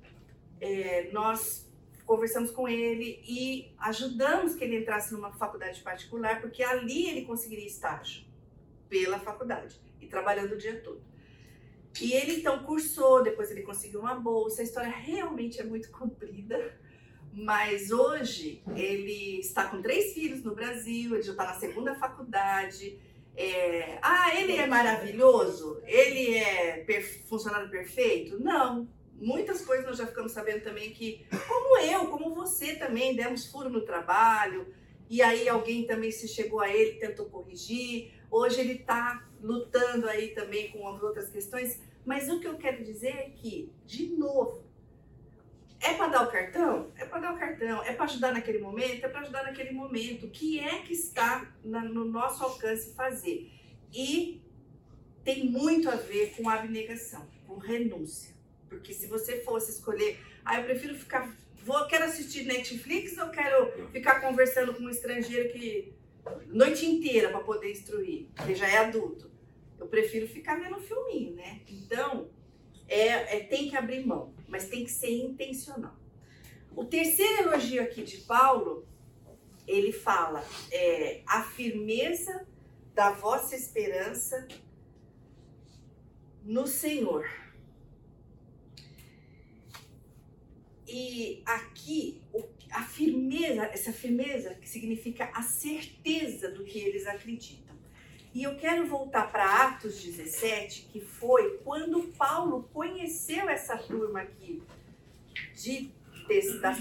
é, 0.61 1.11
nós 1.13 1.71
conversamos 2.07 2.51
com 2.51 2.69
ele 2.69 3.23
e 3.27 3.73
ajudamos 3.79 4.55
que 4.55 4.65
ele 4.65 4.79
entrasse 4.79 5.13
numa 5.13 5.33
faculdade 5.33 5.81
particular, 5.83 6.41
porque 6.41 6.63
ali 6.63 7.09
ele 7.09 7.25
conseguiria 7.25 7.67
estágio 7.67 8.25
pela 8.89 9.19
faculdade 9.19 9.81
e 10.01 10.07
trabalhando 10.07 10.53
o 10.53 10.59
dia 10.59 10.81
todo. 10.81 11.03
E 12.01 12.13
ele 12.13 12.37
então 12.37 12.63
cursou, 12.65 13.23
depois 13.23 13.51
ele 13.51 13.63
conseguiu 13.63 14.01
uma 14.01 14.15
bolsa. 14.15 14.63
A 14.63 14.65
história 14.65 14.91
realmente 14.91 15.61
é 15.61 15.65
muito 15.65 15.91
comprida, 15.93 16.79
mas 17.33 17.91
hoje 17.91 18.63
ele 18.75 19.41
está 19.41 19.69
com 19.69 19.83
três 19.83 20.13
filhos 20.13 20.43
no 20.43 20.55
Brasil, 20.55 21.15
ele 21.15 21.23
já 21.23 21.33
está 21.33 21.45
na 21.45 21.55
segunda 21.55 21.95
faculdade. 21.95 22.99
É... 23.37 23.99
Ah, 24.03 24.35
ele 24.35 24.57
é 24.57 24.67
maravilhoso? 24.67 25.81
Ele 25.85 26.37
é 26.37 26.85
per... 26.85 27.03
funcionário 27.27 27.71
perfeito? 27.71 28.39
Não. 28.39 28.89
Muitas 29.15 29.65
coisas 29.65 29.87
nós 29.87 29.99
já 29.99 30.07
ficamos 30.07 30.33
sabendo 30.33 30.65
também 30.65 30.93
que, 30.93 31.25
como 31.47 31.79
eu, 31.79 32.07
como 32.09 32.35
você 32.35 32.75
também, 32.75 33.15
demos 33.15 33.47
furo 33.47 33.71
no 33.71 33.83
trabalho, 33.83 34.67
e 35.09 35.23
aí 35.23 35.49
alguém 35.49 35.87
também 35.87 36.11
se 36.11 36.27
chegou 36.27 36.61
a 36.61 36.69
ele, 36.69 36.99
tentou 36.99 37.27
corrigir. 37.27 38.13
Hoje 38.31 38.61
ele 38.61 38.73
está 38.73 39.29
lutando 39.43 40.09
aí 40.09 40.29
também 40.29 40.71
com 40.71 40.79
outras 40.79 41.29
questões. 41.29 41.81
Mas 42.05 42.29
o 42.29 42.41
que 42.41 42.49
eu 42.49 42.57
quero 42.57 42.83
dizer 42.83 43.09
é 43.11 43.31
que, 43.31 43.71
de 43.85 44.09
novo, 44.09 44.65
é 45.83 45.95
para 45.95 46.09
dar 46.09 46.23
o 46.23 46.31
cartão? 46.31 46.93
É 46.97 47.05
para 47.05 47.21
dar 47.21 47.35
o 47.35 47.39
cartão. 47.39 47.83
É 47.83 47.93
para 47.93 48.05
ajudar 48.05 48.33
naquele 48.33 48.59
momento? 48.59 49.05
É 49.05 49.09
para 49.09 49.21
ajudar 49.21 49.43
naquele 49.43 49.73
momento. 49.73 50.27
O 50.27 50.31
que 50.31 50.61
é 50.61 50.79
que 50.79 50.93
está 50.93 51.53
na, 51.65 51.83
no 51.83 52.05
nosso 52.05 52.43
alcance 52.45 52.95
fazer? 52.95 53.51
E 53.93 54.41
tem 55.25 55.45
muito 55.45 55.91
a 55.91 55.97
ver 55.97 56.35
com 56.37 56.49
abnegação, 56.49 57.29
com 57.47 57.57
renúncia. 57.59 58.33
Porque 58.69 58.95
se 58.95 59.07
você 59.07 59.43
fosse 59.43 59.73
escolher, 59.73 60.19
ah, 60.45 60.59
eu 60.61 60.65
prefiro 60.65 60.95
ficar, 60.95 61.29
vou, 61.65 61.87
quero 61.87 62.05
assistir 62.05 62.45
Netflix 62.45 63.19
ou 63.19 63.29
quero 63.31 63.89
ficar 63.91 64.21
conversando 64.21 64.75
com 64.75 64.85
um 64.85 64.91
estrangeiro 64.91 65.53
que 65.53 65.93
noite 66.47 66.87
inteira 66.87 67.29
para 67.29 67.41
poder 67.41 67.71
instruir, 67.71 68.27
que 68.47 68.55
já 68.55 68.69
é 68.69 68.79
adulto. 68.79 69.31
Eu 69.79 69.89
prefiro 69.89 70.29
ficar 70.29 70.61
vendo 70.61 70.77
um 70.77 70.81
filminho, 70.81 71.35
né? 71.35 71.61
Então, 71.69 72.31
é, 72.93 73.37
é, 73.37 73.41
tem 73.41 73.71
que 73.71 73.77
abrir 73.77 74.07
mão, 74.07 74.35
mas 74.47 74.69
tem 74.69 74.85
que 74.85 74.91
ser 74.91 75.11
intencional. 75.11 75.97
O 76.77 76.85
terceiro 76.85 77.45
elogio 77.45 77.83
aqui 77.83 78.03
de 78.03 78.19
Paulo, 78.19 78.87
ele 79.67 79.93
fala 79.93 80.45
é, 80.71 81.23
a 81.27 81.43
firmeza 81.43 82.47
da 82.95 83.11
vossa 83.13 83.57
esperança 83.57 84.47
no 86.45 86.67
Senhor. 86.67 87.27
E 90.87 91.43
aqui, 91.47 92.21
a 92.71 92.83
firmeza, 92.83 93.65
essa 93.65 93.93
firmeza 93.93 94.55
que 94.57 94.69
significa 94.69 95.31
a 95.33 95.41
certeza 95.41 96.51
do 96.51 96.63
que 96.63 96.79
eles 96.79 97.07
acreditam. 97.07 97.72
E 98.35 98.45
eu 98.45 98.57
quero 98.57 98.87
voltar 98.87 99.31
para 99.31 99.67
Atos 99.67 100.03
17, 100.03 100.89
que 100.91 101.01
foi 101.01 101.59
quando 101.59 102.03
Paulo 102.17 102.69
conheceu 102.73 103.49
essa 103.51 103.77
turma 103.77 104.23
aqui 104.23 104.63
de, 105.55 105.91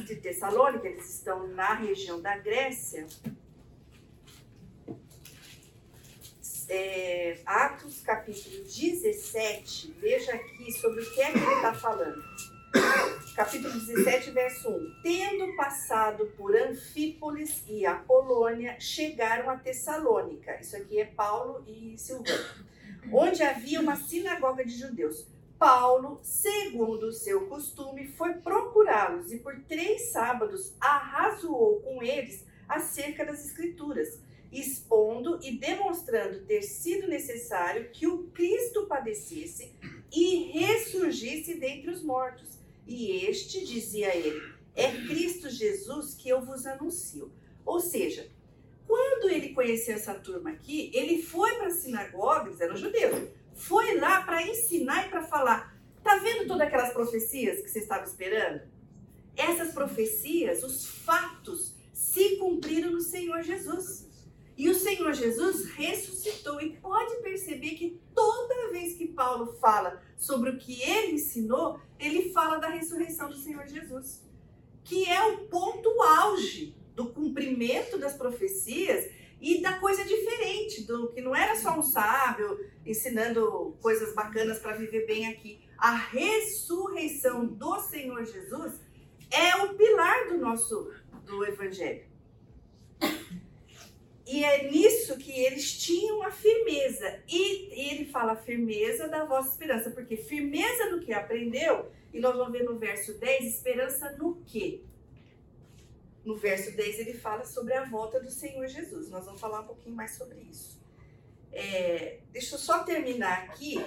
de 0.05 0.15
Tessalônica, 0.15 0.87
eles 0.87 1.13
estão 1.13 1.47
na 1.49 1.73
região 1.73 2.21
da 2.21 2.37
Grécia. 2.37 3.05
É, 6.69 7.41
Atos 7.45 7.99
capítulo 7.99 8.63
17, 8.63 9.93
veja 9.99 10.33
aqui 10.33 10.71
sobre 10.71 11.01
o 11.01 11.13
que 11.13 11.21
é 11.21 11.31
que 11.33 11.37
ele 11.37 11.53
está 11.55 11.73
falando 11.73 12.23
capítulo 13.41 13.73
17, 13.73 14.31
verso 14.31 14.69
1. 14.69 15.01
Tendo 15.01 15.55
passado 15.55 16.27
por 16.37 16.55
Anfípolis 16.55 17.63
e 17.67 17.85
Apolônia, 17.85 18.79
chegaram 18.79 19.49
a 19.49 19.57
Tessalônica. 19.57 20.59
Isso 20.61 20.77
aqui 20.77 20.99
é 20.99 21.05
Paulo 21.05 21.63
e 21.67 21.97
Silvano. 21.97 22.45
Onde 23.11 23.41
havia 23.41 23.81
uma 23.81 23.95
sinagoga 23.95 24.63
de 24.63 24.77
judeus. 24.77 25.27
Paulo, 25.57 26.19
segundo 26.21 27.07
o 27.07 27.11
seu 27.11 27.47
costume, 27.47 28.07
foi 28.09 28.35
procurá-los 28.35 29.31
e 29.31 29.39
por 29.39 29.59
três 29.63 30.11
sábados 30.11 30.75
arrazoou 30.79 31.81
com 31.81 32.01
eles 32.01 32.45
acerca 32.69 33.25
das 33.25 33.45
Escrituras, 33.45 34.19
expondo 34.51 35.39
e 35.41 35.57
demonstrando 35.57 36.45
ter 36.45 36.61
sido 36.61 37.07
necessário 37.07 37.89
que 37.91 38.07
o 38.07 38.27
Cristo 38.27 38.87
padecesse 38.87 39.75
e 40.11 40.51
ressurgisse 40.51 41.59
dentre 41.59 41.89
os 41.89 42.03
mortos 42.03 42.60
e 42.93 43.25
este, 43.25 43.65
dizia 43.65 44.15
ele, 44.15 44.41
é 44.75 44.91
Cristo 45.07 45.49
Jesus 45.49 46.13
que 46.13 46.29
eu 46.29 46.41
vos 46.41 46.65
anuncio. 46.65 47.31
Ou 47.65 47.79
seja, 47.79 48.29
quando 48.87 49.29
ele 49.29 49.53
conheceu 49.53 49.95
essa 49.95 50.13
turma 50.13 50.51
aqui, 50.51 50.91
ele 50.93 51.21
foi 51.21 51.55
para 51.55 51.67
a 51.67 51.71
sinagoga, 51.71 52.47
eles 52.47 52.59
eram 52.59 52.75
judeus, 52.75 53.29
foi 53.53 53.97
lá 53.99 54.21
para 54.23 54.45
ensinar 54.45 55.07
e 55.07 55.09
para 55.09 55.23
falar. 55.23 55.77
Tá 56.03 56.17
vendo 56.17 56.47
todas 56.47 56.67
aquelas 56.67 56.91
profecias 56.91 57.61
que 57.61 57.69
você 57.69 57.79
estava 57.79 58.03
esperando? 58.03 58.61
Essas 59.37 59.73
profecias, 59.73 60.63
os 60.63 60.85
fatos, 60.85 61.75
se 61.93 62.37
cumpriram 62.37 62.91
no 62.91 63.01
Senhor 63.01 63.41
Jesus. 63.43 64.09
E 64.57 64.69
o 64.69 64.75
Senhor 64.75 65.13
Jesus 65.13 65.65
ressuscitou. 65.71 66.59
E 66.59 66.75
pode 66.77 67.15
perceber 67.21 67.71
que 67.71 67.99
toda 68.13 68.71
vez 68.71 68.95
que 68.95 69.07
Paulo 69.07 69.53
fala 69.53 70.01
sobre 70.21 70.51
o 70.51 70.57
que 70.59 70.79
ele 70.83 71.13
ensinou, 71.13 71.79
ele 71.99 72.31
fala 72.31 72.59
da 72.59 72.67
ressurreição 72.67 73.27
do 73.27 73.35
Senhor 73.35 73.67
Jesus, 73.67 74.21
que 74.83 75.09
é 75.09 75.19
o 75.23 75.47
ponto 75.47 75.89
auge 75.99 76.75
do 76.95 77.07
cumprimento 77.07 77.97
das 77.97 78.13
profecias 78.13 79.09
e 79.41 79.59
da 79.61 79.79
coisa 79.79 80.05
diferente, 80.05 80.83
do 80.83 81.11
que 81.11 81.21
não 81.21 81.35
era 81.35 81.55
só 81.55 81.75
um 81.75 81.81
sábio 81.81 82.63
ensinando 82.85 83.75
coisas 83.81 84.13
bacanas 84.13 84.59
para 84.59 84.77
viver 84.77 85.07
bem 85.07 85.25
aqui. 85.25 85.59
A 85.75 85.95
ressurreição 85.95 87.47
do 87.47 87.79
Senhor 87.79 88.23
Jesus 88.23 88.79
é 89.31 89.55
o 89.55 89.73
pilar 89.73 90.27
do 90.27 90.37
nosso 90.37 90.91
do 91.25 91.43
evangelho. 91.43 92.10
E 94.25 94.43
é 94.43 94.69
nisso 94.69 95.17
que 95.17 95.31
eles 95.31 95.73
tinham 95.77 96.21
a 96.23 96.31
firmeza. 96.31 97.21
E 97.27 97.89
ele 97.89 98.05
fala 98.05 98.35
firmeza 98.35 99.07
da 99.07 99.25
vossa 99.25 99.49
esperança, 99.49 99.89
porque 99.91 100.15
firmeza 100.15 100.89
no 100.89 100.99
que 100.99 101.11
aprendeu, 101.11 101.91
e 102.13 102.19
nós 102.19 102.35
vamos 102.35 102.51
ver 102.51 102.63
no 102.63 102.77
verso 102.77 103.13
10, 103.13 103.45
esperança 103.45 104.11
no 104.11 104.35
quê? 104.45 104.81
No 106.23 106.35
verso 106.35 106.75
10 106.75 106.99
ele 106.99 107.13
fala 107.13 107.45
sobre 107.45 107.73
a 107.73 107.83
volta 107.83 108.19
do 108.19 108.29
Senhor 108.29 108.67
Jesus. 108.67 109.09
Nós 109.09 109.25
vamos 109.25 109.41
falar 109.41 109.61
um 109.61 109.67
pouquinho 109.67 109.95
mais 109.95 110.11
sobre 110.11 110.39
isso. 110.39 110.79
É, 111.51 112.19
deixa 112.31 112.55
eu 112.55 112.59
só 112.59 112.83
terminar 112.83 113.43
aqui, 113.43 113.83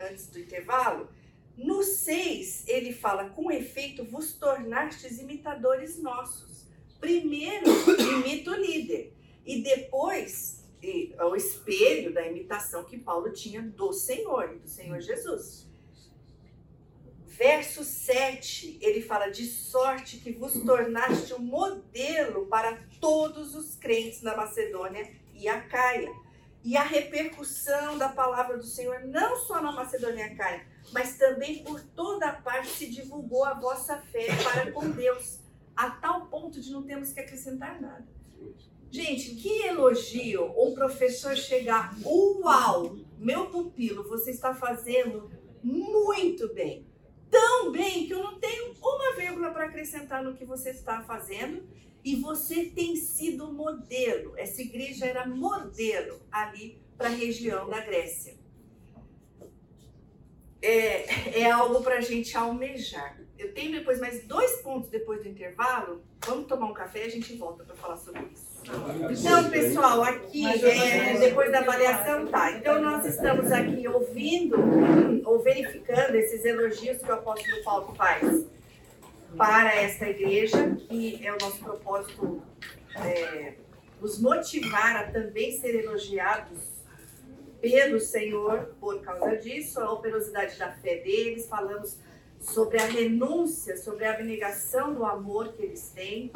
antes 0.00 0.28
do 0.28 0.38
intervalo. 0.38 1.08
No 1.56 1.82
6, 1.82 2.66
ele 2.66 2.92
fala: 2.92 3.28
com 3.30 3.50
efeito, 3.50 4.04
vos 4.04 4.32
tornastes 4.32 5.18
imitadores 5.18 5.98
nossos. 6.00 6.66
Primeiro, 6.98 7.66
imita 8.18 8.52
o 8.52 8.54
líder. 8.54 9.12
E 9.44 9.62
depois, 9.62 10.64
o 11.30 11.36
espelho 11.36 12.12
da 12.12 12.26
imitação 12.26 12.84
que 12.84 12.98
Paulo 12.98 13.32
tinha 13.32 13.62
do 13.62 13.92
Senhor, 13.92 14.58
do 14.58 14.68
Senhor 14.68 15.00
Jesus. 15.00 15.64
Verso 17.26 17.82
7, 17.82 18.78
ele 18.80 19.02
fala: 19.02 19.28
De 19.28 19.44
sorte 19.46 20.18
que 20.18 20.32
vos 20.32 20.52
tornaste 20.62 21.34
um 21.34 21.40
modelo 21.40 22.46
para 22.46 22.78
todos 23.00 23.54
os 23.54 23.76
crentes 23.76 24.22
na 24.22 24.36
Macedônia 24.36 25.10
e 25.34 25.48
Acaia. 25.48 26.12
E 26.62 26.76
a 26.76 26.82
repercussão 26.82 27.98
da 27.98 28.08
palavra 28.08 28.56
do 28.56 28.64
Senhor, 28.64 29.00
não 29.00 29.36
só 29.36 29.60
na 29.60 29.72
Macedônia 29.72 30.26
e 30.26 30.32
Acaia, 30.32 30.66
mas 30.92 31.18
também 31.18 31.62
por 31.62 31.80
toda 31.80 32.26
a 32.28 32.32
parte 32.32 32.68
se 32.68 32.86
divulgou 32.88 33.44
a 33.44 33.54
vossa 33.54 33.98
fé 33.98 34.28
para 34.42 34.72
com 34.72 34.90
Deus, 34.90 35.40
a 35.76 35.90
tal 35.90 36.26
ponto 36.26 36.60
de 36.60 36.70
não 36.70 36.82
termos 36.84 37.12
que 37.12 37.20
acrescentar 37.20 37.80
nada. 37.80 38.06
Gente, 38.94 39.34
que 39.34 39.66
elogio 39.66 40.54
um 40.56 40.72
professor 40.72 41.36
chegar, 41.36 41.96
uau, 42.04 42.96
meu 43.18 43.46
pupilo, 43.46 44.04
você 44.04 44.30
está 44.30 44.54
fazendo 44.54 45.28
muito 45.62 46.54
bem 46.54 46.86
tão 47.34 47.72
bem 47.72 48.06
que 48.06 48.14
eu 48.14 48.22
não 48.22 48.38
tenho 48.38 48.72
uma 48.80 49.16
vírgula 49.16 49.50
para 49.50 49.64
acrescentar 49.64 50.22
no 50.22 50.36
que 50.36 50.44
você 50.44 50.70
está 50.70 51.02
fazendo. 51.02 51.68
E 52.04 52.14
você 52.14 52.66
tem 52.66 52.94
sido 52.94 53.52
modelo. 53.52 54.34
Essa 54.36 54.62
igreja 54.62 55.06
era 55.06 55.26
modelo 55.26 56.20
ali 56.30 56.80
para 56.96 57.08
a 57.08 57.10
região 57.10 57.68
da 57.68 57.80
Grécia. 57.80 58.36
É, 60.62 61.40
é 61.40 61.50
algo 61.50 61.82
para 61.82 61.96
a 61.96 62.00
gente 62.00 62.36
almejar. 62.36 63.18
Eu 63.36 63.52
tenho 63.52 63.72
depois 63.72 63.98
mais 63.98 64.24
dois 64.24 64.62
pontos 64.62 64.88
depois 64.88 65.22
do 65.22 65.28
intervalo. 65.28 66.04
Vamos 66.24 66.46
tomar 66.46 66.66
um 66.66 66.74
café 66.74 67.00
e 67.00 67.06
a 67.08 67.10
gente 67.10 67.34
volta 67.34 67.64
para 67.64 67.74
falar 67.74 67.96
sobre 67.96 68.22
isso. 68.32 68.53
Então, 69.10 69.50
pessoal, 69.50 70.02
aqui, 70.02 70.46
é, 70.46 71.18
depois 71.18 71.52
da 71.52 71.58
avaliação, 71.60 72.26
tá. 72.26 72.52
Então, 72.52 72.80
nós 72.80 73.04
estamos 73.04 73.52
aqui 73.52 73.86
ouvindo 73.86 74.56
ou 75.24 75.42
verificando 75.42 76.14
esses 76.14 76.44
elogios 76.44 76.98
que 76.98 77.10
o 77.10 77.12
apóstolo 77.12 77.62
Paulo 77.62 77.94
faz 77.94 78.46
para 79.36 79.74
esta 79.74 80.08
igreja, 80.08 80.76
que 80.88 81.26
é 81.26 81.32
o 81.32 81.38
nosso 81.38 81.58
propósito 81.58 82.42
é, 82.96 83.54
nos 84.00 84.18
motivar 84.20 84.96
a 84.96 85.10
também 85.10 85.52
ser 85.52 85.74
elogiados 85.84 86.74
pelo 87.60 88.00
Senhor 88.00 88.74
por 88.80 89.00
causa 89.02 89.36
disso, 89.36 89.80
a 89.80 89.92
operosidade 89.92 90.58
da 90.58 90.72
fé 90.72 90.96
deles, 90.96 91.48
falamos 91.48 91.98
sobre 92.44 92.78
a 92.78 92.86
renúncia, 92.86 93.76
sobre 93.76 94.04
a 94.04 94.12
abnegação 94.12 94.92
do 94.92 95.04
amor 95.04 95.54
que 95.54 95.62
eles 95.62 95.90
têm. 95.94 96.30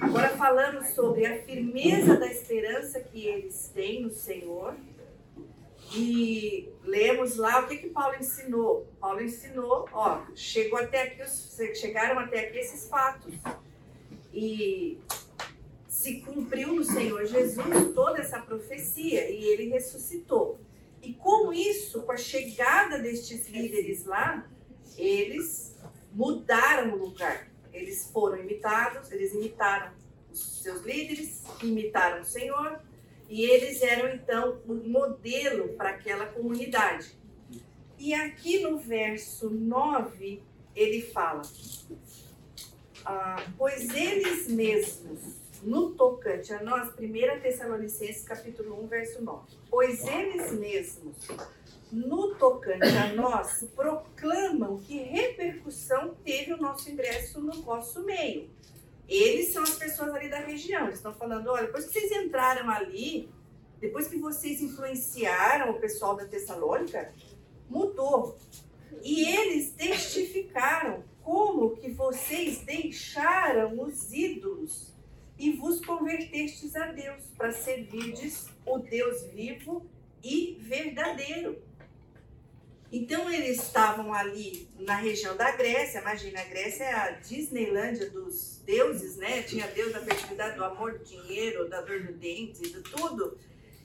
Agora 0.00 0.30
falando 0.30 0.84
sobre 0.84 1.24
a 1.24 1.40
firmeza 1.42 2.16
da 2.16 2.26
esperança 2.26 3.00
que 3.00 3.24
eles 3.24 3.70
têm 3.72 4.02
no 4.02 4.10
Senhor. 4.10 4.74
E 5.94 6.68
lemos 6.82 7.36
lá 7.36 7.60
o 7.60 7.68
que 7.68 7.76
que 7.76 7.88
Paulo 7.90 8.16
ensinou. 8.16 8.88
Paulo 9.00 9.22
ensinou, 9.22 9.88
ó, 9.92 10.22
chegou 10.34 10.78
até 10.78 11.02
aqui, 11.02 11.22
chegaram 11.76 12.18
até 12.18 12.48
aqui 12.48 12.58
esses 12.58 12.88
fatos. 12.88 13.34
E 14.32 14.98
se 15.86 16.20
cumpriu 16.20 16.74
no 16.74 16.84
Senhor 16.84 17.24
Jesus 17.24 17.94
toda 17.94 18.20
essa 18.20 18.40
profecia 18.40 19.30
e 19.30 19.44
ele 19.44 19.68
ressuscitou. 19.68 20.58
E 21.00 21.12
com 21.14 21.52
isso, 21.52 22.02
com 22.02 22.12
a 22.12 22.16
chegada 22.16 22.98
destes 22.98 23.48
líderes 23.48 24.04
lá, 24.04 24.44
eles 24.96 25.74
mudaram 26.12 26.94
o 26.94 26.96
lugar. 26.96 27.48
Eles 27.72 28.08
foram 28.12 28.38
imitados, 28.38 29.10
eles 29.10 29.32
imitaram 29.34 29.92
os 30.30 30.62
seus 30.62 30.82
líderes, 30.82 31.42
imitaram 31.62 32.22
o 32.22 32.24
Senhor, 32.24 32.80
e 33.28 33.44
eles 33.44 33.82
eram 33.82 34.14
então 34.14 34.60
um 34.68 34.88
modelo 34.88 35.68
para 35.74 35.90
aquela 35.90 36.26
comunidade. 36.26 37.16
E 37.98 38.12
aqui 38.14 38.60
no 38.60 38.78
verso 38.78 39.50
9, 39.50 40.42
ele 40.74 41.02
fala: 41.02 41.42
ah, 43.04 43.44
Pois 43.56 43.88
eles 43.94 44.48
mesmos, 44.48 45.20
no 45.62 45.92
tocante 45.92 46.52
a 46.52 46.62
nós, 46.62 46.92
1 46.98 47.40
Tessalonicenses 47.40 48.24
capítulo 48.24 48.84
1, 48.84 48.86
verso 48.86 49.22
9, 49.22 49.56
pois 49.70 50.06
eles 50.06 50.52
mesmos 50.52 51.16
no 51.92 52.34
tocante 52.34 52.86
a 52.88 53.12
nós, 53.14 53.66
proclamam 53.74 54.78
que 54.78 54.96
repercussão 54.96 56.14
teve 56.24 56.52
o 56.52 56.56
nosso 56.56 56.90
ingresso 56.90 57.40
no 57.40 57.62
vosso 57.62 58.04
meio. 58.04 58.50
Eles 59.08 59.52
são 59.52 59.62
as 59.62 59.76
pessoas 59.76 60.14
ali 60.14 60.28
da 60.28 60.40
região. 60.40 60.84
Eles 60.84 60.96
estão 60.96 61.14
falando: 61.14 61.48
olha, 61.48 61.66
depois 61.66 61.86
que 61.86 61.92
vocês 61.92 62.12
entraram 62.12 62.70
ali, 62.70 63.28
depois 63.80 64.08
que 64.08 64.18
vocês 64.18 64.62
influenciaram 64.62 65.70
o 65.70 65.80
pessoal 65.80 66.16
da 66.16 66.24
Tessalônica, 66.24 67.12
mudou. 67.68 68.36
E 69.02 69.28
eles 69.28 69.72
testificaram 69.72 71.04
como 71.22 71.76
que 71.76 71.90
vocês 71.90 72.58
deixaram 72.60 73.80
os 73.80 74.12
ídolos 74.12 74.94
e 75.38 75.52
vos 75.52 75.84
convertestes 75.84 76.76
a 76.76 76.86
Deus 76.92 77.24
para 77.36 77.52
servirdes 77.52 78.46
o 78.64 78.78
Deus 78.78 79.24
vivo 79.32 79.84
e 80.22 80.58
verdadeiro. 80.60 81.58
Então 82.96 83.28
eles 83.28 83.60
estavam 83.60 84.14
ali 84.14 84.68
na 84.78 84.94
região 84.94 85.36
da 85.36 85.50
Grécia, 85.50 85.98
imagina, 85.98 86.40
a 86.40 86.44
Grécia 86.44 86.84
é 86.84 86.92
a 86.92 87.10
Disneylândia 87.10 88.08
dos 88.08 88.62
deuses, 88.64 89.16
né? 89.16 89.42
Tinha 89.42 89.66
Deus 89.66 89.92
da 89.92 89.98
fertilidade, 89.98 90.54
do 90.54 90.62
amor, 90.62 90.96
do 90.96 91.04
dinheiro, 91.04 91.68
da 91.68 91.80
dor 91.80 92.04
do 92.04 92.12
dente, 92.12 92.62
de 92.62 92.80
tudo. 92.82 93.36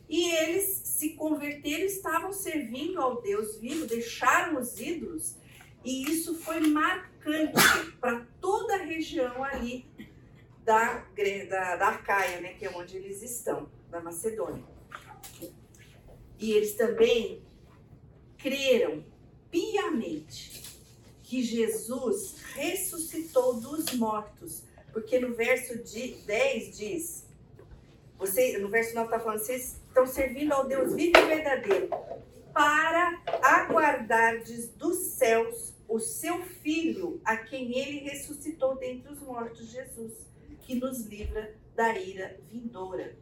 E 0.07 0.30
eles 0.36 0.82
se 0.84 1.16
converteram, 1.16 1.86
estavam 1.86 2.32
servindo 2.32 3.01
ao 3.01 3.20
Deus 3.20 3.57
vivo, 3.57 3.88
deixaram 3.88 4.60
os 4.60 4.80
ídolos, 4.80 5.38
e 5.84 6.03
isso 6.03 6.36
foi 6.36 6.60
marcante 6.60 7.53
para 7.99 8.28
toda 8.39 8.76
a 8.76 8.84
região 8.84 9.43
ali 9.43 9.88
da, 10.64 11.03
da, 11.49 11.76
da 11.78 11.88
Arcaia, 11.88 12.41
né? 12.41 12.53
Que 12.53 12.68
é 12.68 12.70
onde 12.70 12.97
eles 12.97 13.24
estão, 13.24 13.72
da 13.89 13.99
Macedônia. 13.99 14.64
E 16.38 16.51
eles 16.51 16.76
também 16.76 17.49
creram 18.40 19.04
piamente 19.52 20.64
que 21.24 21.44
Jesus 21.44 22.38
ressuscitou 22.56 23.60
dos 23.60 23.94
mortos. 23.94 24.64
Porque 24.92 25.20
no 25.20 25.36
verso 25.36 25.78
10 25.84 26.78
diz, 26.78 27.26
você, 28.18 28.58
no 28.58 28.70
verso 28.70 28.96
9 28.96 29.06
está 29.06 29.20
falando, 29.20 29.40
vocês 29.40 29.80
estão 29.88 30.08
servindo 30.08 30.52
ao 30.52 30.68
Deus 30.68 30.94
vivo 30.96 31.18
e 31.18 31.26
verdadeiro, 31.26 31.90
para 32.52 33.22
aguardardes 33.44 34.70
dos 34.70 34.98
céus 34.98 35.74
o 35.88 36.00
seu 36.00 36.44
Filho, 36.44 37.22
a 37.24 37.38
quem 37.38 37.78
ele 37.78 38.00
ressuscitou 38.00 38.76
dentre 38.78 39.12
os 39.12 39.20
mortos, 39.22 39.72
Jesus, 39.72 40.14
que 40.62 40.76
nos 40.76 41.06
livra 41.06 41.56
da 41.76 41.98
ira 41.98 42.40
vindoura. 42.50 43.16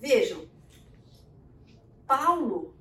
Vejam, 0.00 0.46
Paulo 2.06 2.74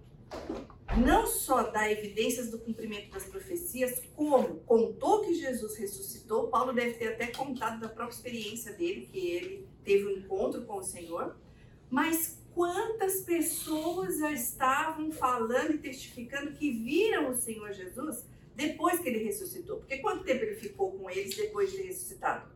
não 0.98 1.26
só 1.26 1.64
dá 1.64 1.92
evidências 1.92 2.52
do 2.52 2.60
cumprimento 2.60 3.10
das 3.12 3.26
profecias, 3.26 4.02
como 4.16 4.60
contou 4.62 5.22
que 5.22 5.34
Jesus 5.34 5.76
ressuscitou. 5.78 6.48
Paulo 6.48 6.74
deve 6.74 6.94
ter 6.94 7.10
até 7.10 7.28
contado 7.28 7.80
da 7.80 7.90
própria 7.90 8.16
experiência 8.16 8.72
dele, 8.74 9.10
que 9.12 9.20
ele 9.20 9.68
teve 9.84 10.06
um 10.06 10.12
encontro 10.12 10.64
com 10.64 10.78
o 10.78 10.84
Senhor. 10.84 11.36
Mas 11.90 12.42
quantas 12.54 13.22
pessoas 13.22 14.20
já 14.20 14.32
estavam 14.32 15.12
falando 15.12 15.74
e 15.74 15.78
testificando 15.80 16.54
que 16.54 16.72
viram 16.72 17.32
o 17.32 17.36
Senhor 17.36 17.74
Jesus 17.74 18.26
depois 18.56 19.00
que 19.00 19.10
ele 19.10 19.24
ressuscitou? 19.24 19.78
Porque 19.78 19.98
quanto 19.98 20.24
tempo 20.24 20.44
ele 20.44 20.56
ficou 20.56 20.92
com 20.92 21.10
eles 21.10 21.36
depois 21.36 21.72
de 21.72 21.82
ressuscitado? 21.82 22.55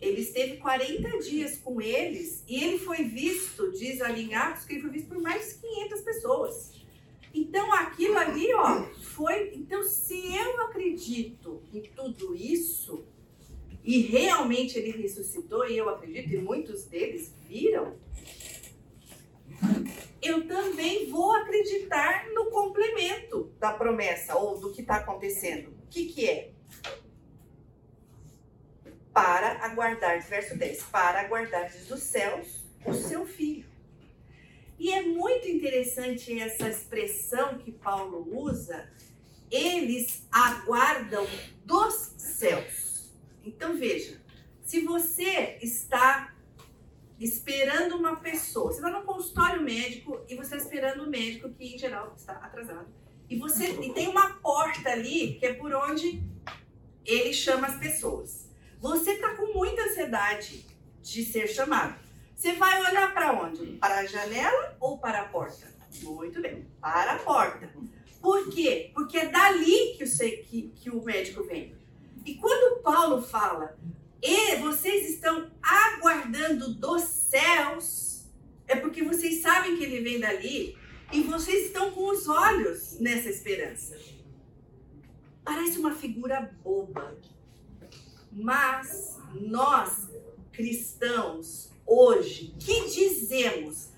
Ele 0.00 0.20
esteve 0.20 0.58
40 0.58 1.18
dias 1.20 1.58
com 1.58 1.80
eles 1.80 2.44
e 2.46 2.62
ele 2.62 2.78
foi 2.78 3.04
visto, 3.04 3.72
diz 3.72 4.00
ali 4.00 4.24
em 4.24 4.34
Atos, 4.34 4.64
que 4.64 4.74
ele 4.74 4.82
foi 4.82 4.90
visto 4.90 5.08
por 5.08 5.20
mais 5.20 5.54
de 5.54 5.60
500 5.60 6.00
pessoas. 6.02 6.72
Então 7.34 7.72
aquilo 7.72 8.16
ali, 8.16 8.52
ó, 8.54 8.82
foi. 9.02 9.52
Então, 9.54 9.82
se 9.82 10.34
eu 10.34 10.62
acredito 10.62 11.62
em 11.72 11.82
tudo 11.82 12.34
isso, 12.34 13.04
e 13.84 14.00
realmente 14.00 14.78
ele 14.78 14.90
ressuscitou, 14.90 15.68
e 15.68 15.76
eu 15.76 15.88
acredito, 15.88 16.32
e 16.32 16.38
muitos 16.38 16.84
deles 16.86 17.34
viram, 17.46 17.94
eu 20.20 20.46
também 20.48 21.08
vou 21.08 21.32
acreditar 21.32 22.26
no 22.34 22.50
complemento 22.50 23.52
da 23.60 23.72
promessa 23.72 24.36
ou 24.36 24.58
do 24.58 24.72
que 24.72 24.80
está 24.80 24.96
acontecendo. 24.96 25.68
O 25.68 25.88
que, 25.88 26.06
que 26.06 26.28
é? 26.28 26.55
Para 29.16 29.64
aguardar, 29.64 30.20
verso 30.28 30.58
10, 30.58 30.82
para 30.92 31.20
aguardar 31.20 31.72
dos 31.88 32.02
céus 32.02 32.62
o 32.84 32.92
seu 32.92 33.24
filho. 33.24 33.64
E 34.78 34.92
é 34.92 35.00
muito 35.00 35.48
interessante 35.48 36.38
essa 36.38 36.68
expressão 36.68 37.56
que 37.56 37.72
Paulo 37.72 38.28
usa, 38.30 38.86
eles 39.50 40.28
aguardam 40.30 41.26
dos 41.64 41.94
céus. 42.18 43.10
Então 43.42 43.74
veja, 43.78 44.20
se 44.62 44.82
você 44.82 45.56
está 45.62 46.34
esperando 47.18 47.96
uma 47.96 48.16
pessoa, 48.16 48.70
você 48.70 48.80
está 48.80 48.90
no 48.90 49.06
consultório 49.06 49.62
médico 49.62 50.20
e 50.28 50.36
você 50.36 50.56
está 50.56 50.58
esperando 50.58 51.04
o 51.04 51.10
médico 51.10 51.48
que 51.48 51.74
em 51.74 51.78
geral 51.78 52.12
está 52.14 52.34
atrasado 52.34 52.86
E 53.30 53.38
você 53.38 53.80
e 53.80 53.94
tem 53.94 54.08
uma 54.08 54.34
porta 54.40 54.90
ali 54.90 55.38
que 55.38 55.46
é 55.46 55.54
por 55.54 55.72
onde 55.72 56.22
ele 57.06 57.32
chama 57.32 57.68
as 57.68 57.78
pessoas. 57.78 58.45
Você 58.80 59.12
está 59.12 59.34
com 59.34 59.52
muita 59.52 59.82
ansiedade 59.82 60.66
de 61.02 61.24
ser 61.24 61.48
chamado. 61.48 61.98
Você 62.34 62.52
vai 62.52 62.80
olhar 62.80 63.14
para 63.14 63.32
onde? 63.32 63.78
Para 63.78 64.00
a 64.00 64.06
janela 64.06 64.76
ou 64.78 64.98
para 64.98 65.22
a 65.22 65.28
porta? 65.28 65.74
Muito 66.02 66.40
bem, 66.42 66.66
para 66.80 67.12
a 67.12 67.18
porta. 67.18 67.70
Por 68.20 68.50
quê? 68.50 68.90
Porque 68.94 69.18
é 69.18 69.28
dali 69.28 69.94
que 69.96 70.04
o, 70.04 70.18
que, 70.44 70.72
que 70.74 70.90
o 70.90 71.02
médico 71.02 71.44
vem. 71.44 71.74
E 72.24 72.34
quando 72.34 72.82
Paulo 72.82 73.22
fala, 73.22 73.78
e 74.22 74.56
vocês 74.56 75.10
estão 75.10 75.50
aguardando 75.62 76.74
dos 76.74 77.02
céus, 77.02 78.26
é 78.66 78.76
porque 78.76 79.02
vocês 79.02 79.40
sabem 79.40 79.76
que 79.76 79.84
ele 79.84 80.00
vem 80.00 80.18
dali 80.18 80.76
e 81.12 81.22
vocês 81.22 81.66
estão 81.66 81.92
com 81.92 82.10
os 82.10 82.28
olhos 82.28 82.98
nessa 82.98 83.28
esperança. 83.28 83.96
Parece 85.44 85.78
uma 85.78 85.94
figura 85.94 86.52
boba, 86.64 87.16
mas 88.36 89.18
nós 89.32 90.10
cristãos 90.52 91.70
hoje 91.86 92.54
que 92.58 92.90
dizemos 92.90 93.88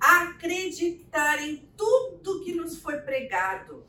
acreditar 0.00 1.40
em 1.40 1.68
tudo 1.76 2.42
que 2.42 2.52
nos 2.52 2.78
foi 2.78 2.98
pregado, 2.98 3.84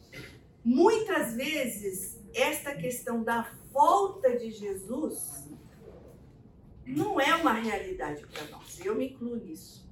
muitas 0.63 1.33
vezes 1.33 2.19
esta 2.35 2.75
questão 2.75 3.23
da 3.23 3.51
volta 3.71 4.37
de 4.37 4.51
Jesus 4.51 5.49
não 6.85 7.19
é 7.19 7.33
uma 7.35 7.53
realidade 7.53 8.25
para 8.27 8.45
nós. 8.49 8.79
Eu 8.85 8.93
me 8.93 9.09
incluo 9.09 9.37
nisso. 9.37 9.89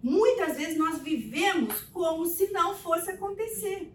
Muitas 0.00 0.56
vezes 0.56 0.78
nós 0.78 1.02
vivemos 1.02 1.80
como 1.92 2.24
se 2.26 2.52
não 2.52 2.76
fosse 2.76 3.10
acontecer. 3.10 3.92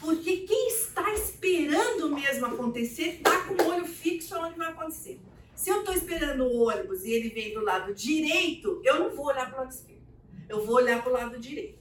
Porque 0.00 0.38
quem 0.38 0.68
está 0.68 1.12
esperando 1.12 2.08
mesmo 2.08 2.46
acontecer 2.46 3.16
está 3.16 3.44
com 3.44 3.62
o 3.62 3.68
olho 3.68 3.84
fixo 3.84 4.34
onde 4.38 4.56
vai 4.56 4.68
acontecer. 4.68 5.20
Se 5.54 5.68
eu 5.68 5.80
estou 5.80 5.94
esperando 5.94 6.44
o 6.44 6.68
ônibus 6.68 7.04
e 7.04 7.12
ele 7.12 7.28
vem 7.28 7.52
do 7.52 7.60
lado 7.60 7.94
direito, 7.94 8.80
eu 8.82 8.98
não 8.98 9.10
vou 9.10 9.26
olhar 9.26 9.50
para 9.50 9.58
o 9.58 9.60
lado 9.60 9.72
esquerdo. 9.72 10.00
Eu 10.48 10.64
vou 10.64 10.76
olhar 10.76 11.02
para 11.02 11.10
o 11.10 11.14
lado 11.14 11.38
direito. 11.38 11.78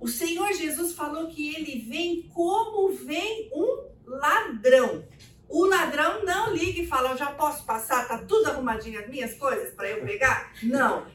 O 0.00 0.08
Senhor 0.08 0.52
Jesus 0.54 0.92
falou 0.92 1.28
que 1.28 1.54
ele 1.54 1.78
vem 1.88 2.22
como 2.34 2.92
vem 2.92 3.48
um 3.54 3.84
ladrão. 4.06 5.04
O 5.48 5.66
ladrão 5.66 6.24
não 6.24 6.52
liga 6.52 6.80
e 6.80 6.86
fala: 6.86 7.10
Eu 7.10 7.16
já 7.16 7.30
posso 7.32 7.64
passar? 7.64 8.08
Tá 8.08 8.18
tudo 8.18 8.48
arrumadinho 8.48 8.98
as 8.98 9.08
minhas 9.08 9.34
coisas 9.34 9.72
para 9.74 9.88
eu 9.88 10.04
pegar? 10.04 10.52
Não. 10.62 11.06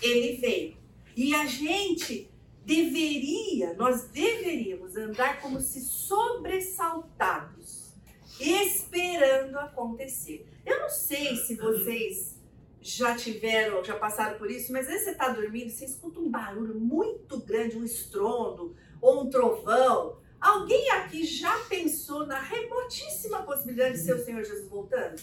Ele 0.00 0.36
vem. 0.36 0.76
E 1.16 1.34
a 1.34 1.46
gente 1.46 2.30
deveria, 2.64 3.74
nós 3.74 4.04
deveríamos 4.04 4.96
andar 4.96 5.40
como 5.40 5.60
se 5.60 5.80
sobressaltados, 5.80 7.92
esperando 8.40 9.58
acontecer. 9.58 10.48
Eu 10.64 10.80
não 10.80 10.88
sei 10.88 11.36
se 11.36 11.56
vocês 11.56 12.40
já 12.80 13.14
tiveram, 13.16 13.84
já 13.84 13.96
passaram 13.96 14.38
por 14.38 14.50
isso, 14.50 14.72
mas 14.72 14.86
às 14.86 14.92
vezes 14.92 15.04
você 15.04 15.10
está 15.12 15.28
dormindo, 15.28 15.70
você 15.70 15.84
escuta 15.84 16.18
um 16.20 16.30
barulho 16.30 16.74
muito 16.78 17.38
grande, 17.40 17.78
um 17.78 17.84
estrondo 17.84 18.74
ou 19.00 19.22
um 19.22 19.30
trovão. 19.30 20.18
Alguém 20.40 20.90
aqui 20.90 21.24
já 21.24 21.58
pensou 21.60 22.26
na 22.26 22.40
remotíssima 22.40 23.42
possibilidade 23.42 23.94
de 23.94 24.04
ser 24.04 24.14
o 24.14 24.24
Senhor 24.24 24.44
Jesus 24.44 24.68
voltando? 24.68 25.20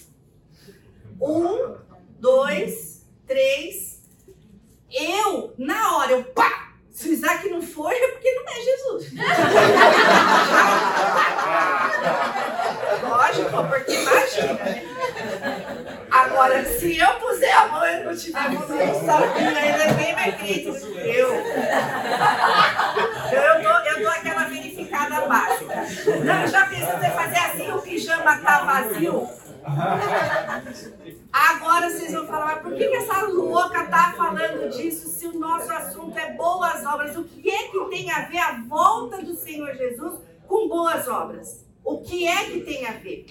Um, 1.20 1.76
dois, 2.18 3.06
três. 3.26 4.02
Eu, 4.90 5.54
na 5.56 5.96
hora, 5.96 6.12
eu 6.12 6.24
pá! 6.24 6.71
Se 6.92 7.08
o 7.08 7.12
Isaac 7.12 7.48
não 7.48 7.62
for, 7.62 7.90
é 7.90 8.08
porque 8.08 8.30
não 8.32 8.44
é 8.48 8.60
Jesus. 8.60 9.06
Lógico, 13.02 13.64
porque 13.68 13.92
imagina, 13.94 14.52
né? 14.52 14.82
Agora, 16.10 16.62
se 16.64 16.98
eu 16.98 17.14
puser 17.14 17.56
a 17.56 17.68
mão 17.68 17.86
e 17.86 18.04
não 18.04 18.14
tiver 18.14 18.38
a 18.38 18.50
mão, 18.50 18.68
não 18.68 19.06
sabia, 19.06 19.48
ainda 19.48 19.84
é 19.84 19.92
bem 19.94 20.14
mais 20.14 20.34
do 20.34 20.40
que 20.40 20.66
eu. 21.06 21.32
Eu 23.32 23.62
dou, 23.62 23.72
eu 23.86 23.98
dou 24.02 24.10
aquela 24.10 24.44
verificada 24.44 25.22
básica. 25.26 25.86
Não, 26.22 26.46
já 26.46 26.66
pensou 26.66 26.98
você 26.98 27.08
fazer 27.10 27.38
assim, 27.38 27.72
o 27.72 27.80
pijama 27.80 28.36
tá 28.38 28.64
vazio? 28.64 29.26
Agora 31.32 31.88
vocês 31.88 32.12
vão 32.12 32.26
falar, 32.26 32.46
mas 32.46 32.58
por 32.62 32.74
que, 32.74 32.88
que 32.88 32.96
essa 32.96 33.22
louca 33.22 33.84
tá 33.86 34.12
falando 34.16 34.68
disso 34.70 35.06
se 35.08 35.28
o 35.28 35.38
nosso 35.38 35.72
assunto 35.72 36.18
é 36.18 36.32
boas 36.72 36.84
obras? 36.86 37.16
O 37.16 37.24
que 37.24 37.50
é 37.50 37.68
que 37.68 37.84
tem 37.90 38.10
a 38.10 38.26
ver 38.26 38.38
a 38.38 38.62
volta 38.62 39.22
do 39.22 39.34
Senhor 39.34 39.74
Jesus 39.74 40.20
com 40.46 40.68
boas 40.68 41.06
obras? 41.08 41.66
O 41.84 42.00
que 42.00 42.26
é 42.26 42.50
que 42.50 42.60
tem 42.60 42.86
a 42.86 42.92
ver? 42.92 43.26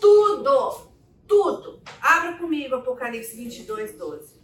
Tudo, 0.00 0.88
tudo. 1.26 1.80
Abra 2.00 2.34
comigo 2.34 2.76
Apocalipse 2.76 3.36
22, 3.36 3.92
12. 3.92 4.36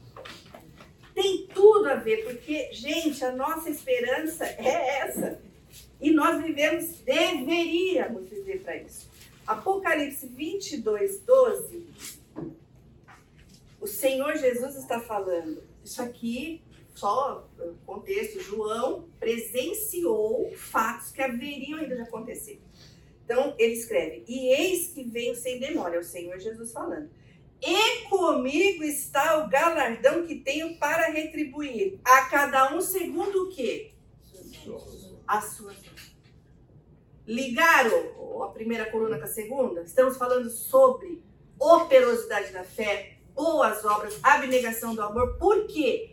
Tem 1.15 1.47
tudo 1.49 1.91
a 1.91 1.95
ver, 1.97 2.25
porque, 2.25 2.73
gente, 2.73 3.23
a 3.23 3.33
nossa 3.33 3.69
esperança 3.69 4.45
é 4.45 5.01
essa. 5.01 5.41
E 6.01 6.11
nós 6.11 6.43
vivemos, 6.43 7.01
deveríamos 7.01 8.29
viver 8.29 8.63
para 8.63 8.77
isso. 8.79 9.11
Apocalipse 9.47 10.27
22, 10.27 11.21
12. 11.21 11.87
O 13.79 13.87
Senhor 13.87 14.37
Jesus 14.37 14.77
está 14.77 15.01
falando. 15.01 15.63
Isso 15.85 16.01
aqui, 16.01 16.63
só 16.95 17.49
contexto, 17.87 18.41
João 18.41 19.09
presenciou 19.19 20.53
fatos 20.55 21.11
que 21.11 21.23
haveriam 21.23 21.79
ainda 21.79 21.97
de 21.97 22.03
acontecer. 22.03 22.61
Então, 23.25 23.55
ele 23.59 23.75
escreve: 23.75 24.25
E 24.27 24.49
eis 24.49 24.89
que 24.89 25.05
venho 25.05 25.35
sem 25.35 25.59
demora, 25.59 25.97
é 25.97 25.99
o 25.99 26.05
Senhor 26.05 26.39
Jesus 26.39 26.73
falando. 26.73 27.11
E 27.61 28.09
comigo 28.09 28.83
está 28.83 29.39
o 29.39 29.49
galardão 29.49 30.27
que 30.27 30.37
tenho 30.37 30.77
para 30.79 31.13
retribuir 31.13 32.01
a 32.05 32.23
cada 32.23 32.75
um 32.75 32.81
segundo 32.81 33.45
o 33.45 33.51
quê? 33.51 33.93
A 35.27 35.41
sua 35.41 35.73
Ligaram 37.25 38.43
a 38.43 38.49
primeira 38.49 38.91
coluna 38.91 39.17
com 39.17 39.25
a 39.25 39.29
segunda? 39.29 39.83
Estamos 39.83 40.17
falando 40.17 40.51
sobre 40.51 41.23
operosidade 41.59 42.53
da 42.53 42.65
fé, 42.65 43.19
boas 43.35 43.85
obras, 43.85 44.19
abnegação 44.23 44.95
do 44.95 45.03
amor. 45.03 45.39
Por 45.39 45.67
quê? 45.69 46.12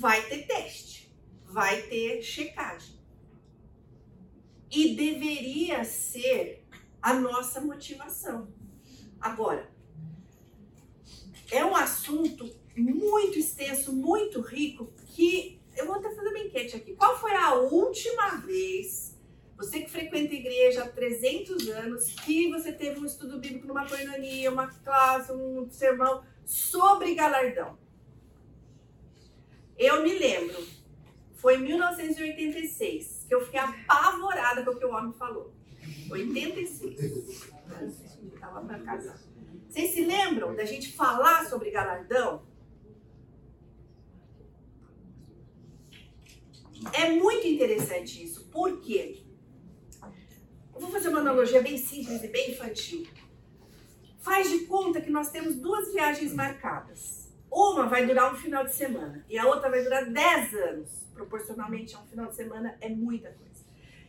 Vai 0.00 0.22
ter 0.22 0.46
teste, 0.46 1.14
vai 1.44 1.82
ter 1.82 2.22
checagem. 2.22 2.98
E 4.70 4.94
deveria 4.94 5.84
ser 5.84 6.64
a 7.02 7.12
nossa 7.12 7.60
motivação. 7.60 8.50
Agora, 9.20 9.70
é 11.50 11.62
um 11.62 11.76
assunto 11.76 12.50
muito 12.74 13.38
extenso, 13.38 13.92
muito 13.92 14.40
rico, 14.40 14.90
que 15.08 15.60
eu 15.76 15.84
vou 15.84 15.96
até 15.96 16.08
fazer 16.14 16.28
uma 16.28 16.38
enquete 16.38 16.76
aqui. 16.76 16.94
Qual 16.94 17.18
foi 17.20 17.34
a 17.34 17.56
última 17.56 18.36
vez 18.36 19.18
você 19.58 19.80
que 19.82 19.90
frequenta 19.90 20.32
a 20.32 20.38
igreja 20.38 20.84
há 20.84 20.88
300 20.88 21.68
anos, 21.68 22.10
que 22.24 22.50
você 22.50 22.72
teve 22.72 22.98
um 22.98 23.04
estudo 23.04 23.38
bíblico 23.38 23.66
numa 23.66 23.86
coinonia, 23.86 24.50
uma 24.50 24.68
classe, 24.68 25.30
um 25.30 25.68
sermão 25.70 26.24
sobre 26.46 27.14
galardão. 27.14 27.78
Eu 29.80 30.02
me 30.02 30.18
lembro, 30.18 30.62
foi 31.36 31.56
em 31.56 31.62
1986, 31.62 33.24
que 33.26 33.34
eu 33.34 33.42
fiquei 33.42 33.58
apavorada 33.58 34.62
com 34.62 34.72
o 34.72 34.78
que 34.78 34.84
o 34.84 34.90
homem 34.90 35.10
falou. 35.14 35.54
86. 36.10 37.00
Estava 38.34 38.60
para 38.60 38.78
casar. 38.80 39.18
Vocês 39.66 39.92
se 39.92 40.04
lembram 40.04 40.54
da 40.54 40.66
gente 40.66 40.92
falar 40.92 41.48
sobre 41.48 41.70
galardão? 41.70 42.42
É 46.92 47.12
muito 47.12 47.46
interessante 47.46 48.22
isso. 48.22 48.50
Por 48.50 48.82
quê? 48.82 49.22
Eu 50.74 50.80
vou 50.80 50.90
fazer 50.90 51.08
uma 51.08 51.20
analogia 51.20 51.62
bem 51.62 51.78
simples 51.78 52.22
e 52.22 52.28
bem 52.28 52.50
infantil. 52.50 53.06
Faz 54.18 54.50
de 54.50 54.66
conta 54.66 55.00
que 55.00 55.10
nós 55.10 55.30
temos 55.30 55.56
duas 55.56 55.90
viagens 55.90 56.34
marcadas. 56.34 57.29
Uma 57.50 57.86
vai 57.86 58.06
durar 58.06 58.32
um 58.32 58.36
final 58.36 58.64
de 58.64 58.74
semana 58.74 59.24
e 59.28 59.36
a 59.36 59.46
outra 59.46 59.68
vai 59.68 59.82
durar 59.82 60.04
10 60.04 60.54
anos. 60.54 60.90
Proporcionalmente 61.14 61.94
a 61.96 61.98
um 61.98 62.06
final 62.06 62.26
de 62.26 62.36
semana 62.36 62.76
é 62.80 62.88
muita 62.88 63.30
coisa. 63.30 63.64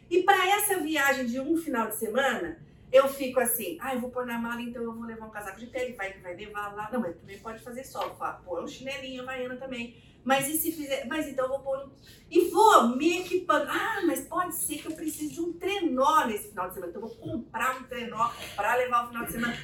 E 0.09 0.23
para 0.23 0.47
essa 0.57 0.79
viagem 0.79 1.25
de 1.25 1.39
um 1.39 1.57
final 1.57 1.87
de 1.87 1.95
semana, 1.95 2.57
eu 2.91 3.07
fico 3.07 3.39
assim, 3.39 3.77
ah, 3.79 3.95
eu 3.95 4.01
vou 4.01 4.09
pôr 4.09 4.25
na 4.25 4.37
mala, 4.37 4.61
então 4.61 4.83
eu 4.83 4.93
vou 4.93 5.05
levar 5.05 5.25
um 5.25 5.29
casaco 5.29 5.59
de 5.59 5.67
pele, 5.67 5.93
vai 5.93 6.11
que 6.11 6.19
vai 6.19 6.35
levar 6.35 6.75
lá. 6.75 6.89
Não, 6.91 6.99
mas 6.99 7.15
também 7.15 7.39
pode 7.39 7.63
fazer 7.63 7.83
sol, 7.85 8.17
pôr 8.45 8.61
um 8.61 8.67
chinelinho 8.67 9.23
havaiana 9.23 9.55
também. 9.55 9.95
Mas 10.23 10.47
e 10.47 10.57
se 10.57 10.71
fizer? 10.71 11.05
Mas 11.07 11.27
então 11.27 11.45
eu 11.45 11.49
vou 11.49 11.59
pôr. 11.61 11.89
E 12.29 12.49
vou 12.49 12.95
me 12.95 13.21
equipando. 13.21 13.65
Ah, 13.69 14.01
mas 14.05 14.27
pode 14.27 14.55
ser 14.55 14.77
que 14.77 14.87
eu 14.87 14.95
precise 14.95 15.33
de 15.33 15.41
um 15.41 15.53
trenó 15.53 16.25
nesse 16.27 16.49
final 16.49 16.67
de 16.67 16.75
semana. 16.75 16.91
Então 16.91 17.01
eu 17.01 17.07
vou 17.07 17.17
comprar 17.17 17.79
um 17.79 17.83
trenó 17.83 18.29
para 18.55 18.75
levar 18.75 19.05
o 19.05 19.07
final 19.07 19.25
de 19.25 19.31
semana. 19.31 19.57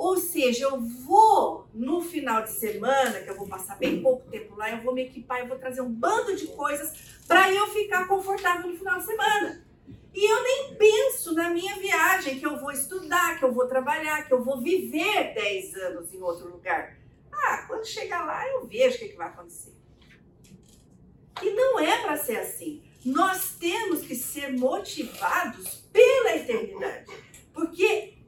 Ou 0.00 0.16
seja, 0.16 0.64
eu 0.64 0.80
vou 0.80 1.68
no 1.74 2.00
final 2.00 2.42
de 2.42 2.52
semana, 2.52 3.20
que 3.20 3.28
eu 3.28 3.36
vou 3.36 3.46
passar 3.46 3.76
bem 3.76 4.00
pouco 4.00 4.26
tempo 4.30 4.56
lá, 4.56 4.70
eu 4.70 4.80
vou 4.80 4.94
me 4.94 5.02
equipar, 5.02 5.40
eu 5.40 5.46
vou 5.46 5.58
trazer 5.58 5.82
um 5.82 5.92
bando 5.92 6.34
de 6.34 6.46
coisas 6.46 6.90
para 7.28 7.52
eu 7.52 7.66
ficar 7.66 8.08
confortável 8.08 8.70
no 8.70 8.78
final 8.78 8.98
de 8.98 9.04
semana. 9.04 9.62
E 10.14 10.24
eu 10.24 10.42
nem 10.42 10.74
penso 10.74 11.34
na 11.34 11.50
minha 11.50 11.76
viagem, 11.76 12.40
que 12.40 12.46
eu 12.46 12.58
vou 12.58 12.70
estudar, 12.70 13.38
que 13.38 13.44
eu 13.44 13.52
vou 13.52 13.68
trabalhar, 13.68 14.26
que 14.26 14.32
eu 14.32 14.42
vou 14.42 14.62
viver 14.62 15.34
10 15.34 15.74
anos 15.74 16.14
em 16.14 16.22
outro 16.22 16.48
lugar. 16.48 16.96
Ah, 17.30 17.66
quando 17.68 17.84
chegar 17.84 18.24
lá 18.24 18.48
eu 18.48 18.66
vejo 18.66 18.96
o 18.96 18.98
que, 19.00 19.08
que 19.08 19.16
vai 19.18 19.28
acontecer. 19.28 19.74
E 21.42 21.50
não 21.50 21.78
é 21.78 22.00
para 22.00 22.16
ser 22.16 22.38
assim. 22.38 22.82
Nós 23.04 23.54
temos 23.60 24.00
que 24.00 24.14
ser 24.14 24.50
motivados 24.56 25.84
pela 25.92 26.36
eternidade. 26.36 27.04
Porque 27.52 28.19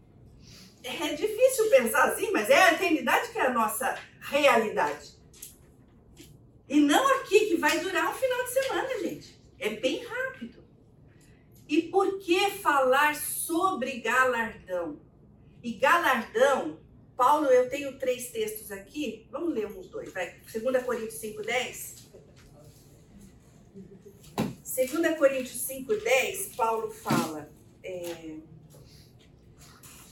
é 0.83 1.15
difícil 1.15 1.71
pensar 1.71 2.11
assim, 2.11 2.31
mas 2.31 2.51
é 2.51 2.63
a 2.63 2.73
eternidade 2.75 3.31
que 3.31 3.39
é 3.39 3.47
a 3.47 3.53
nossa 3.53 3.99
realidade. 4.21 5.13
E 6.69 6.81
não 6.81 7.07
aqui, 7.17 7.47
que 7.47 7.57
vai 7.57 7.79
durar 7.81 8.11
um 8.11 8.15
final 8.15 8.45
de 8.45 8.53
semana, 8.53 9.01
gente. 9.01 9.41
É 9.59 9.71
bem 9.71 10.05
rápido. 10.05 10.65
E 11.69 11.83
por 11.83 12.19
que 12.19 12.51
falar 12.51 13.15
sobre 13.15 14.01
galardão? 14.01 15.01
E 15.63 15.75
galardão, 15.75 16.81
Paulo, 17.17 17.47
eu 17.47 17.69
tenho 17.69 17.99
três 17.99 18.31
textos 18.31 18.73
aqui. 18.73 19.29
Vamos 19.31 19.55
ler 19.55 19.67
uns 19.67 19.89
dois, 19.89 20.13
vai. 20.13 20.41
2 20.53 20.83
Coríntios 20.83 21.21
5,10. 21.21 22.03
2 24.65 25.19
Coríntios 25.19 25.69
5,10, 25.69 26.57
Paulo 26.57 26.91
fala. 26.91 27.53
É, 27.85 28.37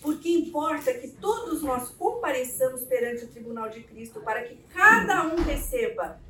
porque 0.00 0.28
importa 0.28 0.94
que 0.94 1.08
todos 1.08 1.62
nós 1.62 1.90
compareçamos 1.90 2.82
perante 2.84 3.24
o 3.24 3.28
tribunal 3.28 3.68
de 3.68 3.82
Cristo 3.82 4.20
para 4.20 4.42
que 4.44 4.56
cada 4.72 5.26
um 5.26 5.36
receba 5.36 6.20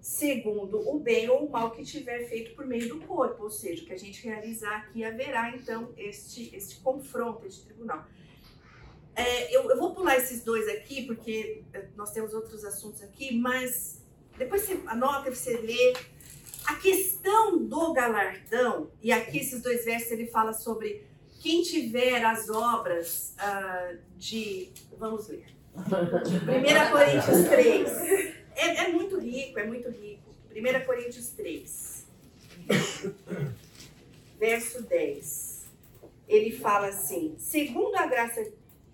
segundo 0.00 0.88
o 0.88 0.98
bem 0.98 1.28
ou 1.28 1.46
o 1.46 1.50
mal 1.50 1.72
que 1.72 1.84
tiver 1.84 2.28
feito 2.28 2.54
por 2.54 2.64
meio 2.64 2.88
do 2.88 3.00
corpo, 3.06 3.42
ou 3.42 3.50
seja, 3.50 3.84
que 3.84 3.92
a 3.92 3.98
gente 3.98 4.24
realizar 4.24 4.76
aqui 4.76 5.04
haverá 5.04 5.54
então 5.54 5.92
este, 5.96 6.54
este 6.54 6.80
confronto, 6.80 7.46
este 7.46 7.64
tribunal. 7.66 8.06
É, 9.14 9.54
eu, 9.54 9.68
eu, 9.68 9.76
vou 9.76 9.94
pular 9.94 10.16
esses 10.16 10.44
dois 10.44 10.68
aqui, 10.68 11.04
porque 11.04 11.64
é, 11.74 11.88
nós 11.96 12.12
temos 12.12 12.32
outros 12.32 12.64
assuntos 12.64 13.02
aqui, 13.02 13.36
mas 13.36 14.00
depois 14.36 14.62
você 14.62 14.80
anota, 14.86 15.34
você 15.34 15.56
lê. 15.56 15.92
A 16.64 16.76
questão 16.76 17.58
do 17.58 17.92
galardão, 17.94 18.90
e 19.02 19.10
aqui 19.10 19.38
esses 19.38 19.62
dois 19.62 19.84
versos 19.84 20.10
ele 20.12 20.26
fala 20.26 20.52
sobre 20.52 21.07
quem 21.38 21.62
tiver 21.62 22.24
as 22.24 22.48
obras 22.48 23.34
uh, 23.38 23.98
de. 24.16 24.70
Vamos 24.98 25.28
ler. 25.28 25.46
1 25.76 26.90
Coríntios 26.90 27.48
3. 27.48 27.88
É, 28.56 28.66
é, 28.84 28.88
muito 28.88 29.18
rico, 29.18 29.58
é 29.58 29.64
muito 29.64 29.88
rico. 29.88 30.34
1 30.50 30.86
Coríntios 30.86 31.28
3. 31.30 32.06
Verso 34.38 34.82
10. 34.82 35.66
Ele 36.28 36.52
fala 36.52 36.88
assim: 36.88 37.36
segundo 37.38 37.94
a 37.96 38.06
graça 38.06 38.44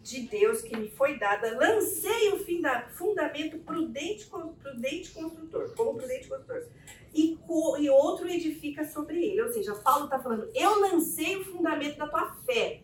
de 0.04 0.20
Deus 0.20 0.60
que 0.60 0.76
me 0.76 0.90
foi 0.90 1.18
dada, 1.18 1.56
lancei 1.56 2.30
o 2.30 2.44
fundamento 2.90 3.58
prudente, 3.60 4.26
prudente 4.26 5.10
construtor, 5.12 5.74
como 5.74 5.94
prudente 5.96 6.28
construtor 6.28 6.66
e, 7.14 7.38
e 7.78 7.90
outro 7.90 8.28
edifica 8.28 8.84
sobre 8.84 9.24
ele. 9.24 9.40
Ou 9.40 9.48
seja, 9.50 9.74
Paulo 9.76 10.04
está 10.04 10.18
falando, 10.18 10.50
eu 10.54 10.78
lancei 10.78 11.36
o 11.36 11.44
fundamento 11.44 11.96
da 11.96 12.06
tua 12.06 12.36
fé 12.44 12.82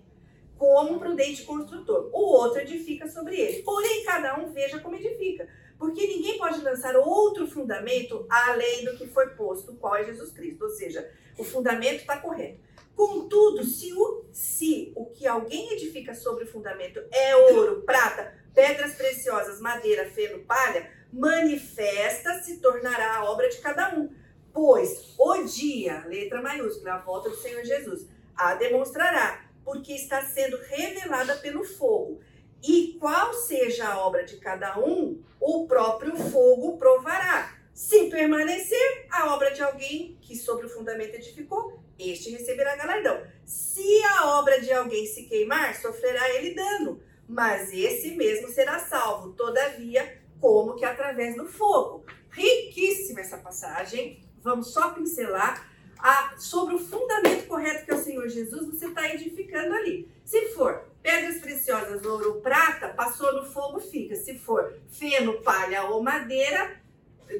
como 0.56 0.98
prudente 0.98 1.42
construtor. 1.42 2.08
O 2.10 2.20
outro 2.20 2.60
edifica 2.60 3.06
sobre 3.06 3.38
ele. 3.38 3.62
Porém, 3.62 4.02
cada 4.04 4.38
um 4.38 4.50
veja 4.50 4.78
como 4.78 4.96
edifica. 4.96 5.46
Porque 5.78 6.06
ninguém 6.06 6.38
pode 6.38 6.62
lançar 6.62 6.96
outro 6.96 7.46
fundamento 7.46 8.26
além 8.30 8.84
do 8.84 8.96
que 8.96 9.06
foi 9.06 9.28
posto, 9.30 9.74
qual 9.74 9.96
é 9.96 10.04
Jesus 10.04 10.32
Cristo. 10.32 10.64
Ou 10.64 10.70
seja, 10.70 11.10
o 11.36 11.44
fundamento 11.44 12.00
está 12.00 12.16
correto. 12.18 12.60
Contudo, 13.00 13.64
se 13.64 13.94
o, 13.94 14.26
se 14.30 14.92
o 14.94 15.06
que 15.06 15.26
alguém 15.26 15.72
edifica 15.72 16.12
sobre 16.12 16.44
o 16.44 16.46
fundamento 16.46 17.02
é 17.10 17.34
ouro, 17.34 17.80
prata, 17.80 18.34
pedras 18.54 18.94
preciosas, 18.94 19.58
madeira, 19.58 20.10
feno, 20.10 20.44
palha, 20.44 20.86
manifesta 21.10 22.42
se 22.42 22.58
tornará 22.58 23.16
a 23.16 23.24
obra 23.24 23.48
de 23.48 23.56
cada 23.56 23.96
um. 23.96 24.10
Pois 24.52 25.14
o 25.18 25.44
dia, 25.44 26.04
letra 26.08 26.42
maiúscula, 26.42 26.92
a 26.92 26.98
volta 26.98 27.30
do 27.30 27.36
Senhor 27.38 27.64
Jesus, 27.64 28.06
a 28.36 28.54
demonstrará, 28.56 29.46
porque 29.64 29.94
está 29.94 30.22
sendo 30.26 30.58
revelada 30.58 31.36
pelo 31.36 31.64
fogo. 31.64 32.20
E 32.62 32.98
qual 33.00 33.32
seja 33.32 33.88
a 33.88 33.98
obra 34.06 34.24
de 34.24 34.36
cada 34.36 34.78
um, 34.78 35.22
o 35.40 35.66
próprio 35.66 36.14
fogo 36.18 36.76
provará. 36.76 37.59
Se 37.80 38.10
permanecer 38.10 39.06
a 39.10 39.34
obra 39.34 39.52
de 39.52 39.62
alguém 39.62 40.18
que 40.20 40.36
sobre 40.36 40.66
o 40.66 40.68
fundamento 40.68 41.14
edificou, 41.14 41.82
este 41.98 42.28
receberá 42.28 42.76
galardão. 42.76 43.22
Se 43.42 44.04
a 44.04 44.38
obra 44.38 44.60
de 44.60 44.70
alguém 44.70 45.06
se 45.06 45.22
queimar, 45.22 45.74
sofrerá 45.80 46.28
ele 46.34 46.54
dano, 46.54 47.00
mas 47.26 47.72
esse 47.72 48.10
mesmo 48.16 48.48
será 48.48 48.78
salvo, 48.80 49.32
todavia, 49.32 50.20
como 50.38 50.76
que 50.76 50.84
através 50.84 51.34
do 51.36 51.46
fogo. 51.46 52.04
Riquíssima 52.28 53.20
essa 53.20 53.38
passagem, 53.38 54.22
vamos 54.42 54.74
só 54.74 54.90
pincelar 54.90 55.66
a, 55.98 56.34
sobre 56.36 56.74
o 56.74 56.78
fundamento 56.78 57.46
correto 57.46 57.86
que 57.86 57.92
é 57.92 57.94
o 57.94 58.04
Senhor 58.04 58.28
Jesus, 58.28 58.66
você 58.66 58.88
está 58.88 59.08
edificando 59.08 59.74
ali. 59.74 60.06
Se 60.22 60.48
for 60.50 60.84
pedras 61.02 61.38
preciosas, 61.38 62.04
ouro, 62.04 62.42
prata, 62.42 62.90
passou 62.90 63.32
no 63.32 63.50
fogo, 63.50 63.80
fica. 63.80 64.14
Se 64.16 64.38
for 64.38 64.78
feno, 64.90 65.40
palha 65.40 65.84
ou 65.84 66.02
madeira, 66.02 66.78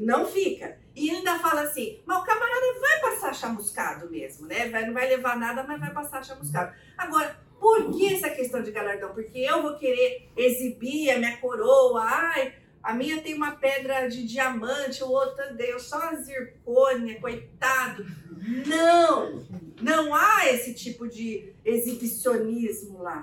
não 0.01 0.27
fica. 0.27 0.79
E 0.95 1.11
ainda 1.11 1.39
fala 1.39 1.63
assim, 1.63 2.01
mas 2.05 2.19
o 2.19 2.25
camarada 2.25 2.81
vai 2.81 3.01
passar 3.01 3.35
chamuscado 3.35 4.11
mesmo, 4.11 4.47
né? 4.47 4.69
Vai, 4.69 4.87
não 4.87 4.95
vai 4.95 5.09
levar 5.09 5.37
nada, 5.37 5.63
mas 5.63 5.81
vai 5.81 5.93
passar 5.93 6.25
chamuscado. 6.25 6.75
Agora, 6.97 7.39
por 7.59 7.91
que 7.93 8.15
essa 8.15 8.31
questão 8.31 8.63
de 8.63 8.71
galardão? 8.71 9.13
Porque 9.13 9.39
eu 9.39 9.63
vou 9.63 9.77
querer 9.77 10.31
exibir 10.37 11.11
a 11.11 11.19
minha 11.19 11.37
coroa, 11.37 12.03
ai, 12.03 12.55
a 12.83 12.95
minha 12.95 13.21
tem 13.21 13.35
uma 13.35 13.53
pedra 13.53 14.09
de 14.09 14.27
diamante, 14.27 15.05
o 15.05 15.11
outro 15.11 15.55
deu 15.55 15.79
só 15.79 15.99
a 15.99 16.15
zircônia, 16.17 17.21
coitado. 17.21 18.07
Não! 18.67 19.47
Não 19.83 20.15
há 20.15 20.49
esse 20.49 20.75
tipo 20.75 21.07
de 21.07 21.53
exibicionismo 21.65 23.03
lá. 23.03 23.21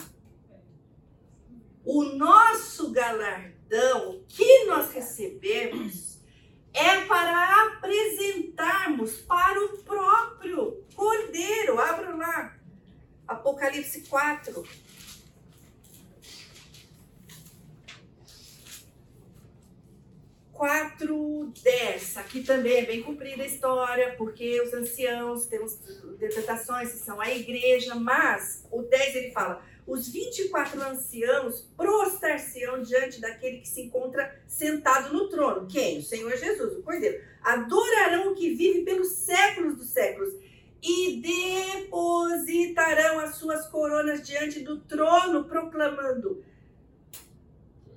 O 1.84 2.04
nosso 2.04 2.92
galardão, 2.92 4.12
o 4.12 4.24
que 4.28 4.66
nós 4.66 4.92
recebemos, 4.92 6.07
é 6.78 7.06
para 7.06 7.68
apresentarmos 7.68 9.18
para 9.22 9.66
o 9.66 9.78
próprio 9.80 10.84
Cordeiro. 10.96 11.80
Abra 11.80 12.16
lá. 12.16 12.56
Apocalipse 13.28 14.02
4. 14.02 14.64
4.10. 20.54 22.18
Aqui 22.18 22.44
também 22.44 22.78
é 22.78 22.86
bem 22.86 23.04
comprida 23.04 23.44
a 23.44 23.46
história, 23.46 24.16
porque 24.18 24.60
os 24.62 24.74
anciãos, 24.74 25.46
temos 25.46 25.80
interpretações 26.16 26.90
são 26.90 27.22
a 27.22 27.30
igreja, 27.30 27.96
mas 27.96 28.66
o 28.72 28.82
10 28.82 29.16
ele 29.16 29.32
fala: 29.32 29.64
os 29.88 30.10
24 30.10 30.82
anciãos 30.82 31.62
prostar-se-ão 31.78 32.84
diante 32.84 33.22
daquele 33.22 33.60
que 33.60 33.68
se 33.68 33.82
encontra 33.82 34.40
sentado 34.46 35.14
no 35.14 35.30
trono. 35.30 35.66
Quem? 35.68 36.00
O 36.00 36.04
Senhor 36.04 36.36
Jesus, 36.36 36.78
o 36.78 36.84
Cordeiro. 36.84 37.24
Adorarão 37.42 38.34
o 38.34 38.36
que 38.36 38.54
vive 38.54 38.84
pelos 38.84 39.08
séculos 39.08 39.78
dos 39.78 39.88
séculos 39.88 40.34
e 40.84 41.22
depositarão 41.86 43.20
as 43.20 43.36
suas 43.36 43.68
coronas 43.68 44.22
diante 44.28 44.60
do 44.60 44.82
trono, 44.82 45.46
proclamando: 45.46 46.44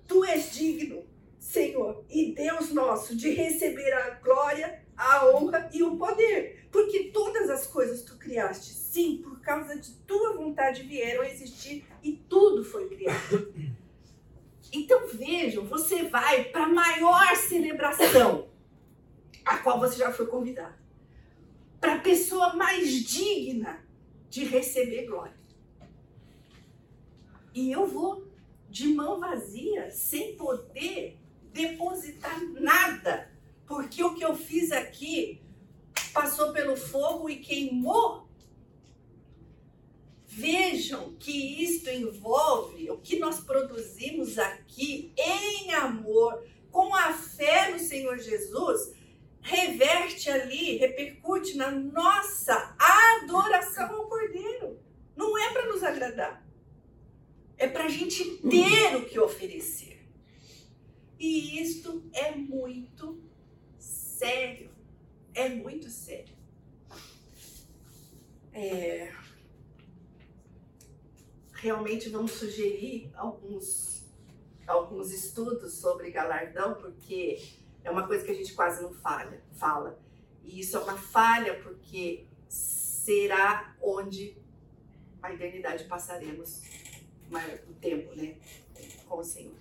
Tu 0.06 0.24
és 0.24 0.52
digno 0.52 1.04
Senhor 1.50 2.04
e 2.08 2.32
Deus 2.32 2.70
nosso, 2.70 3.16
de 3.16 3.30
receber 3.30 3.92
a 3.92 4.10
glória, 4.10 4.84
a 4.96 5.28
honra 5.28 5.68
e 5.72 5.82
o 5.82 5.96
poder. 5.96 6.68
Porque 6.70 7.10
todas 7.12 7.50
as 7.50 7.66
coisas 7.66 8.02
tu 8.02 8.16
criaste, 8.16 8.72
sim, 8.72 9.20
por 9.20 9.39
causa 9.50 9.76
de 9.76 9.90
tua 10.06 10.36
vontade 10.36 10.84
vieram 10.84 11.22
a 11.22 11.28
existir 11.28 11.84
e 12.04 12.12
tudo 12.12 12.64
foi 12.64 12.88
criado. 12.88 13.52
Então 14.72 15.08
vejam, 15.08 15.64
você 15.64 16.04
vai 16.04 16.44
para 16.44 16.66
a 16.66 16.68
maior 16.68 17.34
celebração 17.34 18.48
a 19.44 19.58
qual 19.58 19.80
você 19.80 19.96
já 19.96 20.12
foi 20.12 20.28
convidado. 20.28 20.76
Para 21.80 21.94
a 21.94 21.98
pessoa 21.98 22.54
mais 22.54 22.88
digna 23.02 23.84
de 24.28 24.44
receber 24.44 25.06
glória. 25.06 25.34
E 27.52 27.72
eu 27.72 27.84
vou 27.88 28.28
de 28.68 28.86
mão 28.94 29.18
vazia, 29.18 29.90
sem 29.90 30.36
poder 30.36 31.18
depositar 31.52 32.40
nada, 32.52 33.28
porque 33.66 34.04
o 34.04 34.14
que 34.14 34.24
eu 34.24 34.36
fiz 34.36 34.70
aqui 34.70 35.42
passou 36.12 36.52
pelo 36.52 36.76
fogo 36.76 37.28
e 37.28 37.40
queimou. 37.40 38.29
Vejam 40.80 41.14
que 41.18 41.62
isto 41.62 41.90
envolve 41.90 42.90
o 42.90 42.96
que 42.96 43.18
nós 43.18 43.38
produzimos 43.38 44.38
aqui 44.38 45.12
em 45.14 45.74
amor, 45.74 46.42
com 46.70 46.94
a 46.94 47.12
fé 47.12 47.70
no 47.70 47.78
Senhor 47.78 48.18
Jesus, 48.18 48.94
reverte 49.42 50.30
ali, 50.30 50.78
repercute 50.78 51.54
na 51.58 51.70
nossa 51.70 52.74
adoração 52.78 53.94
ao 53.94 54.08
Cordeiro. 54.08 54.80
Não 55.14 55.36
é 55.36 55.52
para 55.52 55.66
nos 55.70 55.82
agradar, 55.82 56.42
é 57.58 57.68
para 57.68 57.84
a 57.84 57.88
gente 57.90 58.38
ter 58.38 58.96
o 58.96 59.04
que 59.04 59.20
oferecer. 59.20 60.00
E 61.18 61.60
isto 61.60 62.08
é 62.14 62.34
muito 62.34 63.22
sério, 63.78 64.70
é 65.34 65.46
muito 65.50 65.90
sério. 65.90 66.34
É, 68.54 69.12
realmente 71.62 72.08
vamos 72.08 72.32
sugerir 72.32 73.10
alguns, 73.14 74.06
alguns 74.66 75.12
estudos 75.12 75.74
sobre 75.74 76.10
galardão, 76.10 76.74
porque 76.74 77.42
é 77.84 77.90
uma 77.90 78.06
coisa 78.06 78.24
que 78.24 78.30
a 78.30 78.34
gente 78.34 78.54
quase 78.54 78.82
não 78.82 78.92
falha, 78.92 79.42
fala. 79.52 79.98
E 80.44 80.60
isso 80.60 80.76
é 80.76 80.80
uma 80.80 80.96
falha 80.96 81.60
porque 81.62 82.26
será 82.48 83.76
onde 83.80 84.36
a 85.22 85.32
eternidade 85.32 85.84
passaremos 85.84 86.62
o 87.68 87.74
tempo, 87.74 88.14
né? 88.16 88.36
Com 89.06 89.18
o 89.18 89.24
Senhor. 89.24 89.54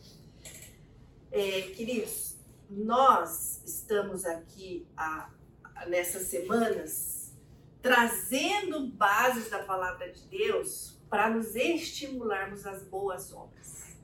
É, 1.32 1.62
queridos, 1.62 2.38
nós 2.70 3.62
estamos 3.66 4.26
aqui 4.26 4.88
a, 4.96 5.30
a, 5.76 5.86
nessas 5.86 6.28
semanas 6.28 7.34
trazendo 7.82 8.88
bases 8.88 9.50
da 9.50 9.64
palavra 9.64 10.12
de 10.12 10.22
Deus 10.28 10.99
para 11.10 11.30
nos 11.30 11.56
estimularmos 11.56 12.66
às 12.66 12.84
boas 12.84 13.34
obras. 13.34 13.96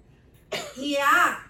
E 0.78 0.97
há 0.97 1.49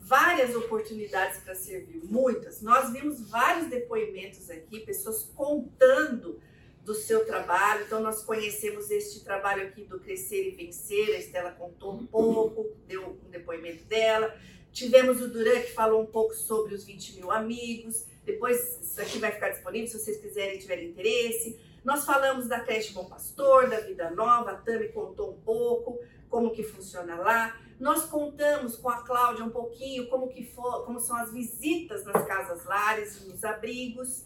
várias 0.00 0.54
oportunidades 0.54 1.40
para 1.40 1.54
servir, 1.54 2.02
muitas. 2.04 2.60
Nós 2.60 2.92
vimos 2.92 3.28
vários 3.28 3.68
depoimentos 3.68 4.50
aqui, 4.50 4.80
pessoas 4.80 5.30
contando 5.34 6.40
do 6.84 6.94
seu 6.94 7.24
trabalho. 7.24 7.84
Então, 7.84 8.00
nós 8.00 8.22
conhecemos 8.22 8.90
este 8.90 9.24
trabalho 9.24 9.62
aqui 9.62 9.84
do 9.84 9.98
Crescer 9.98 10.48
e 10.48 10.50
Vencer. 10.50 11.14
A 11.14 11.18
Estela 11.18 11.50
contou 11.52 11.94
um 11.94 12.06
pouco, 12.06 12.76
deu 12.86 13.18
um 13.24 13.30
depoimento 13.30 13.84
dela. 13.84 14.36
Tivemos 14.72 15.20
o 15.20 15.28
Duran 15.28 15.60
que 15.60 15.72
falou 15.72 16.02
um 16.02 16.06
pouco 16.06 16.34
sobre 16.34 16.74
os 16.74 16.84
20 16.84 17.16
mil 17.16 17.30
amigos. 17.30 18.04
Depois, 18.24 18.80
isso 18.82 19.00
aqui 19.00 19.18
vai 19.18 19.32
ficar 19.32 19.50
disponível 19.50 19.86
se 19.88 19.98
vocês 19.98 20.18
quiserem 20.18 20.58
tiverem 20.58 20.88
interesse. 20.88 21.58
Nós 21.84 22.04
falamos 22.04 22.46
da 22.46 22.60
creche 22.60 22.92
Bom 22.92 23.06
Pastor, 23.06 23.68
da 23.68 23.80
Vida 23.80 24.10
Nova, 24.10 24.52
a 24.52 24.54
Tami 24.54 24.88
contou 24.88 25.32
um 25.32 25.40
pouco 25.40 25.98
como 26.28 26.52
que 26.52 26.62
funciona 26.62 27.16
lá. 27.16 27.56
Nós 27.78 28.04
contamos 28.04 28.76
com 28.76 28.88
a 28.88 29.02
Cláudia 29.02 29.44
um 29.44 29.50
pouquinho 29.50 30.08
como 30.08 30.28
que 30.28 30.44
for, 30.44 30.84
como 30.84 31.00
são 31.00 31.16
as 31.16 31.32
visitas 31.32 32.04
nas 32.04 32.24
casas 32.26 32.64
lares, 32.64 33.26
nos 33.26 33.42
abrigos. 33.42 34.24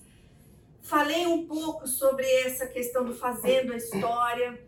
Falei 0.82 1.26
um 1.26 1.46
pouco 1.46 1.88
sobre 1.88 2.30
essa 2.42 2.66
questão 2.66 3.04
do 3.04 3.14
Fazendo 3.14 3.72
a 3.72 3.76
História, 3.76 4.62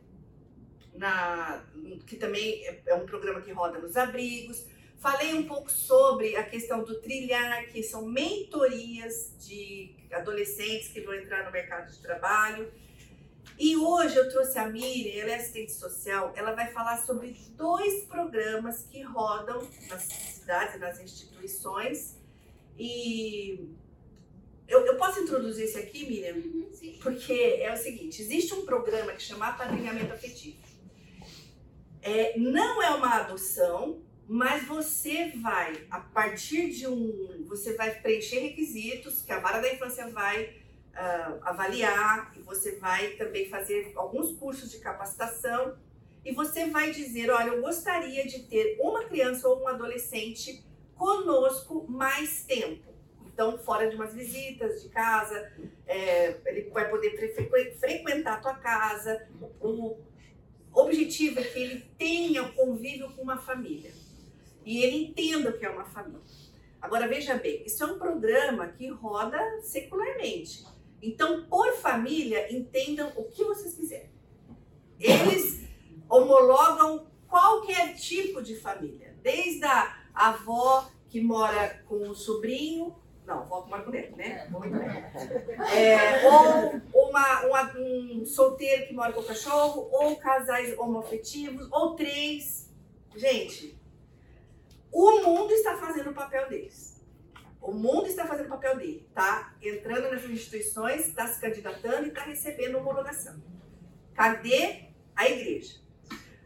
na, 0.94 1.62
que 2.06 2.16
também 2.16 2.64
é 2.86 2.94
um 2.94 3.04
programa 3.04 3.42
que 3.42 3.52
roda 3.52 3.78
nos 3.78 3.96
abrigos. 3.96 4.66
Falei 4.98 5.32
um 5.34 5.44
pouco 5.44 5.70
sobre 5.70 6.34
a 6.34 6.42
questão 6.42 6.82
do 6.82 7.00
trilhar, 7.00 7.68
que 7.68 7.82
são 7.84 8.04
mentorias 8.04 9.32
de 9.38 9.94
adolescentes 10.12 10.88
que 10.88 11.00
vão 11.00 11.14
entrar 11.14 11.44
no 11.44 11.52
mercado 11.52 11.90
de 11.92 11.98
trabalho. 11.98 12.72
E 13.56 13.76
hoje 13.76 14.16
eu 14.16 14.28
trouxe 14.28 14.58
a 14.58 14.68
Miriam, 14.68 15.22
ela 15.22 15.32
é 15.32 15.34
assistente 15.36 15.72
social, 15.72 16.32
ela 16.36 16.52
vai 16.52 16.72
falar 16.72 16.98
sobre 16.98 17.36
dois 17.56 18.04
programas 18.04 18.86
que 18.90 19.02
rodam 19.02 19.66
nas 19.88 20.02
cidades 20.02 20.80
nas 20.80 21.00
instituições. 21.00 22.16
E 22.76 23.68
eu, 24.66 24.84
eu 24.84 24.96
posso 24.96 25.20
introduzir 25.20 25.64
esse 25.64 25.78
aqui, 25.78 26.06
Miriam? 26.06 26.36
Uhum, 26.36 26.68
sim. 26.72 26.98
Porque 27.00 27.58
é 27.60 27.72
o 27.72 27.76
seguinte, 27.76 28.20
existe 28.20 28.52
um 28.52 28.64
programa 28.64 29.12
que 29.12 29.22
chama 29.22 29.46
Apadrinhamento 29.46 30.12
Afetivo. 30.12 30.58
É, 32.02 32.38
não 32.38 32.82
é 32.82 32.90
uma 32.90 33.16
adoção, 33.16 34.00
mas 34.28 34.66
você 34.66 35.32
vai, 35.40 35.86
a 35.90 36.00
partir 36.00 36.68
de 36.70 36.86
um. 36.86 37.46
Você 37.48 37.72
vai 37.72 37.98
preencher 37.98 38.40
requisitos 38.40 39.22
que 39.22 39.32
a 39.32 39.40
vara 39.40 39.58
da 39.58 39.72
infância 39.72 40.06
vai 40.10 40.44
uh, 40.44 41.38
avaliar, 41.40 42.34
e 42.36 42.42
você 42.42 42.76
vai 42.76 43.12
também 43.12 43.48
fazer 43.48 43.90
alguns 43.96 44.32
cursos 44.32 44.70
de 44.70 44.80
capacitação, 44.80 45.78
e 46.22 46.34
você 46.34 46.66
vai 46.66 46.90
dizer: 46.90 47.30
olha, 47.30 47.48
eu 47.48 47.62
gostaria 47.62 48.26
de 48.26 48.42
ter 48.42 48.76
uma 48.78 49.04
criança 49.04 49.48
ou 49.48 49.62
um 49.62 49.68
adolescente 49.68 50.62
conosco 50.94 51.86
mais 51.88 52.44
tempo. 52.44 52.86
Então, 53.24 53.56
fora 53.56 53.88
de 53.88 53.96
umas 53.96 54.12
visitas 54.12 54.82
de 54.82 54.90
casa, 54.90 55.50
é, 55.86 56.36
ele 56.44 56.68
vai 56.68 56.90
poder 56.90 57.16
frequentar 57.80 58.34
a 58.34 58.40
tua 58.40 58.54
casa. 58.56 59.26
O 59.58 59.96
objetivo 60.74 61.40
é 61.40 61.44
que 61.44 61.58
ele 61.58 61.86
tenha 61.96 62.46
convívio 62.50 63.10
com 63.12 63.22
uma 63.22 63.38
família 63.38 63.90
e 64.64 64.82
ele 64.82 65.04
entenda 65.04 65.50
o 65.50 65.58
que 65.58 65.64
é 65.64 65.70
uma 65.70 65.84
família. 65.84 66.20
Agora 66.80 67.08
veja 67.08 67.34
bem, 67.34 67.64
isso 67.64 67.82
é 67.82 67.86
um 67.86 67.98
programa 67.98 68.68
que 68.68 68.88
roda 68.88 69.38
secularmente. 69.62 70.64
Então, 71.02 71.44
por 71.44 71.74
família, 71.74 72.52
entendam 72.54 73.12
o 73.16 73.24
que 73.24 73.44
vocês 73.44 73.74
quiserem. 73.74 74.10
Eles 74.98 75.60
homologam 76.08 77.06
qualquer 77.28 77.94
tipo 77.94 78.42
de 78.42 78.56
família, 78.56 79.14
desde 79.22 79.64
a 79.64 79.96
avó 80.14 80.88
que 81.08 81.20
mora 81.20 81.82
com 81.86 82.08
o 82.08 82.14
sobrinho, 82.14 82.96
não, 83.26 83.40
avó 83.40 83.62
que 83.62 83.70
mora 83.70 83.82
com 83.82 83.90
neto, 83.90 84.16
né? 84.16 84.48
É, 85.74 86.26
ou 86.26 87.08
uma, 87.10 87.46
uma, 87.46 87.78
um 87.78 88.24
solteiro 88.24 88.86
que 88.86 88.94
mora 88.94 89.12
com 89.12 89.20
o 89.20 89.24
cachorro, 89.24 89.88
ou 89.92 90.16
casais 90.16 90.76
homoafetivos, 90.78 91.68
ou 91.70 91.94
três. 91.94 92.72
Gente, 93.14 93.77
o 94.92 95.22
mundo 95.22 95.52
está 95.52 95.76
fazendo 95.76 96.10
o 96.10 96.14
papel 96.14 96.48
deles. 96.48 96.98
O 97.60 97.72
mundo 97.72 98.06
está 98.06 98.26
fazendo 98.26 98.46
o 98.46 98.50
papel 98.50 98.76
dele, 98.78 99.06
tá? 99.14 99.54
Entrando 99.60 100.10
nas 100.10 100.24
instituições, 100.24 101.08
está 101.08 101.26
se 101.26 101.40
candidatando 101.40 102.06
e 102.06 102.08
está 102.08 102.22
recebendo 102.22 102.78
homologação. 102.78 103.42
Cadê 104.14 104.84
a 105.14 105.28
igreja? 105.28 105.76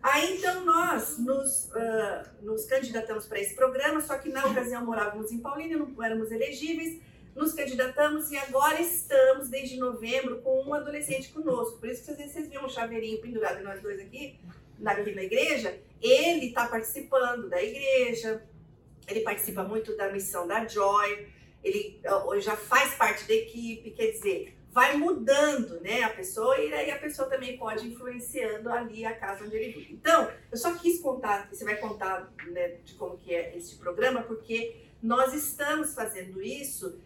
Aí 0.03 0.37
então 0.37 0.65
nós 0.65 1.19
nos, 1.19 1.67
uh, 1.67 2.45
nos 2.45 2.65
candidatamos 2.65 3.27
para 3.27 3.39
esse 3.39 3.55
programa, 3.55 4.01
só 4.01 4.19
que 4.19 4.31
na 4.31 4.45
ocasião 4.47 4.85
morávamos 4.85 5.31
em 5.31 5.39
Paulínia, 5.39 5.79
não 5.79 6.03
éramos 6.03 6.33
elegíveis, 6.33 7.01
nos 7.37 7.53
candidatamos 7.55 8.31
e 8.31 8.37
agora 8.37 8.81
estamos 8.81 9.49
desde 9.49 9.79
novembro 9.79 10.43
com 10.43 10.65
um 10.65 10.75
adolescente 10.75 11.33
conosco. 11.33 11.79
Por 11.79 11.89
isso 11.89 12.05
que 12.05 12.11
às 12.11 12.17
vezes 12.17 12.33
vocês 12.33 12.49
viram 12.49 12.67
um 12.67 12.69
chaveirinho 12.69 13.21
pendurado 13.21 13.61
em 13.61 13.63
nós 13.63 13.81
dois 13.81 14.01
aqui, 14.01 14.41
aqui 14.87 15.15
na 15.15 15.23
igreja, 15.23 15.79
ele 16.01 16.47
está 16.47 16.67
participando 16.67 17.49
da 17.49 17.63
igreja, 17.63 18.43
ele 19.07 19.21
participa 19.21 19.63
muito 19.63 19.97
da 19.97 20.11
missão 20.11 20.47
da 20.47 20.67
Joy, 20.67 21.29
ele 21.63 22.01
já 22.41 22.57
faz 22.57 22.95
parte 22.95 23.27
da 23.27 23.35
equipe, 23.35 23.91
quer 23.93 24.11
dizer, 24.11 24.57
vai 24.71 24.97
mudando, 24.97 25.81
né, 25.81 26.03
a 26.03 26.09
pessoa 26.09 26.59
e 26.59 26.73
aí 26.73 26.91
a 26.91 26.99
pessoa 26.99 27.29
também 27.29 27.59
pode 27.59 27.87
influenciando 27.87 28.71
ali 28.71 29.05
a 29.05 29.15
casa 29.15 29.45
onde 29.45 29.55
ele 29.55 29.73
vive. 29.73 29.93
Então, 29.93 30.31
eu 30.51 30.57
só 30.57 30.75
quis 30.75 31.01
contar, 31.01 31.49
você 31.53 31.63
vai 31.65 31.77
contar, 31.77 32.33
né, 32.51 32.77
de 32.83 32.95
como 32.95 33.19
que 33.19 33.35
é 33.35 33.57
esse 33.57 33.77
programa, 33.77 34.23
porque 34.23 34.77
nós 35.03 35.35
estamos 35.35 35.95
fazendo 35.95 36.43
isso, 36.43 37.01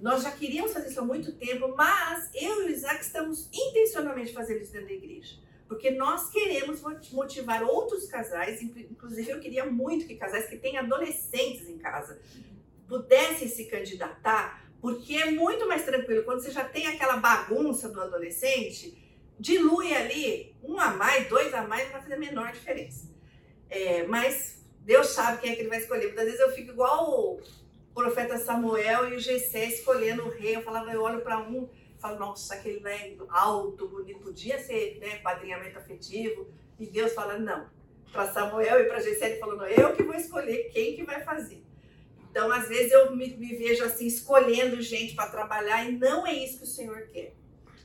nós 0.00 0.22
já 0.22 0.32
queríamos 0.32 0.72
fazer 0.72 0.88
isso 0.88 1.00
há 1.00 1.04
muito 1.04 1.32
tempo, 1.32 1.74
mas 1.76 2.28
eu 2.34 2.62
e 2.62 2.66
o 2.66 2.70
Isaac 2.70 3.00
estamos 3.00 3.48
intencionalmente 3.52 4.32
fazendo 4.32 4.60
isso 4.60 4.72
dentro 4.72 4.88
da 4.88 4.94
igreja. 4.94 5.36
Porque 5.68 5.90
nós 5.90 6.30
queremos 6.30 6.80
motivar 7.10 7.62
outros 7.64 8.06
casais, 8.06 8.62
inclusive 8.62 9.30
eu 9.30 9.40
queria 9.40 9.66
muito 9.66 10.06
que 10.06 10.14
casais 10.14 10.46
que 10.46 10.56
têm 10.56 10.76
adolescentes 10.76 11.68
em 11.68 11.76
casa 11.78 12.20
pudessem 12.86 13.48
se 13.48 13.64
candidatar, 13.64 14.64
porque 14.80 15.16
é 15.16 15.30
muito 15.30 15.66
mais 15.66 15.84
tranquilo 15.84 16.22
quando 16.22 16.40
você 16.40 16.52
já 16.52 16.64
tem 16.64 16.86
aquela 16.86 17.16
bagunça 17.16 17.88
do 17.88 18.00
adolescente, 18.00 18.96
dilui 19.38 19.92
ali 19.92 20.54
um 20.62 20.78
a 20.78 20.92
mais, 20.92 21.28
dois 21.28 21.52
a 21.52 21.62
mais, 21.66 21.84
não 21.84 21.92
vai 21.92 22.02
fazer 22.02 22.14
a 22.14 22.18
menor 22.18 22.52
diferença. 22.52 23.10
É, 23.68 24.06
mas 24.06 24.64
Deus 24.80 25.08
sabe 25.08 25.42
quem 25.42 25.50
é 25.50 25.54
que 25.56 25.62
ele 25.62 25.68
vai 25.68 25.78
escolher. 25.78 26.06
Muitas 26.06 26.24
vezes 26.24 26.40
eu 26.40 26.52
fico 26.52 26.70
igual 26.70 27.10
o 27.10 27.40
profeta 27.92 28.38
Samuel 28.38 29.08
e 29.08 29.16
o 29.16 29.18
Gessé 29.18 29.64
escolhendo 29.66 30.24
o 30.24 30.30
rei. 30.30 30.54
Eu 30.56 30.62
falava, 30.62 30.92
eu 30.92 31.02
olho 31.02 31.20
para 31.22 31.38
um 31.38 31.68
fala, 32.06 32.18
nossa, 32.18 32.54
aquele 32.54 32.80
né, 32.80 33.16
alto, 33.28 33.88
bonito, 33.88 34.20
podia 34.20 34.58
ser 34.58 34.98
né, 35.00 35.18
padrinhamento 35.18 35.78
afetivo. 35.78 36.48
E 36.78 36.86
Deus 36.86 37.12
fala, 37.12 37.38
não. 37.38 37.68
Para 38.12 38.32
Samuel 38.32 38.80
e 38.80 38.84
para 38.84 39.00
Gessé, 39.00 39.38
não, 39.40 39.66
eu 39.66 39.94
que 39.94 40.02
vou 40.02 40.14
escolher 40.14 40.70
quem 40.70 40.94
que 40.94 41.04
vai 41.04 41.22
fazer. 41.22 41.64
Então, 42.30 42.52
às 42.52 42.68
vezes, 42.68 42.92
eu 42.92 43.14
me, 43.16 43.36
me 43.36 43.56
vejo 43.56 43.82
assim, 43.84 44.06
escolhendo 44.06 44.80
gente 44.80 45.14
para 45.14 45.30
trabalhar, 45.30 45.88
e 45.88 45.92
não 45.92 46.26
é 46.26 46.32
isso 46.32 46.58
que 46.58 46.64
o 46.64 46.68
Senhor 46.68 47.08
quer. 47.08 47.34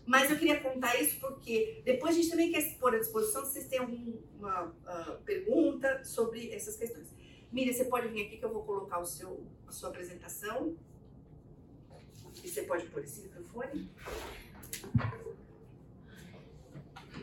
Mas 0.06 0.30
eu 0.30 0.38
queria 0.38 0.60
contar 0.60 1.00
isso 1.02 1.20
porque 1.20 1.82
depois 1.86 2.16
a 2.16 2.18
gente 2.18 2.30
também 2.30 2.52
quer 2.52 2.62
se 2.62 2.76
pôr 2.76 2.94
à 2.94 2.98
disposição 2.98 3.46
se 3.46 3.54
vocês 3.54 3.68
têm 3.68 3.80
alguma 3.80 4.76
ah, 4.86 5.18
pergunta 5.24 6.04
sobre 6.04 6.52
essas 6.52 6.76
questões. 6.76 7.08
Miriam, 7.52 7.74
você 7.74 7.86
pode 7.86 8.08
vir 8.08 8.26
aqui 8.26 8.38
que 8.38 8.44
eu 8.44 8.52
vou 8.52 8.64
colocar 8.64 9.00
o 9.00 9.06
seu, 9.06 9.46
a 9.68 9.72
sua 9.72 9.90
apresentação. 9.90 10.76
E 12.44 12.48
você 12.50 12.64
pode 12.64 12.86
pôr 12.88 13.04
esse 13.04 13.22
microfone. 13.22 13.90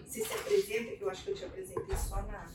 Se 0.06 0.24
se 0.24 0.34
apresenta, 0.34 0.96
que 0.96 1.02
eu 1.02 1.10
acho 1.10 1.24
que 1.24 1.30
eu 1.30 1.34
te 1.34 1.44
apresentei 1.44 1.96
só 1.96 2.22
na. 2.22 2.50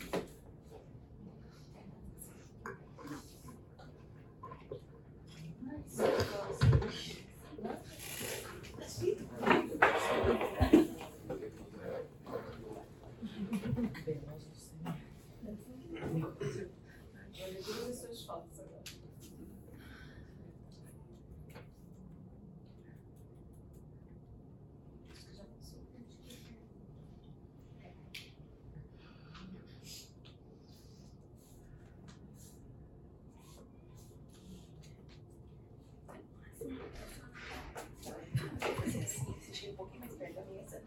Vou 38.59 38.76
fazer 38.76 39.03
assim, 39.03 39.26
você 39.26 39.53
chega 39.53 39.74
um 39.74 39.76
pouquinho 39.76 40.01
mais 40.01 40.14
perto 40.16 40.36
da 40.36 40.45
mesa. 40.45 40.82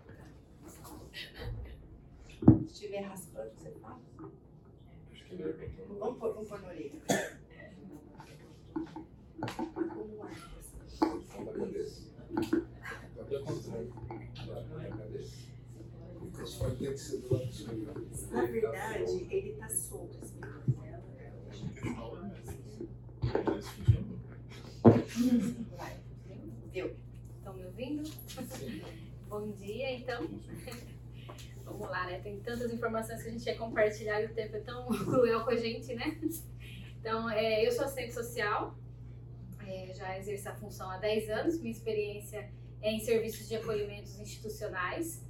Se 2.60 2.72
estiver 2.72 3.00
raspando, 3.00 3.50
você 3.54 3.70
fala. 3.72 4.00
Vamos 5.98 6.18
pôr, 6.18 6.32
vamos 6.34 6.48
pôr 6.48 6.60
na 6.62 6.68
orelha. 6.68 7.00
Como 9.94 10.22
ar, 10.22 10.30
assim. 10.86 11.44
Da 11.44 11.52
cabeça. 11.52 12.00
Da 13.16 13.40
contrário. 13.40 13.92
Da 14.46 14.96
cabeça. 14.96 15.36
Isso 16.42 16.58
vai 16.58 16.70
ter 16.76 16.92
que 16.92 16.98
ser 16.98 17.18
do 17.18 17.34
lado 17.34 17.50
esquerdo. 17.50 18.30
Na 18.30 18.44
verdade, 18.46 19.26
Deu. 26.72 26.97
Estão 27.39 27.55
me 27.55 27.64
ouvindo? 27.64 28.03
Bom 29.28 29.53
dia, 29.53 29.93
então. 29.93 30.28
Vamos 31.64 31.89
lá, 31.89 32.07
né? 32.07 32.18
Tem 32.20 32.41
tantas 32.41 32.72
informações 32.72 33.22
que 33.22 33.28
a 33.28 33.32
gente 33.32 33.45
quer 33.45 33.57
compartilhar 33.57 34.20
e 34.22 34.26
o 34.26 34.34
tempo 34.34 34.57
é 34.57 34.61
tão 34.61 34.87
cruel 35.05 35.45
com 35.45 35.51
a 35.51 35.57
gente, 35.57 35.95
né? 35.95 36.18
Então, 36.99 37.30
é, 37.30 37.64
eu 37.64 37.70
sou 37.70 37.84
assistente 37.84 38.12
social, 38.12 38.76
é, 39.64 39.93
já 39.95 40.18
exerço 40.18 40.49
a 40.49 40.55
função 40.55 40.91
há 40.91 40.99
10 40.99 41.30
anos, 41.30 41.61
minha 41.61 41.70
experiência 41.70 42.51
é 42.82 42.91
em 42.91 43.01
serviços 43.01 43.49
de 43.49 43.55
acolhimentos 43.55 44.18
institucionais. 44.18 45.25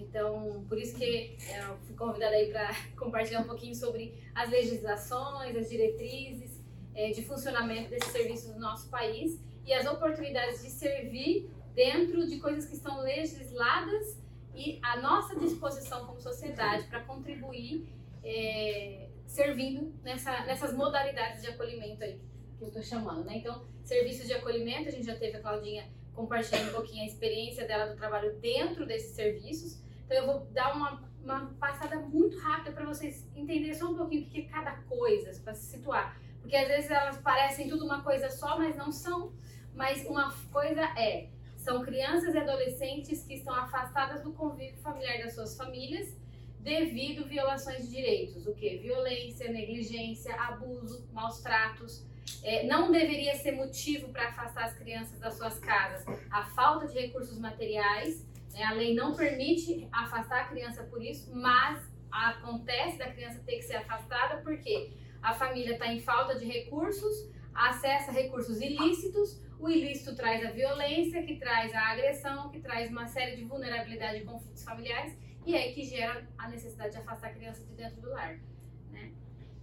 Então, 0.00 0.64
por 0.68 0.78
isso 0.78 0.96
que 0.96 1.36
é, 1.48 1.60
eu 1.60 1.76
fui 1.86 1.94
convidada 1.94 2.34
aí 2.34 2.50
para 2.50 2.70
compartilhar 2.96 3.40
um 3.40 3.44
pouquinho 3.44 3.74
sobre 3.74 4.14
as 4.34 4.50
legislações, 4.50 5.56
as 5.56 5.68
diretrizes 5.68 6.60
é, 6.94 7.10
de 7.10 7.22
funcionamento 7.24 7.90
desses 7.90 8.10
serviços 8.12 8.54
no 8.54 8.60
nosso 8.60 8.88
país 8.88 9.40
e 9.66 9.72
as 9.72 9.86
oportunidades 9.86 10.62
de 10.62 10.70
servir 10.70 11.50
dentro 11.74 12.26
de 12.26 12.38
coisas 12.38 12.66
que 12.66 12.74
estão 12.74 13.00
legisladas 13.00 14.16
e 14.54 14.78
a 14.82 15.00
nossa 15.00 15.34
disposição 15.38 16.06
como 16.06 16.20
sociedade 16.20 16.86
para 16.86 17.00
contribuir 17.00 17.88
é, 18.22 19.08
servindo 19.26 19.92
nessa, 20.02 20.44
nessas 20.44 20.72
modalidades 20.72 21.42
de 21.42 21.48
acolhimento 21.48 22.04
aí 22.04 22.20
que 22.56 22.62
eu 22.62 22.68
estou 22.68 22.82
chamando, 22.82 23.24
né? 23.24 23.38
Então, 23.38 23.64
serviços 23.82 24.26
de 24.26 24.32
acolhimento, 24.32 24.88
a 24.88 24.92
gente 24.92 25.06
já 25.06 25.16
teve 25.16 25.36
a 25.38 25.40
Claudinha 25.40 25.88
compartilhando 26.14 26.70
um 26.70 26.72
pouquinho 26.74 27.02
a 27.02 27.06
experiência 27.06 27.66
dela 27.66 27.86
do 27.86 27.96
trabalho 27.96 28.34
dentro 28.40 28.86
desses 28.86 29.14
serviços. 29.14 29.82
Então, 30.04 30.16
eu 30.16 30.26
vou 30.26 30.46
dar 30.52 30.74
uma, 30.74 31.02
uma 31.22 31.46
passada 31.58 31.96
muito 31.96 32.38
rápida 32.38 32.72
para 32.72 32.84
vocês 32.84 33.26
entenderem 33.34 33.74
só 33.74 33.90
um 33.90 33.96
pouquinho 33.96 34.22
o 34.22 34.30
que 34.30 34.40
é 34.40 34.44
cada 34.44 34.72
coisa, 34.82 35.38
para 35.42 35.54
se 35.54 35.66
situar. 35.66 36.18
Porque 36.40 36.56
às 36.56 36.68
vezes 36.68 36.90
elas 36.90 37.18
parecem 37.18 37.68
tudo 37.68 37.84
uma 37.84 38.02
coisa 38.02 38.28
só, 38.30 38.58
mas 38.58 38.76
não 38.76 38.92
são. 38.92 39.32
Mas 39.74 40.04
uma 40.06 40.32
coisa 40.52 40.82
é, 40.98 41.28
são 41.56 41.82
crianças 41.82 42.34
e 42.34 42.38
adolescentes 42.38 43.24
que 43.24 43.34
estão 43.34 43.54
afastadas 43.54 44.22
do 44.22 44.32
convívio 44.32 44.76
familiar 44.82 45.18
das 45.18 45.34
suas 45.34 45.56
famílias 45.56 46.14
devido 46.60 47.24
a 47.24 47.26
violações 47.26 47.86
de 47.86 47.94
direitos. 47.94 48.46
O 48.46 48.54
que? 48.54 48.78
Violência, 48.78 49.50
negligência, 49.50 50.34
abuso, 50.34 51.08
maus 51.12 51.40
tratos. 51.40 52.04
É, 52.42 52.66
não 52.66 52.90
deveria 52.90 53.34
ser 53.34 53.52
motivo 53.52 54.08
para 54.08 54.28
afastar 54.28 54.64
as 54.64 54.74
crianças 54.74 55.18
das 55.18 55.34
suas 55.34 55.58
casas 55.58 56.04
a 56.30 56.44
falta 56.44 56.86
de 56.86 56.98
recursos 56.98 57.38
materiais. 57.38 58.26
Né? 58.52 58.62
A 58.64 58.72
lei 58.72 58.94
não 58.94 59.14
permite 59.14 59.88
afastar 59.92 60.42
a 60.42 60.44
criança 60.44 60.82
por 60.84 61.02
isso, 61.02 61.34
mas 61.34 61.82
acontece 62.10 62.98
da 62.98 63.10
criança 63.10 63.40
ter 63.44 63.56
que 63.56 63.62
ser 63.62 63.76
afastada 63.76 64.42
porque 64.42 64.92
a 65.22 65.32
família 65.32 65.72
está 65.72 65.92
em 65.92 66.00
falta 66.00 66.38
de 66.38 66.44
recursos, 66.44 67.30
acessa 67.54 68.12
recursos 68.12 68.60
ilícitos, 68.60 69.40
o 69.58 69.68
ilícito 69.68 70.14
traz 70.14 70.44
a 70.44 70.50
violência, 70.50 71.22
que 71.22 71.36
traz 71.36 71.72
a 71.72 71.88
agressão, 71.92 72.50
que 72.50 72.60
traz 72.60 72.90
uma 72.90 73.06
série 73.06 73.36
de 73.36 73.44
vulnerabilidade 73.44 74.18
e 74.18 74.24
conflitos 74.24 74.62
familiares, 74.62 75.16
e 75.46 75.54
é 75.54 75.72
que 75.72 75.82
gera 75.82 76.26
a 76.36 76.48
necessidade 76.48 76.92
de 76.92 76.98
afastar 76.98 77.28
a 77.28 77.34
criança 77.34 77.64
de 77.64 77.72
dentro 77.74 78.00
do 78.00 78.10
lar. 78.10 78.38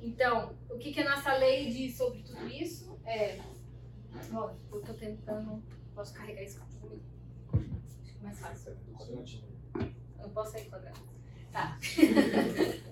Então, 0.01 0.55
o 0.69 0.77
que, 0.77 0.91
que 0.91 1.01
a 1.01 1.15
nossa 1.15 1.33
lei 1.35 1.69
diz 1.69 1.95
sobre 1.95 2.23
tudo 2.23 2.47
isso? 2.47 2.99
É. 3.05 3.39
Ó, 4.33 4.51
eu 4.71 4.81
tô 4.81 4.93
tentando. 4.93 5.61
Posso 5.93 6.13
carregar 6.13 6.43
isso 6.43 6.59
comigo? 6.79 7.03
Acho 7.53 8.13
que 8.13 8.19
é 8.19 8.23
mais 8.23 8.39
fácil. 8.39 8.75
Eu 10.19 10.29
posso 10.29 10.51
sair 10.51 10.65
quadrado. 10.65 10.99
Tá. 11.51 11.77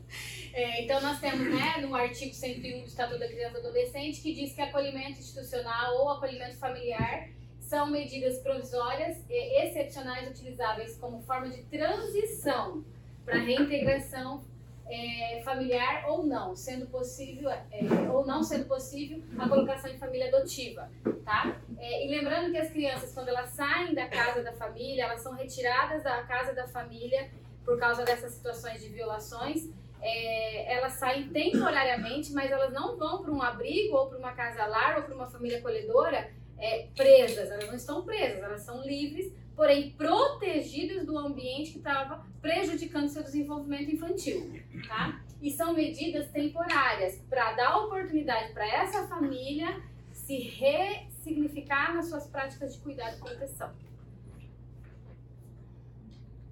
É, 0.52 0.84
então, 0.84 1.00
nós 1.00 1.20
temos 1.20 1.48
né, 1.48 1.78
no 1.78 1.96
artigo 1.96 2.34
101 2.34 2.80
do 2.80 2.86
Estatuto 2.88 3.20
da 3.20 3.28
Criança 3.28 3.58
e 3.58 3.60
Adolescente 3.60 4.20
que 4.20 4.34
diz 4.34 4.52
que 4.52 4.62
acolhimento 4.62 5.20
institucional 5.20 5.96
ou 5.98 6.10
acolhimento 6.10 6.58
familiar 6.58 7.30
são 7.60 7.86
medidas 7.86 8.40
provisórias 8.40 9.24
e 9.30 9.64
excepcionais 9.64 10.28
utilizáveis 10.28 10.98
como 10.98 11.22
forma 11.22 11.50
de 11.50 11.62
transição 11.66 12.84
para 13.24 13.38
reintegração 13.38 14.44
é, 14.90 15.42
familiar 15.44 16.06
ou 16.10 16.26
não, 16.26 16.56
sendo 16.56 16.88
possível 16.88 17.50
é, 17.50 17.64
ou 18.12 18.26
não 18.26 18.44
sendo 18.44 18.66
possível 18.66 19.22
a 19.38 19.48
colocação 19.48 19.90
em 19.90 19.98
família 19.98 20.28
adotiva, 20.28 20.90
tá? 21.24 21.56
É, 21.78 22.06
e 22.06 22.10
lembrando 22.10 22.52
que 22.52 22.58
as 22.58 22.72
crianças, 22.72 23.14
quando 23.14 23.30
elas 23.30 23.52
saem 23.52 23.94
da 23.94 24.08
casa 24.08 24.44
da 24.44 24.54
família, 24.54 25.04
elas 25.04 25.22
são 25.22 25.34
retiradas 25.34 26.04
da 26.04 26.24
casa 26.24 26.54
da 26.54 26.68
família 26.68 27.30
por 27.64 27.78
causa 27.78 28.04
dessas 28.04 28.34
situações 28.34 28.82
de 28.82 28.90
violações 28.90 29.70
é, 30.02 30.78
elas 30.78 30.94
saem 30.94 31.28
temporariamente, 31.30 32.32
mas 32.32 32.50
elas 32.52 32.72
não 32.72 32.98
vão 32.98 33.22
para 33.22 33.32
um 33.32 33.42
abrigo 33.42 33.96
ou 33.96 34.08
para 34.08 34.18
uma 34.18 34.32
casa 34.32 34.66
lar 34.66 34.98
ou 34.98 35.04
para 35.04 35.16
uma 35.16 35.28
família 35.28 35.60
acolhedora 35.60 36.32
é, 36.58 36.88
presas. 36.96 37.52
Elas 37.52 37.68
não 37.68 37.76
estão 37.76 38.04
presas, 38.04 38.42
elas 38.42 38.62
são 38.62 38.82
livres, 38.82 39.32
porém 39.60 39.92
protegidas 39.92 41.06
do 41.06 41.18
ambiente 41.18 41.72
que 41.72 41.80
estava 41.80 42.26
prejudicando 42.42 43.10
seu 43.10 43.22
desenvolvimento 43.22 43.92
infantil, 43.92 44.58
tá? 44.88 45.22
E 45.42 45.52
são 45.52 45.74
medidas 45.74 46.32
temporárias 46.32 47.22
para 47.30 47.52
dar 47.52 47.76
oportunidade 47.80 48.54
para 48.54 48.66
essa 48.66 49.06
família 49.10 49.84
se 50.14 50.38
ressignificar 50.38 51.94
nas 51.94 52.08
suas 52.08 52.26
práticas 52.26 52.74
de 52.74 52.80
cuidado 52.80 53.18
e 53.18 53.20
proteção. 53.20 53.70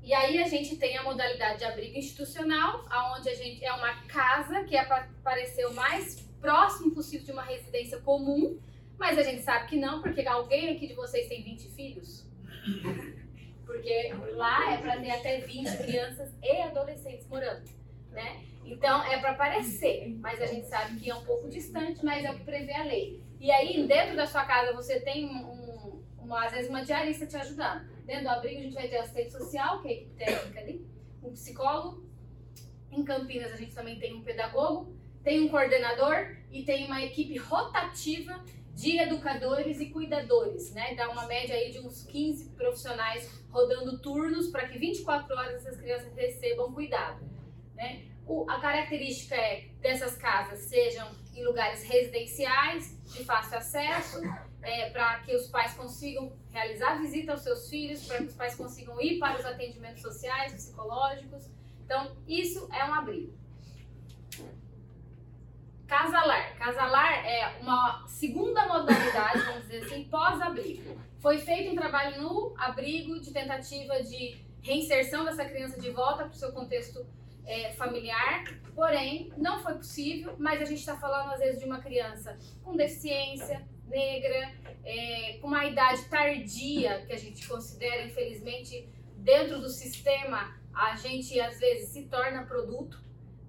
E 0.03 0.13
aí 0.13 0.43
a 0.43 0.47
gente 0.49 0.75
tem 0.75 0.97
a 0.97 1.03
modalidade 1.03 1.59
de 1.59 1.63
abrigo 1.63 1.97
institucional, 1.97 2.85
aonde 2.89 3.29
a 3.29 3.35
gente 3.35 3.63
é 3.63 3.71
uma 3.71 4.01
casa 4.07 4.65
que 4.65 4.75
é 4.75 4.83
para 4.83 5.07
parecer 5.23 5.65
o 5.65 5.73
mais 5.73 6.27
próximo 6.41 6.91
possível 6.91 7.25
de 7.25 7.31
uma 7.31 7.43
residência 7.43 8.01
comum, 8.01 8.59
mas 8.99 9.17
a 9.17 9.23
gente 9.23 9.43
sabe 9.43 9.69
que 9.69 9.79
não, 9.79 10.01
porque 10.01 10.27
alguém 10.27 10.75
aqui 10.75 10.87
de 10.87 10.93
vocês 10.93 11.29
tem 11.29 11.41
20 11.41 11.69
filhos. 11.69 12.26
Porque 13.65 14.13
lá 14.33 14.73
é 14.73 14.77
para 14.77 14.99
ter 14.99 15.11
até 15.11 15.39
20 15.39 15.77
crianças 15.77 16.33
e 16.41 16.61
adolescentes 16.61 17.27
morando, 17.27 17.63
né? 18.11 18.41
Então 18.65 19.03
é 19.03 19.17
para 19.19 19.33
parecer, 19.33 20.07
mas 20.19 20.41
a 20.41 20.45
gente 20.45 20.67
sabe 20.67 20.99
que 20.99 21.09
é 21.09 21.15
um 21.15 21.23
pouco 21.23 21.49
distante, 21.49 22.03
mas 22.03 22.23
é 22.25 22.31
o 22.31 22.35
que 22.35 22.43
prevê 22.43 22.73
a 22.73 22.83
lei. 22.83 23.21
E 23.39 23.51
aí 23.51 23.85
dentro 23.87 24.15
da 24.15 24.25
sua 24.25 24.45
casa 24.45 24.73
você 24.73 24.99
tem 24.99 25.25
um 25.25 25.67
uma, 26.27 26.45
às 26.45 26.51
vezes 26.51 26.69
uma 26.69 26.83
diarista 26.83 27.25
te 27.25 27.37
ajudando. 27.37 27.87
Dentro 28.05 28.23
do 28.23 28.29
abrigo 28.29 28.59
a 28.59 28.63
gente 28.63 28.73
vai 28.73 28.87
ter 28.87 28.97
assistente 28.97 29.31
social, 29.31 29.81
que 29.81 29.87
é 29.87 29.91
a 29.91 29.93
equipe 29.93 30.15
técnica 30.15 30.59
ali, 30.59 30.85
um 31.23 31.31
psicólogo. 31.31 32.05
Em 32.91 33.03
Campinas 33.03 33.53
a 33.53 33.55
gente 33.55 33.73
também 33.73 33.97
tem 33.97 34.13
um 34.13 34.21
pedagogo, 34.21 34.95
tem 35.23 35.41
um 35.41 35.47
coordenador 35.47 36.35
e 36.51 36.63
tem 36.63 36.85
uma 36.85 37.01
equipe 37.01 37.37
rotativa 37.37 38.43
de 38.77 38.99
educadores 38.99 39.79
e 39.79 39.87
cuidadores, 39.87 40.71
né? 40.71 40.93
Dá 40.93 41.09
uma 41.09 41.25
média 41.25 41.55
aí 41.55 41.71
de 41.71 41.79
uns 41.79 42.03
15 42.03 42.51
profissionais 42.51 43.27
rodando 43.49 43.97
turnos 43.97 44.51
para 44.51 44.67
que 44.67 44.77
24 44.77 45.35
horas 45.35 45.55
essas 45.55 45.81
crianças 45.81 46.13
recebam 46.15 46.71
cuidado, 46.71 47.19
né? 47.73 48.05
O, 48.27 48.47
a 48.47 48.59
característica 48.59 49.35
é 49.35 49.69
dessas 49.81 50.15
casas 50.15 50.59
sejam 50.59 51.09
em 51.35 51.43
lugares 51.43 51.81
residenciais, 51.83 53.01
de 53.05 53.25
fácil 53.25 53.57
acesso, 53.57 54.21
é, 54.61 54.91
para 54.91 55.21
que 55.21 55.35
os 55.35 55.47
pais 55.47 55.73
consigam 55.73 56.31
realizar 56.51 56.99
visita 56.99 57.31
aos 57.31 57.41
seus 57.41 57.67
filhos, 57.67 58.05
para 58.05 58.17
que 58.17 58.25
os 58.25 58.35
pais 58.35 58.53
consigam 58.53 59.01
ir 59.01 59.17
para 59.17 59.39
os 59.39 59.45
atendimentos 59.45 60.03
sociais, 60.03 60.53
psicológicos. 60.53 61.49
Então, 61.83 62.15
isso 62.27 62.69
é 62.71 62.85
um 62.85 62.93
abrigo. 62.93 63.33
Casalar. 65.87 66.57
Casalar 66.57 67.25
é 67.25 67.59
uma 67.61 68.05
segunda 68.07 68.67
modalidade, 68.67 69.39
vamos 69.39 69.61
dizer 69.63 69.85
assim, 69.85 70.03
pós-abrigo. 70.05 70.99
Foi 71.19 71.37
feito 71.37 71.71
um 71.71 71.75
trabalho 71.75 72.21
no 72.21 72.53
abrigo 72.57 73.19
de 73.21 73.31
tentativa 73.31 74.03
de 74.03 74.45
reinserção 74.61 75.23
dessa 75.23 75.45
criança 75.45 75.79
de 75.79 75.89
volta 75.91 76.25
para 76.25 76.33
o 76.33 76.35
seu 76.35 76.51
contexto 76.51 77.07
é, 77.45 77.71
familiar, 77.73 78.43
porém 78.75 79.31
não 79.37 79.63
foi 79.63 79.75
possível, 79.75 80.35
mas 80.37 80.61
a 80.61 80.65
gente 80.65 80.79
está 80.79 80.97
falando 80.97 81.31
às 81.31 81.39
vezes 81.39 81.59
de 81.59 81.65
uma 81.65 81.79
criança 81.79 82.37
com 82.61 82.75
deficiência, 82.75 83.65
negra, 83.87 84.51
é, 84.83 85.37
com 85.39 85.47
uma 85.47 85.63
idade 85.63 86.03
tardia, 86.09 87.05
que 87.07 87.13
a 87.13 87.17
gente 87.17 87.47
considera, 87.47 88.03
infelizmente, 88.03 88.89
dentro 89.15 89.61
do 89.61 89.69
sistema, 89.69 90.53
a 90.73 90.97
gente 90.97 91.39
às 91.39 91.57
vezes 91.57 91.89
se 91.89 92.03
torna 92.03 92.43
produto 92.43 93.06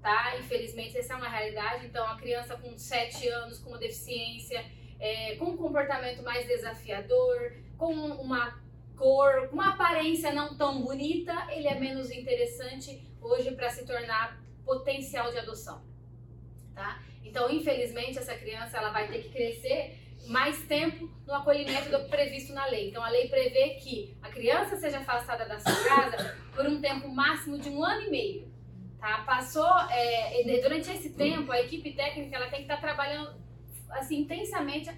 tá? 0.09 0.39
Infelizmente, 0.39 0.97
essa 0.97 1.13
é 1.13 1.17
uma 1.17 1.29
realidade. 1.29 1.85
Então, 1.85 2.03
a 2.07 2.17
criança 2.17 2.57
com 2.57 2.79
7 2.79 3.29
anos, 3.29 3.59
com 3.59 3.69
uma 3.69 3.79
deficiência, 3.79 4.65
é, 4.99 5.37
com 5.37 5.51
um 5.51 5.57
comportamento 5.59 6.23
mais 6.23 6.47
desafiador, 6.47 7.53
com 7.77 7.93
uma 7.93 8.59
cor, 8.97 9.49
com 9.49 9.55
uma 9.55 9.75
aparência 9.75 10.33
não 10.33 10.57
tão 10.57 10.81
bonita, 10.81 11.35
ele 11.51 11.69
é 11.69 11.79
menos 11.79 12.11
interessante 12.11 13.07
hoje 13.21 13.51
para 13.51 13.69
se 13.69 13.85
tornar 13.85 14.41
potencial 14.65 15.31
de 15.31 15.39
adoção, 15.39 15.85
tá? 16.75 17.03
Então, 17.23 17.51
infelizmente, 17.51 18.19
essa 18.19 18.35
criança 18.35 18.79
ela 18.79 18.91
vai 18.91 19.09
ter 19.09 19.25
que 19.25 19.29
crescer 19.29 19.99
mais 20.27 20.67
tempo 20.67 21.11
no 21.27 21.35
acolhimento 21.35 21.91
do 21.91 22.09
previsto 22.09 22.55
na 22.55 22.65
lei. 22.67 22.89
Então, 22.89 23.05
a 23.05 23.11
lei 23.11 23.29
prevê 23.29 23.75
que 23.75 24.17
a 24.23 24.31
criança 24.31 24.75
seja 24.77 24.99
afastada 25.01 25.45
da 25.45 25.61
sua 25.61 25.85
casa 25.85 26.35
por 26.55 26.67
um 26.67 26.81
tempo 26.81 27.09
máximo 27.09 27.59
de 27.59 27.69
um 27.69 27.85
ano 27.85 28.07
e 28.07 28.11
meio. 28.11 28.48
Tá? 28.99 29.23
Passou, 29.25 29.69
é, 29.91 30.43
durante 30.61 30.91
esse 30.91 31.11
tempo, 31.11 31.53
a 31.53 31.61
equipe 31.61 31.93
técnica 31.93 32.37
ela 32.37 32.49
tem 32.49 32.59
que 32.59 32.65
estar 32.65 32.81
trabalhando 32.81 33.39
assim, 33.91 34.21
intensamente 34.21 34.91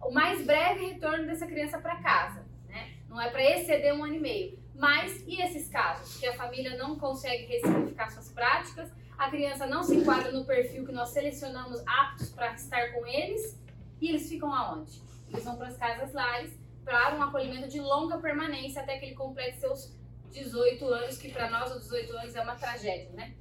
o 0.00 0.10
mais 0.10 0.44
breve 0.46 0.86
retorno 0.86 1.26
dessa 1.26 1.46
criança 1.46 1.78
para 1.78 1.96
casa. 1.96 2.46
Né? 2.68 2.94
Não 3.08 3.20
é 3.20 3.30
para 3.30 3.42
exceder 3.42 3.94
um 3.94 4.04
ano 4.04 4.14
e 4.14 4.20
meio. 4.20 4.58
Mas 4.74 5.24
e 5.26 5.42
esses 5.42 5.68
casos? 5.68 6.18
Que 6.20 6.26
a 6.26 6.34
família 6.34 6.76
não 6.76 6.96
consegue 6.96 7.46
ressignificar 7.46 8.08
suas 8.10 8.30
práticas, 8.30 8.92
a 9.18 9.28
criança 9.28 9.66
não 9.66 9.82
se 9.82 9.96
enquadra 9.96 10.30
no 10.30 10.44
perfil 10.44 10.86
que 10.86 10.92
nós 10.92 11.08
selecionamos 11.08 11.82
aptos 11.84 12.30
para 12.30 12.54
estar 12.54 12.92
com 12.92 13.04
eles, 13.04 13.60
e 14.00 14.08
eles 14.08 14.28
ficam 14.28 14.54
aonde? 14.54 15.02
Eles 15.28 15.44
vão 15.44 15.56
para 15.56 15.66
as 15.66 15.76
casas 15.76 16.12
lares 16.12 16.56
para 16.84 17.16
um 17.16 17.22
acolhimento 17.22 17.68
de 17.68 17.80
longa 17.80 18.18
permanência 18.18 18.80
até 18.80 18.96
que 18.98 19.06
ele 19.06 19.14
complete 19.16 19.58
seus 19.58 19.98
18 20.30 20.86
anos, 20.86 21.18
que 21.18 21.32
para 21.32 21.50
nós 21.50 21.74
os 21.74 21.82
18 21.82 22.16
anos 22.16 22.34
é 22.36 22.40
uma 22.40 22.54
tragédia, 22.54 23.10
né? 23.10 23.34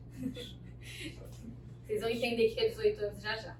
Vocês 1.85 2.01
vão 2.01 2.09
entender 2.09 2.49
que 2.53 2.59
é 2.59 2.69
18 2.69 3.01
anos 3.01 3.21
já 3.21 3.35
já. 3.37 3.57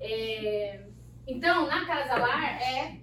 É, 0.00 0.86
então, 1.26 1.66
na 1.66 1.86
Casa 1.86 2.16
Lar 2.16 2.60
é 2.62 3.00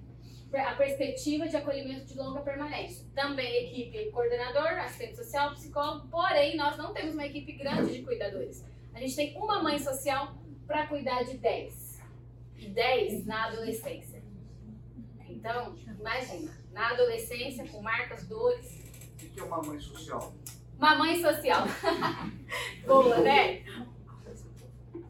a 0.59 0.76
perspectiva 0.76 1.47
de 1.47 1.55
acolhimento 1.55 2.05
de 2.05 2.17
longa 2.17 2.41
permanência. 2.41 3.05
Também 3.15 3.65
equipe 3.65 4.11
coordenador, 4.11 4.67
assistente 4.80 5.15
social, 5.15 5.53
psicólogo, 5.53 6.07
porém 6.09 6.57
nós 6.57 6.78
não 6.78 6.93
temos 6.93 7.13
uma 7.13 7.26
equipe 7.26 7.53
grande 7.53 7.93
de 7.93 8.03
cuidadores. 8.03 8.65
A 8.93 8.99
gente 8.99 9.15
tem 9.15 9.38
uma 9.38 9.63
mãe 9.63 9.80
social 9.80 10.36
para 10.67 10.88
cuidar 10.88 11.24
de 11.24 11.38
10. 11.38 12.01
E 12.57 12.67
10 12.67 13.26
na 13.26 13.47
adolescência. 13.47 14.22
Então, 15.28 15.76
imagina, 15.99 16.55
na 16.72 16.89
adolescência, 16.89 17.67
com 17.67 17.82
marcas, 17.82 18.28
dores. 18.28 18.80
O 19.15 19.30
que 19.30 19.39
é 19.39 19.43
uma 19.43 19.61
mãe 19.61 19.80
social? 19.80 20.34
Uma 20.82 20.95
mãe 20.95 21.21
social. 21.21 21.61
Boa, 22.88 23.19
né? 23.19 23.63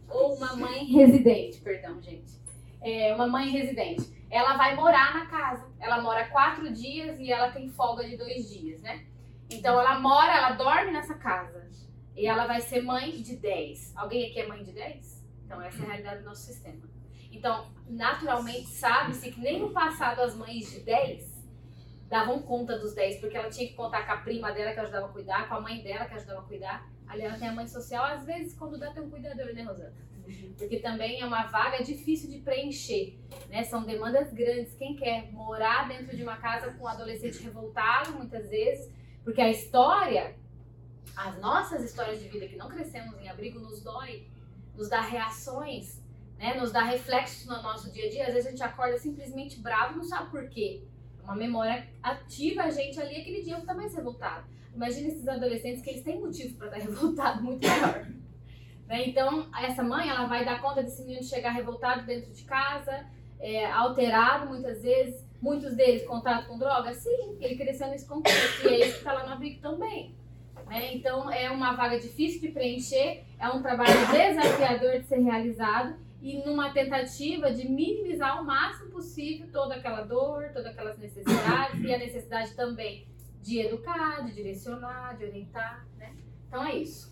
Ou 0.10 0.36
uma 0.36 0.54
mãe 0.58 0.84
residente, 0.92 1.62
perdão, 1.62 2.02
gente. 2.02 2.34
É 2.82 3.16
uma 3.16 3.26
mãe 3.26 3.50
residente. 3.50 4.12
Ela 4.30 4.58
vai 4.58 4.76
morar 4.76 5.14
na 5.14 5.28
casa. 5.28 5.72
Ela 5.80 6.02
mora 6.02 6.28
quatro 6.28 6.74
dias 6.74 7.18
e 7.18 7.32
ela 7.32 7.52
tem 7.52 7.70
folga 7.70 8.06
de 8.06 8.18
dois 8.18 8.50
dias, 8.50 8.82
né? 8.82 9.06
Então 9.50 9.80
ela 9.80 9.98
mora, 9.98 10.36
ela 10.36 10.52
dorme 10.52 10.92
nessa 10.92 11.14
casa. 11.14 11.66
E 12.18 12.28
ela 12.28 12.46
vai 12.46 12.60
ser 12.60 12.82
mãe 12.82 13.22
de 13.22 13.38
10. 13.38 13.94
Alguém 13.96 14.30
aqui 14.30 14.42
é 14.42 14.48
mãe 14.48 14.62
de 14.66 14.74
10? 14.74 15.26
Então 15.46 15.62
essa 15.62 15.82
é 15.84 15.86
a 15.86 15.88
realidade 15.88 16.20
do 16.20 16.26
nosso 16.26 16.42
sistema. 16.42 16.84
Então, 17.32 17.72
naturalmente, 17.88 18.68
sabe-se 18.68 19.32
que 19.32 19.40
nem 19.40 19.62
no 19.62 19.72
passado 19.72 20.20
as 20.20 20.36
mães 20.36 20.70
de 20.70 20.82
10 20.82 21.31
davam 22.12 22.42
conta 22.42 22.78
dos 22.78 22.94
10, 22.94 23.22
porque 23.22 23.38
ela 23.38 23.50
tinha 23.50 23.70
que 23.70 23.74
contar 23.74 24.06
com 24.06 24.12
a 24.12 24.18
prima 24.18 24.52
dela 24.52 24.74
que 24.74 24.80
ajudava 24.82 25.06
a 25.06 25.10
cuidar, 25.10 25.48
com 25.48 25.56
a 25.56 25.62
mãe 25.62 25.82
dela 25.82 26.04
que 26.04 26.14
ajudava 26.14 26.42
a 26.42 26.44
cuidar. 26.44 26.92
Ali 27.08 27.22
ela 27.22 27.38
tem 27.38 27.48
a 27.48 27.54
mãe 27.54 27.66
social, 27.66 28.04
às 28.04 28.26
vezes 28.26 28.54
quando 28.54 28.78
dá 28.78 28.92
tem 28.92 29.02
um 29.02 29.10
cuidador, 29.10 29.54
né, 29.54 29.64
Rosana? 29.64 29.94
Porque 30.58 30.80
também 30.80 31.22
é 31.22 31.26
uma 31.26 31.44
vaga 31.44 31.82
difícil 31.82 32.30
de 32.30 32.40
preencher, 32.40 33.18
né? 33.50 33.64
São 33.64 33.86
demandas 33.86 34.34
grandes. 34.34 34.74
Quem 34.76 34.94
quer 34.94 35.32
morar 35.32 35.88
dentro 35.88 36.16
de 36.16 36.22
uma 36.22 36.36
casa 36.36 36.74
com 36.74 36.84
um 36.84 36.88
adolescente 36.88 37.42
revoltado, 37.44 38.12
muitas 38.12 38.50
vezes, 38.50 38.94
porque 39.24 39.40
a 39.40 39.50
história, 39.50 40.36
as 41.16 41.40
nossas 41.40 41.82
histórias 41.82 42.22
de 42.22 42.28
vida 42.28 42.46
que 42.46 42.58
não 42.58 42.68
crescemos 42.68 43.18
em 43.20 43.30
abrigo 43.30 43.58
nos 43.58 43.82
dói, 43.82 44.28
nos 44.76 44.90
dá 44.90 45.00
reações, 45.00 46.04
né? 46.38 46.56
Nos 46.56 46.74
dá 46.74 46.84
reflexos 46.84 47.46
no 47.46 47.62
nosso 47.62 47.90
dia 47.90 48.08
a 48.08 48.10
dia. 48.10 48.28
Às 48.28 48.34
vezes 48.34 48.48
a 48.48 48.52
gente 48.52 48.64
acorda 48.64 48.98
simplesmente 48.98 49.62
bravo, 49.62 49.96
não 49.96 50.04
sabe 50.04 50.30
por 50.30 50.50
quê 50.50 50.84
uma 51.32 51.38
memória 51.38 51.88
ativa 52.04 52.64
a 52.64 52.70
gente 52.70 53.00
ali 53.00 53.16
aquele 53.16 53.42
dia 53.42 53.60
tá 53.62 53.74
mais 53.74 53.96
revoltado. 53.96 54.46
Imagina 54.76 55.08
esses 55.08 55.28
adolescentes 55.28 55.82
que 55.82 55.90
eles 55.90 56.04
têm 56.04 56.20
motivo 56.20 56.58
para 56.58 56.68
estar 56.68 56.80
revoltado 56.92 57.44
muito 57.44 57.66
maior. 57.66 58.06
né? 58.88 59.08
Então, 59.08 59.48
essa 59.58 59.82
mãe, 59.82 60.10
ela 60.10 60.26
vai 60.26 60.44
dar 60.44 60.62
conta 60.62 60.84
desse 60.84 61.02
menino 61.04 61.24
chegar 61.24 61.52
revoltado 61.52 62.06
dentro 62.06 62.32
de 62.34 62.44
casa, 62.44 63.06
é, 63.40 63.66
alterado 63.72 64.48
muitas 64.48 64.84
vezes, 64.84 65.26
muitos 65.42 65.74
deles 65.74 66.06
contato 66.06 66.48
com 66.48 66.58
droga? 66.58 66.94
Sim, 66.94 67.38
ele 67.40 67.56
cresceu 67.56 67.88
nesse 67.88 68.06
contexto 68.06 68.68
e 68.68 68.74
é 68.74 68.80
isso 68.80 68.94
que 68.94 68.98
está 68.98 69.14
lá 69.14 69.26
no 69.26 69.34
abrigo 69.34 69.62
também. 69.62 70.14
Né? 70.68 70.94
Então, 70.94 71.32
é 71.32 71.50
uma 71.50 71.74
vaga 71.74 71.98
difícil 71.98 72.42
de 72.42 72.50
preencher, 72.50 73.24
é 73.40 73.48
um 73.48 73.62
trabalho 73.62 73.94
desafiador 74.12 75.00
de 75.00 75.08
ser 75.08 75.20
realizado 75.20 75.96
e 76.22 76.38
numa 76.46 76.72
tentativa 76.72 77.52
de 77.52 77.68
minimizar 77.68 78.40
o 78.42 78.46
máximo 78.46 78.92
possível 78.92 79.50
toda 79.52 79.76
aquela 79.76 80.04
dor, 80.04 80.50
todas 80.54 80.68
aquelas 80.68 80.98
necessidades 81.00 81.82
e 81.84 81.92
a 81.92 81.98
necessidade 81.98 82.54
também 82.54 83.08
de 83.42 83.60
educar, 83.60 84.24
de 84.24 84.32
direcionar, 84.32 85.18
de 85.18 85.26
orientar, 85.26 85.88
né? 85.98 86.16
Então 86.48 86.64
é 86.64 86.76
isso. 86.76 87.12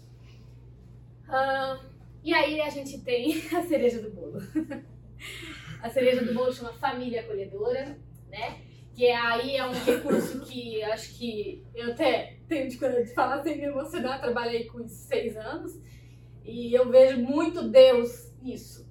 Uh, 1.27 1.83
e 2.23 2.31
aí 2.33 2.61
a 2.61 2.69
gente 2.69 3.01
tem 3.01 3.33
a 3.51 3.63
cereja 3.63 3.99
do 3.99 4.11
bolo. 4.11 4.39
a 5.81 5.89
cereja 5.89 6.23
do 6.23 6.33
bolo 6.35 6.53
chama 6.53 6.73
família 6.73 7.21
acolhedora, 7.21 7.97
né? 8.29 8.61
Que 8.93 9.07
é, 9.07 9.15
aí 9.15 9.55
é 9.55 9.65
um 9.65 9.73
recurso 9.73 10.41
que 10.41 10.83
acho 10.83 11.17
que 11.17 11.65
eu 11.73 11.93
até 11.93 12.37
tenho 12.47 12.69
de, 12.69 12.77
de 12.77 13.13
falar 13.15 13.41
sem 13.41 13.57
me 13.57 13.63
emocionar, 13.63 14.21
trabalhei 14.21 14.65
com 14.65 14.81
isso 14.81 15.07
seis 15.07 15.35
anos 15.35 15.79
e 16.45 16.73
eu 16.73 16.89
vejo 16.89 17.17
muito 17.17 17.69
Deus 17.69 18.31
nisso 18.41 18.88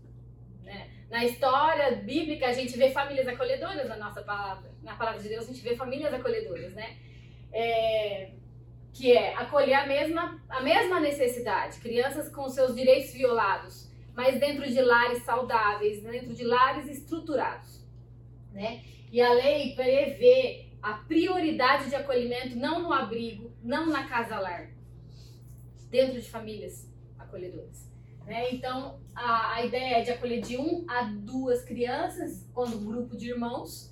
na 1.10 1.24
história 1.24 1.96
bíblica, 1.96 2.46
a 2.46 2.52
gente 2.52 2.76
vê 2.76 2.90
famílias 2.90 3.26
acolhedoras 3.26 3.88
na 3.88 3.96
nossa 3.96 4.22
palavra. 4.22 4.70
Na 4.82 4.94
palavra 4.94 5.20
de 5.20 5.28
Deus, 5.28 5.44
a 5.44 5.52
gente 5.52 5.62
vê 5.62 5.74
famílias 5.74 6.12
acolhedoras, 6.12 6.72
né? 6.74 6.96
É, 7.50 8.30
que 8.92 9.12
é 9.12 9.34
acolher 9.34 9.74
a 9.74 9.86
mesma, 9.86 10.42
a 10.48 10.60
mesma 10.60 11.00
necessidade. 11.00 11.80
Crianças 11.80 12.28
com 12.28 12.46
seus 12.48 12.74
direitos 12.74 13.12
violados, 13.12 13.90
mas 14.14 14.38
dentro 14.38 14.68
de 14.68 14.80
lares 14.82 15.22
saudáveis, 15.22 16.02
dentro 16.02 16.34
de 16.34 16.44
lares 16.44 16.86
estruturados, 16.90 17.82
né? 18.52 18.82
E 19.10 19.22
a 19.22 19.32
lei 19.32 19.74
prevê 19.74 20.66
a 20.82 20.92
prioridade 20.92 21.88
de 21.88 21.94
acolhimento 21.94 22.54
não 22.54 22.82
no 22.82 22.92
abrigo, 22.92 23.50
não 23.62 23.86
na 23.86 24.06
casa-lar, 24.06 24.68
dentro 25.88 26.20
de 26.20 26.28
famílias 26.28 26.86
acolhedoras. 27.18 27.87
Né? 28.28 28.52
Então, 28.52 29.00
a, 29.14 29.54
a 29.54 29.64
ideia 29.64 29.96
é 29.96 30.02
de 30.02 30.10
acolher 30.10 30.42
de 30.42 30.58
um 30.58 30.84
a 30.86 31.04
duas 31.04 31.64
crianças, 31.64 32.46
quando 32.52 32.78
grupo 32.78 33.16
de 33.16 33.30
irmãos. 33.30 33.90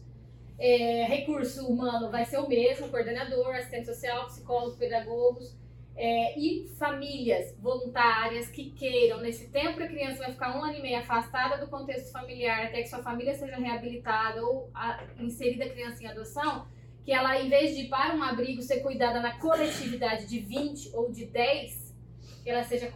É, 0.59 1.05
recurso 1.05 1.67
humano 1.67 2.11
vai 2.11 2.27
ser 2.27 2.37
o 2.39 2.47
mesmo, 2.47 2.89
coordenador, 2.91 3.55
assistente 3.55 3.87
social, 3.87 4.27
psicólogo, 4.27 4.77
pedagogos. 4.77 5.57
É, 5.99 6.39
e 6.39 6.69
famílias 6.79 7.57
voluntárias 7.59 8.51
que 8.51 8.71
queiram, 8.73 9.19
nesse 9.23 9.49
tempo 9.49 9.83
a 9.83 9.87
criança 9.87 10.19
vai 10.19 10.33
ficar 10.33 10.55
um 10.55 10.63
ano 10.63 10.77
e 10.77 10.83
meio 10.83 10.99
afastada 10.99 11.57
do 11.57 11.71
contexto 11.71 12.13
familiar, 12.13 12.67
até 12.67 12.83
que 12.83 12.89
sua 12.91 13.03
família 13.03 13.33
seja 13.33 13.57
reabilitada 13.57 14.45
ou 14.45 14.71
a, 14.75 15.03
inserida 15.19 15.65
a 15.65 15.71
criança 15.71 16.05
em 16.05 16.07
adoção, 16.07 16.67
que 17.03 17.11
ela, 17.11 17.41
em 17.41 17.49
vez 17.49 17.75
de 17.75 17.85
ir 17.85 17.89
para 17.89 18.15
um 18.15 18.23
abrigo, 18.23 18.61
ser 18.61 18.81
cuidada 18.81 19.21
na 19.21 19.39
coletividade 19.39 20.27
de 20.27 20.39
20 20.39 20.95
ou 20.95 21.11
de 21.11 21.25
10, 21.25 21.86
que 22.47 22.51
ela 22.51 22.63
seja 22.63 22.93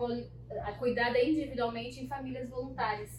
cuidada 0.78 1.20
individualmente 1.20 2.01
em 2.01 2.06
famílias 2.06 2.48
voluntárias. 2.48 3.10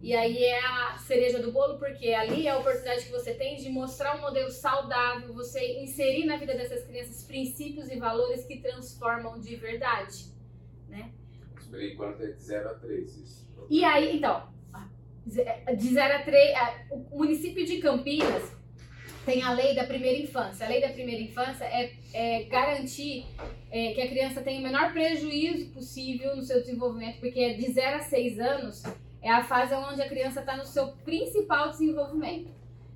E 0.00 0.14
aí 0.14 0.44
é 0.44 0.64
a 0.64 0.98
cereja 0.98 1.42
do 1.42 1.50
bolo, 1.50 1.80
porque 1.80 2.10
ali 2.10 2.46
é 2.46 2.50
a 2.50 2.58
oportunidade 2.58 3.06
que 3.06 3.10
você 3.10 3.34
tem 3.34 3.56
de 3.56 3.68
mostrar 3.68 4.16
um 4.16 4.20
modelo 4.20 4.48
saudável, 4.52 5.34
você 5.34 5.82
inserir 5.82 6.26
na 6.26 6.36
vida 6.36 6.54
dessas 6.54 6.84
crianças 6.84 7.24
princípios 7.24 7.90
e 7.90 7.98
valores 7.98 8.44
que 8.44 8.60
transformam 8.60 9.40
de 9.40 9.56
verdade, 9.56 10.26
né? 10.88 11.10
Por 11.68 11.82
enquanto 11.82 12.22
é 12.22 12.28
de 12.28 12.40
0 12.40 12.68
a 12.68 12.74
3 12.74 13.16
isso. 13.16 13.48
E 13.68 13.82
aí, 13.82 14.18
então, 14.18 14.48
de 15.26 15.88
0 15.88 16.14
a 16.14 16.22
3, 16.22 16.56
o 17.10 17.18
município 17.18 17.66
de 17.66 17.78
Campinas 17.78 18.55
tem 19.26 19.42
a 19.42 19.52
lei 19.52 19.74
da 19.74 19.82
primeira 19.82 20.16
infância. 20.22 20.64
A 20.64 20.68
lei 20.68 20.80
da 20.80 20.88
primeira 20.90 21.20
infância 21.20 21.64
é, 21.64 21.92
é 22.14 22.44
garantir 22.44 23.26
é, 23.72 23.92
que 23.92 24.00
a 24.00 24.08
criança 24.08 24.40
tenha 24.40 24.60
o 24.60 24.62
menor 24.62 24.92
prejuízo 24.92 25.72
possível 25.72 26.36
no 26.36 26.42
seu 26.42 26.60
desenvolvimento, 26.60 27.18
porque 27.18 27.40
é 27.40 27.54
de 27.54 27.72
0 27.72 27.96
a 27.96 28.00
6 28.00 28.38
anos 28.38 28.84
é 29.20 29.28
a 29.28 29.42
fase 29.42 29.74
onde 29.74 30.00
a 30.00 30.08
criança 30.08 30.38
está 30.38 30.56
no 30.56 30.64
seu 30.64 30.92
principal 31.04 31.70
desenvolvimento. 31.70 32.48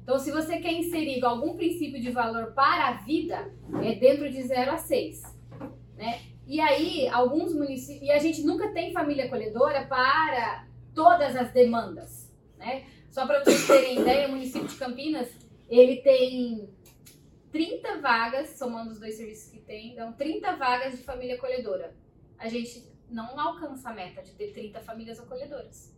Então, 0.05 0.17
se 0.17 0.31
você 0.31 0.59
quer 0.59 0.73
inserir 0.73 1.25
algum 1.25 1.57
princípio 1.57 2.01
de 2.01 2.11
valor 2.11 2.53
para 2.53 2.89
a 2.89 2.93
vida, 2.93 3.53
é 3.83 3.97
dentro 3.97 4.31
de 4.31 4.41
0 4.41 4.71
a 4.71 4.79
6. 4.79 5.23
Né? 5.97 6.21
E 6.47 6.61
aí, 6.61 7.09
alguns 7.09 7.53
municípios. 7.53 8.03
E 8.03 8.13
a 8.13 8.19
gente 8.21 8.43
nunca 8.43 8.69
tem 8.69 8.93
família 8.93 9.25
acolhedora 9.25 9.85
para 9.87 10.65
todas 10.95 11.35
as 11.35 11.51
demandas. 11.51 12.31
Né? 12.57 12.85
Só 13.11 13.27
para 13.27 13.43
vocês 13.43 13.67
terem 13.67 14.01
ideia, 14.01 14.29
o 14.29 14.31
município 14.31 14.69
de 14.69 14.77
Campinas 14.77 15.40
ele 15.71 16.03
tem 16.03 16.69
30 17.53 18.01
vagas, 18.01 18.51
somando 18.51 18.91
os 18.91 18.99
dois 18.99 19.15
serviços 19.15 19.51
que 19.51 19.61
tem, 19.61 19.93
então 19.93 20.13
30 20.13 20.57
vagas 20.57 20.99
de 20.99 21.05
família 21.05 21.37
acolhedora. 21.37 21.95
A 22.39 22.49
gente 22.49 22.91
não 23.09 23.39
alcança 23.39 23.91
a 23.91 23.95
meta 23.95 24.23
de 24.23 24.33
ter 24.33 24.53
30 24.53 24.81
famílias 24.81 25.21
acolhedoras. 25.21 25.95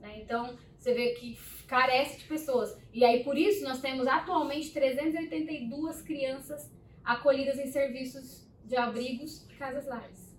Né? 0.00 0.20
Então, 0.22 0.56
você 0.78 0.94
vê 0.94 1.10
que 1.14 1.38
carece 1.66 2.18
de 2.18 2.24
pessoas. 2.24 2.76
E 2.92 3.04
aí, 3.04 3.22
por 3.22 3.36
isso, 3.36 3.62
nós 3.64 3.80
temos 3.80 4.06
atualmente 4.06 4.72
382 4.72 6.02
crianças 6.02 6.70
acolhidas 7.04 7.58
em 7.58 7.70
serviços 7.70 8.48
de 8.64 8.76
abrigos 8.76 9.44
e 9.50 9.54
casas 9.54 9.86
lares. 9.86 10.36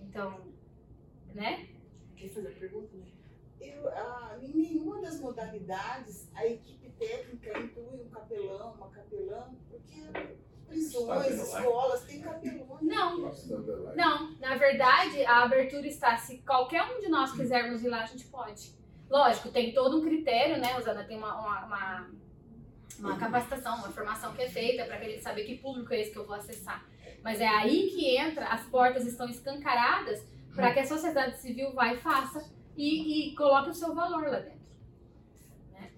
Então, 0.00 0.40
né? 1.34 1.68
Quer 2.16 2.28
fazer 2.28 2.48
a 2.48 2.52
pergunta, 2.52 2.96
né? 2.96 3.15
Eu, 3.60 3.88
ah, 3.88 4.36
em 4.40 4.52
nenhuma 4.54 5.00
das 5.00 5.20
modalidades 5.20 6.28
a 6.34 6.46
equipe 6.46 6.90
técnica 6.98 7.58
inclui 7.58 8.02
um 8.02 8.08
capelão, 8.08 8.74
uma 8.74 8.90
capelã, 8.90 9.48
porque 9.70 10.02
prisões, 10.66 11.34
escolas, 11.34 12.02
tem 12.02 12.20
capelões. 12.20 12.82
Não, 12.82 13.32
não. 13.94 14.38
Na 14.38 14.56
verdade, 14.56 15.24
a 15.24 15.44
abertura 15.44 15.86
está, 15.86 16.16
se 16.16 16.38
qualquer 16.38 16.82
um 16.82 17.00
de 17.00 17.08
nós 17.08 17.32
quisermos 17.32 17.82
ir 17.82 17.88
lá, 17.88 18.02
a 18.02 18.06
gente 18.06 18.26
pode. 18.26 18.74
Lógico, 19.08 19.50
tem 19.50 19.72
todo 19.72 19.98
um 19.98 20.02
critério, 20.02 20.58
né, 20.58 20.76
Osana? 20.76 21.04
Tem 21.04 21.16
uma, 21.16 21.40
uma, 21.40 21.64
uma, 21.66 22.10
uma 22.98 23.18
capacitação, 23.18 23.76
uma 23.76 23.90
formação 23.90 24.34
que 24.34 24.42
é 24.42 24.48
feita 24.48 24.84
para 24.84 24.96
a 24.96 25.02
gente 25.02 25.22
saber 25.22 25.44
que 25.44 25.58
público 25.58 25.92
é 25.94 26.00
esse 26.00 26.10
que 26.10 26.18
eu 26.18 26.26
vou 26.26 26.34
acessar. 26.34 26.84
Mas 27.22 27.40
é 27.40 27.46
aí 27.46 27.90
que 27.90 28.16
entra, 28.16 28.46
as 28.46 28.64
portas 28.66 29.06
estão 29.06 29.28
escancaradas 29.28 30.24
para 30.54 30.72
que 30.72 30.80
a 30.80 30.86
sociedade 30.86 31.38
civil 31.38 31.72
vá 31.72 31.92
e 31.92 31.98
faça 31.98 32.44
e, 32.76 33.30
e 33.30 33.34
coloque 33.34 33.70
o 33.70 33.74
seu 33.74 33.94
valor 33.94 34.28
lá 34.28 34.40
dentro. 34.40 34.56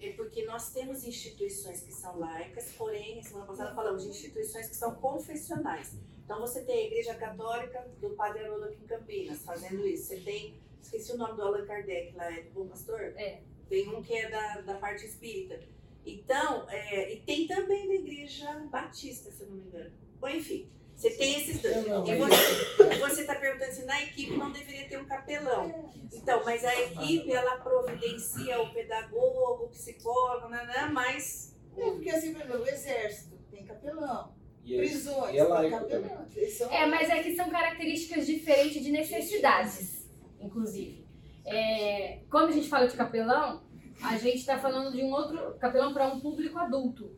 É 0.00 0.12
porque 0.12 0.44
nós 0.44 0.70
temos 0.72 1.04
instituições 1.04 1.80
que 1.80 1.92
são 1.92 2.18
laicas, 2.18 2.72
porém, 2.78 3.20
semana 3.22 3.46
passada 3.46 3.74
falamos 3.74 4.04
de 4.04 4.10
instituições 4.10 4.68
que 4.68 4.76
são 4.76 4.94
confessionais. 4.94 5.96
Então 6.24 6.40
você 6.40 6.62
tem 6.62 6.84
a 6.84 6.86
Igreja 6.86 7.14
Católica 7.14 7.84
do 8.00 8.10
Padre 8.10 8.44
Haroldo 8.44 8.66
aqui 8.66 8.76
em 8.82 8.86
Campinas 8.86 9.42
fazendo 9.42 9.84
isso. 9.86 10.04
Você 10.04 10.20
tem, 10.20 10.60
esqueci 10.80 11.12
o 11.12 11.16
nome 11.16 11.34
do 11.34 11.42
Allan 11.42 11.66
Kardec 11.66 12.14
lá, 12.14 12.32
é 12.32 12.42
do 12.42 12.50
Bom 12.50 12.68
Pastor? 12.68 13.00
É. 13.16 13.42
Tem 13.68 13.88
um 13.88 14.02
que 14.02 14.14
é 14.14 14.30
da, 14.30 14.60
da 14.60 14.74
parte 14.74 15.04
espírita. 15.04 15.60
Então, 16.06 16.68
é, 16.70 17.12
e 17.12 17.20
tem 17.20 17.46
também 17.46 17.88
da 17.88 17.94
Igreja 17.94 18.52
Batista, 18.70 19.30
se 19.30 19.44
não 19.44 19.56
me 19.56 19.64
engano. 19.64 19.90
Bom, 20.20 20.28
enfim, 20.28 20.68
você 20.98 21.10
tem 21.10 21.40
esses 21.40 21.62
dois. 21.62 21.76
E 21.76 22.98
você 22.98 23.20
está 23.20 23.36
perguntando 23.36 23.72
se 23.72 23.84
na 23.84 24.02
equipe 24.02 24.36
não 24.36 24.50
deveria 24.50 24.88
ter 24.88 24.98
um 24.98 25.04
capelão. 25.04 25.92
Então, 26.12 26.42
mas 26.44 26.64
a 26.64 26.80
equipe, 26.80 27.30
ela 27.30 27.58
providencia 27.58 28.60
o 28.60 28.72
pedagogo, 28.72 29.66
o 29.66 29.68
psicólogo, 29.68 30.48
né, 30.48 30.66
né 30.66 30.90
mas... 30.92 31.56
É, 31.76 31.90
porque 31.92 32.10
assim, 32.10 32.32
por 32.32 32.42
exemplo, 32.42 32.62
o 32.62 32.68
exército 32.68 33.38
tem 33.48 33.64
capelão. 33.64 34.34
É- 34.66 34.76
Prisões, 34.76 35.34
e 35.34 35.38
é 35.38 35.44
tem 35.44 35.52
laico 35.52 35.78
capelão. 35.78 36.26
É, 36.72 36.86
mas 36.86 37.08
é 37.08 37.22
que 37.22 37.36
são 37.36 37.48
características 37.48 38.26
diferentes 38.26 38.82
de 38.82 38.90
necessidades, 38.90 40.10
inclusive. 40.40 41.06
É, 41.46 42.22
quando 42.28 42.48
a 42.48 42.52
gente 42.52 42.68
fala 42.68 42.88
de 42.88 42.96
capelão, 42.96 43.62
a 44.02 44.18
gente 44.18 44.38
está 44.38 44.58
falando 44.58 44.90
de 44.90 45.02
um 45.02 45.12
outro 45.12 45.54
capelão 45.60 45.94
para 45.94 46.08
um 46.08 46.18
público 46.18 46.58
adulto. 46.58 47.16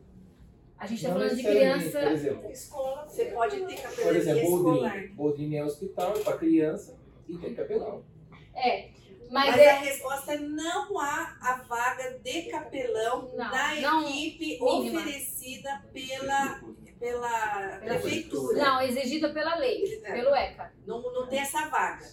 A 0.81 0.87
gente 0.87 0.97
está 1.03 1.13
falando 1.13 1.35
de 1.35 1.43
criança. 1.43 1.99
Por 2.01 2.11
exemplo, 2.11 2.51
Escola, 2.51 3.05
Você 3.07 3.25
pode 3.25 3.55
ter 3.67 3.75
por 3.75 3.81
capelania 3.83 4.17
exemplo, 4.19 4.41
escolar. 4.41 4.89
Boldrini. 4.91 5.07
Boldrini 5.09 5.55
é 5.57 5.63
hospital 5.63 6.11
para 6.13 6.37
criança 6.37 6.97
e 7.29 7.37
tem 7.37 7.53
capelão. 7.53 8.03
É, 8.55 8.89
mas, 9.29 9.51
Mas 9.51 9.57
é, 9.59 9.69
a 9.69 9.79
resposta 9.79 10.33
é 10.33 10.37
não 10.39 10.99
há 10.99 11.37
a 11.39 11.61
vaga 11.69 12.19
de 12.23 12.41
capelão 12.49 13.29
Não, 13.29 13.37
na 13.37 13.75
não 13.79 14.09
equipe 14.09 14.59
mínima. 14.59 14.99
oferecida 15.01 15.83
pela, 15.93 16.61
pela 16.99 17.77
Pela 17.79 17.79
prefeitura. 17.99 18.57
não, 18.57 18.81
exigida 18.81 19.31
pela 19.31 19.55
lei, 19.57 20.01
É. 20.03 20.13
pelo 20.13 20.35
ECA. 20.35 20.73
Não, 20.87 20.99
não 21.13 21.27
tem 21.27 21.39
essa 21.39 21.69
vaga. 21.69 22.05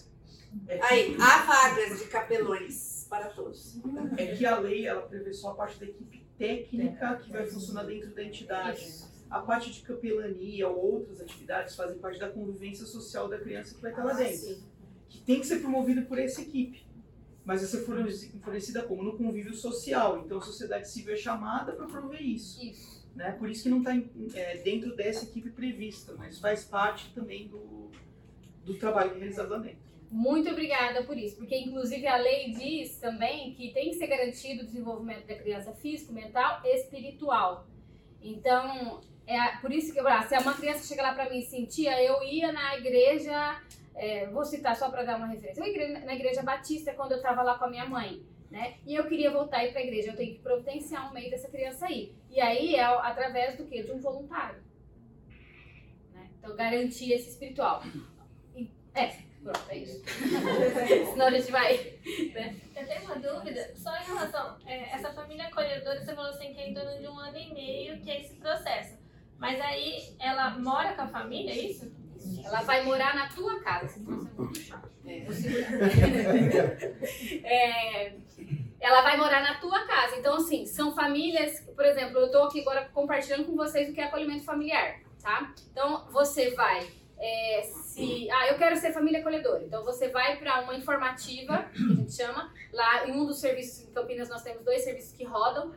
Aí, 0.83 1.17
há 1.19 1.37
vagas 1.43 1.99
de 1.99 2.05
capelões 2.05 3.07
para 3.09 3.29
todos. 3.29 3.79
É 4.15 4.27
que 4.27 4.45
a 4.45 4.59
lei 4.59 4.85
ela 4.85 5.01
prevê 5.01 5.33
só 5.33 5.49
a 5.49 5.55
parte 5.55 5.79
da 5.79 5.85
equipe 5.87 6.28
técnica 6.39 7.17
que 7.17 7.31
vai 7.31 7.45
funcionar 7.45 7.83
dentro 7.83 8.09
da 8.15 8.23
entidade. 8.23 9.03
A 9.29 9.39
parte 9.41 9.71
de 9.71 9.81
capelania 9.81 10.67
ou 10.67 10.93
outras 10.93 11.21
atividades 11.21 11.75
fazem 11.75 11.99
parte 11.99 12.19
da 12.19 12.29
convivência 12.29 12.85
social 12.85 13.27
da 13.27 13.37
criança 13.37 13.75
que 13.75 13.81
vai 13.81 13.91
estar 13.91 14.03
lá 14.03 14.13
Ah, 14.13 14.17
dentro. 14.17 14.37
sim. 14.37 14.63
Que 15.07 15.21
tem 15.21 15.39
que 15.39 15.45
ser 15.45 15.59
promovida 15.59 16.01
por 16.03 16.17
essa 16.17 16.41
equipe. 16.41 16.87
Mas 17.45 17.61
vai 17.61 17.69
ser 17.69 17.85
fornece- 17.85 18.31
fornecida 18.43 18.83
como? 18.83 19.03
No 19.03 19.17
convívio 19.17 19.53
social. 19.53 20.23
Então 20.25 20.37
a 20.39 20.41
sociedade 20.41 20.89
civil 20.89 21.13
é 21.13 21.17
chamada 21.17 21.73
para 21.73 21.85
prover 21.85 22.21
isso. 22.23 22.63
Isso. 22.63 23.07
Né? 23.15 23.31
Por 23.33 23.49
isso 23.49 23.63
que 23.63 23.69
não 23.69 23.79
está 23.79 23.91
dentro 24.63 24.95
dessa 24.95 25.25
equipe 25.25 25.49
prevista, 25.51 26.13
mas 26.17 26.39
faz 26.39 26.63
parte 26.63 27.11
também 27.13 27.47
do, 27.47 27.89
do 28.63 28.75
trabalho 28.75 29.11
é 29.11 29.17
realizado 29.19 29.49
lá 29.49 29.57
dentro. 29.59 29.88
Muito 30.11 30.49
obrigada 30.49 31.03
por 31.03 31.15
isso, 31.17 31.35
porque 31.37 31.55
inclusive 31.55 32.07
a 32.07 32.17
lei 32.17 32.49
diz 32.49 32.97
também 32.97 33.53
que 33.53 33.71
tem 33.71 33.91
que 33.91 33.95
ser 33.95 34.07
garantido 34.07 34.63
o 34.63 34.65
desenvolvimento 34.65 35.27
da 35.27 35.35
criança 35.35 35.71
físico, 35.73 36.11
mental 36.11 36.61
e 36.63 36.75
espiritual. 36.75 37.67
Então, 38.19 39.01
é 39.27 39.57
por 39.57 39.71
isso 39.71 39.93
que 39.93 39.99
ah, 39.99 40.23
se 40.23 40.35
uma 40.39 40.55
criança 40.55 40.87
chega 40.87 41.03
lá 41.03 41.13
para 41.13 41.29
mim 41.29 41.39
e 41.39 41.45
sentia, 41.45 42.01
eu 42.03 42.23
ia 42.23 42.51
na 42.51 42.75
igreja, 42.77 43.61
é, 43.93 44.25
vou 44.27 44.43
citar 44.43 44.75
só 44.75 44.89
para 44.89 45.03
dar 45.03 45.17
uma 45.17 45.27
referência, 45.27 45.63
eu 45.63 46.05
na 46.05 46.15
igreja 46.15 46.41
batista 46.41 46.91
quando 46.93 47.11
eu 47.11 47.17
estava 47.17 47.43
lá 47.43 47.59
com 47.59 47.65
a 47.65 47.69
minha 47.69 47.85
mãe. 47.85 48.25
Né? 48.49 48.77
E 48.87 48.95
eu 48.95 49.05
queria 49.07 49.29
voltar 49.29 49.59
para 49.69 49.79
a 49.79 49.83
igreja, 49.83 50.09
eu 50.09 50.15
tenho 50.15 50.33
que 50.33 50.41
providenciar 50.41 51.07
um 51.07 51.13
meio 51.13 51.29
dessa 51.29 51.47
criança 51.47 51.85
aí. 51.85 52.15
E 52.31 52.41
aí 52.41 52.75
é 52.75 52.83
através 52.83 53.55
do 53.55 53.65
quê? 53.65 53.83
De 53.83 53.91
um 53.91 53.99
voluntário. 53.99 54.59
Né? 56.11 56.31
Então, 56.39 56.55
garantir 56.55 57.11
esse 57.11 57.29
espiritual. 57.29 57.83
É, 58.95 59.28
pronto, 59.43 59.61
é 59.69 59.77
isso. 59.77 60.01
Senão 61.11 61.27
a 61.27 61.31
gente 61.31 61.51
vai. 61.51 61.75
Eu 62.05 62.87
tenho 62.87 63.01
uma 63.03 63.15
dúvida, 63.15 63.71
só 63.75 63.95
em 63.97 64.05
relação 64.05 64.57
é, 64.65 64.95
essa 64.95 65.11
família 65.13 65.47
acolhedora, 65.47 66.03
você 66.03 66.13
falou 66.13 66.31
assim 66.31 66.53
que 66.53 66.59
é 66.59 66.69
em 66.69 66.73
torno 66.73 66.97
de 66.99 67.07
um 67.07 67.17
ano 67.17 67.37
e 67.37 67.53
meio 67.53 67.99
que 68.01 68.09
é 68.09 68.21
esse 68.21 68.35
processo. 68.35 68.97
Mas 69.37 69.59
aí 69.61 70.15
ela 70.19 70.51
mora 70.51 70.93
com 70.93 71.03
a 71.03 71.07
família, 71.07 71.51
é 71.51 71.57
isso? 71.57 71.91
Ela 72.43 72.61
vai 72.61 72.83
morar 72.83 73.15
na 73.15 73.29
tua 73.29 73.61
casa. 73.61 73.99
Você. 75.25 75.65
É. 77.43 78.07
É, 78.07 78.13
ela 78.79 79.01
vai 79.01 79.17
morar 79.17 79.41
na 79.41 79.55
tua 79.55 79.85
casa. 79.85 80.17
Então, 80.17 80.35
assim, 80.35 80.65
são 80.65 80.93
famílias. 80.93 81.61
Por 81.75 81.85
exemplo, 81.85 82.19
eu 82.19 82.25
estou 82.27 82.43
aqui 82.43 82.61
agora 82.61 82.89
compartilhando 82.93 83.45
com 83.45 83.55
vocês 83.55 83.89
o 83.89 83.93
que 83.93 84.01
é 84.01 84.05
acolhimento 84.05 84.43
familiar, 84.43 84.99
tá? 85.21 85.53
Então, 85.71 86.05
você 86.11 86.51
vai. 86.51 86.87
É, 87.19 87.61
se, 87.63 88.29
ah, 88.31 88.47
eu 88.47 88.57
quero 88.57 88.77
ser 88.77 88.93
família 88.93 89.19
acolhedora. 89.19 89.63
Então, 89.63 89.83
você 89.83 90.07
vai 90.07 90.37
para 90.37 90.61
uma 90.61 90.73
informativa, 90.75 91.69
que 91.73 91.83
a 91.83 91.95
gente 91.95 92.13
chama. 92.13 92.53
Lá 92.71 93.07
em 93.07 93.11
um 93.11 93.25
dos 93.25 93.39
serviços 93.39 93.87
em 93.87 93.91
Campinas, 93.91 94.29
nós 94.29 94.41
temos 94.41 94.63
dois 94.63 94.83
serviços 94.83 95.11
que 95.11 95.25
rodam. 95.25 95.73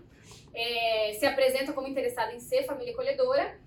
É, 0.54 1.14
se 1.18 1.26
apresenta 1.26 1.72
como 1.72 1.88
interessado 1.88 2.32
em 2.32 2.38
ser 2.38 2.64
família 2.64 2.92
acolhedora. 2.92 3.58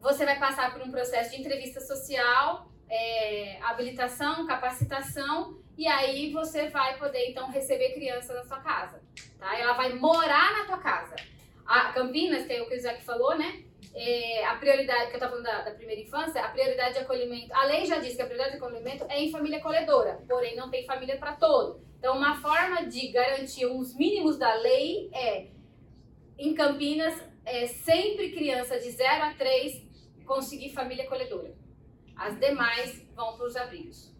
você 0.00 0.24
vai 0.24 0.38
passar 0.38 0.72
por 0.72 0.82
um 0.82 0.90
processo 0.90 1.30
de 1.30 1.40
entrevista 1.40 1.80
social, 1.80 2.70
é, 2.88 3.58
habilitação, 3.62 4.46
capacitação, 4.46 5.58
e 5.76 5.86
aí 5.86 6.32
você 6.32 6.68
vai 6.68 6.98
poder 6.98 7.30
então 7.30 7.50
receber 7.50 7.94
criança 7.94 8.34
na 8.34 8.42
sua 8.42 8.58
casa, 8.60 9.00
tá? 9.38 9.58
Ela 9.58 9.74
vai 9.74 9.92
morar 9.92 10.52
na 10.58 10.64
tua 10.64 10.78
casa. 10.78 11.14
A 11.66 11.92
Campinas, 11.92 12.46
que 12.46 12.52
é 12.52 12.62
o 12.62 12.66
que 12.66 12.74
o 12.74 12.76
Isaac 12.76 13.04
falou, 13.04 13.36
né? 13.36 13.62
É, 13.94 14.44
a 14.44 14.56
prioridade, 14.56 15.06
que 15.06 15.12
eu 15.12 15.14
estava 15.14 15.32
falando 15.32 15.44
da, 15.44 15.62
da, 15.62 15.70
primeira 15.72 16.00
infância, 16.00 16.40
a 16.40 16.48
prioridade 16.50 16.94
de 16.94 17.00
acolhimento, 17.00 17.52
a 17.52 17.64
lei 17.64 17.84
já 17.84 17.98
diz 17.98 18.14
que 18.14 18.22
a 18.22 18.26
prioridade 18.26 18.56
de 18.56 18.64
acolhimento 18.64 19.04
é 19.08 19.20
em 19.20 19.30
família 19.30 19.58
acolhedora, 19.58 20.22
porém 20.28 20.54
não 20.54 20.70
tem 20.70 20.84
família 20.86 21.16
para 21.16 21.34
todo. 21.34 21.80
Então, 21.98 22.16
uma 22.16 22.40
forma 22.40 22.86
de 22.86 23.08
garantir 23.08 23.66
os 23.66 23.94
mínimos 23.96 24.38
da 24.38 24.54
lei 24.54 25.10
é, 25.12 25.48
em 26.38 26.54
Campinas, 26.54 27.20
é 27.44 27.66
sempre 27.66 28.30
criança 28.30 28.78
de 28.78 28.90
0 28.90 29.24
a 29.24 29.34
3 29.34 29.88
conseguir 30.24 30.72
família 30.72 31.04
acolhedora. 31.04 31.52
As 32.14 32.38
demais 32.38 33.04
vão 33.14 33.36
para 33.36 33.46
os 33.46 33.56
abrigos. 33.56 34.14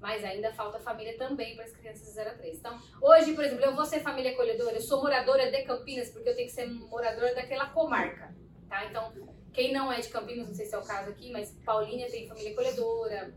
Mas 0.00 0.24
ainda 0.24 0.52
falta 0.52 0.78
família 0.78 1.16
também 1.16 1.54
para 1.54 1.64
as 1.64 1.72
crianças 1.72 2.06
de 2.06 2.12
0 2.12 2.30
a 2.30 2.34
3. 2.34 2.58
Então, 2.58 2.78
hoje, 3.00 3.34
por 3.34 3.44
exemplo, 3.44 3.64
eu 3.64 3.74
vou 3.74 3.84
ser 3.84 4.00
família 4.00 4.32
acolhedora, 4.32 4.76
eu 4.76 4.80
sou 4.80 5.00
moradora 5.00 5.50
de 5.50 5.62
Campinas, 5.62 6.10
porque 6.10 6.28
eu 6.28 6.36
tenho 6.36 6.48
que 6.48 6.54
ser 6.54 6.66
moradora 6.66 7.34
daquela 7.34 7.66
comarca. 7.70 8.34
Tá? 8.68 8.84
Então, 8.84 9.12
quem 9.52 9.72
não 9.72 9.90
é 9.90 10.00
de 10.00 10.08
Campinas, 10.08 10.46
não 10.46 10.54
sei 10.54 10.66
se 10.66 10.74
é 10.74 10.78
o 10.78 10.84
caso 10.84 11.10
aqui, 11.10 11.30
mas 11.30 11.50
Paulínia 11.64 12.10
tem 12.10 12.28
família 12.28 12.52
acolhedora, 12.52 13.34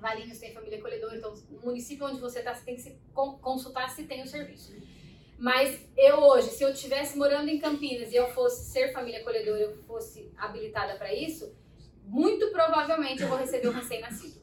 Valinhos 0.00 0.38
tem 0.38 0.52
família 0.52 0.78
acolhedora, 0.78 1.16
então 1.16 1.32
o 1.50 1.66
município 1.66 2.06
onde 2.06 2.20
você 2.20 2.40
está, 2.40 2.52
você 2.52 2.64
tem 2.64 2.74
que 2.74 2.82
se 2.82 2.98
consultar 3.12 3.88
se 3.88 4.04
tem 4.04 4.22
o 4.22 4.26
serviço. 4.26 4.74
Mas 5.38 5.80
eu 5.96 6.18
hoje, 6.18 6.50
se 6.50 6.64
eu 6.64 6.70
estivesse 6.70 7.16
morando 7.16 7.48
em 7.48 7.58
Campinas 7.58 8.12
e 8.12 8.16
eu 8.16 8.28
fosse 8.30 8.70
ser 8.70 8.92
família 8.92 9.20
acolhedora, 9.20 9.60
eu 9.60 9.76
fosse 9.84 10.32
habilitada 10.36 10.96
para 10.96 11.14
isso, 11.14 11.54
muito 12.04 12.50
provavelmente 12.50 13.22
eu 13.22 13.28
vou 13.28 13.38
receber 13.38 13.68
um 13.68 13.72
recém-nascido. 13.72 14.40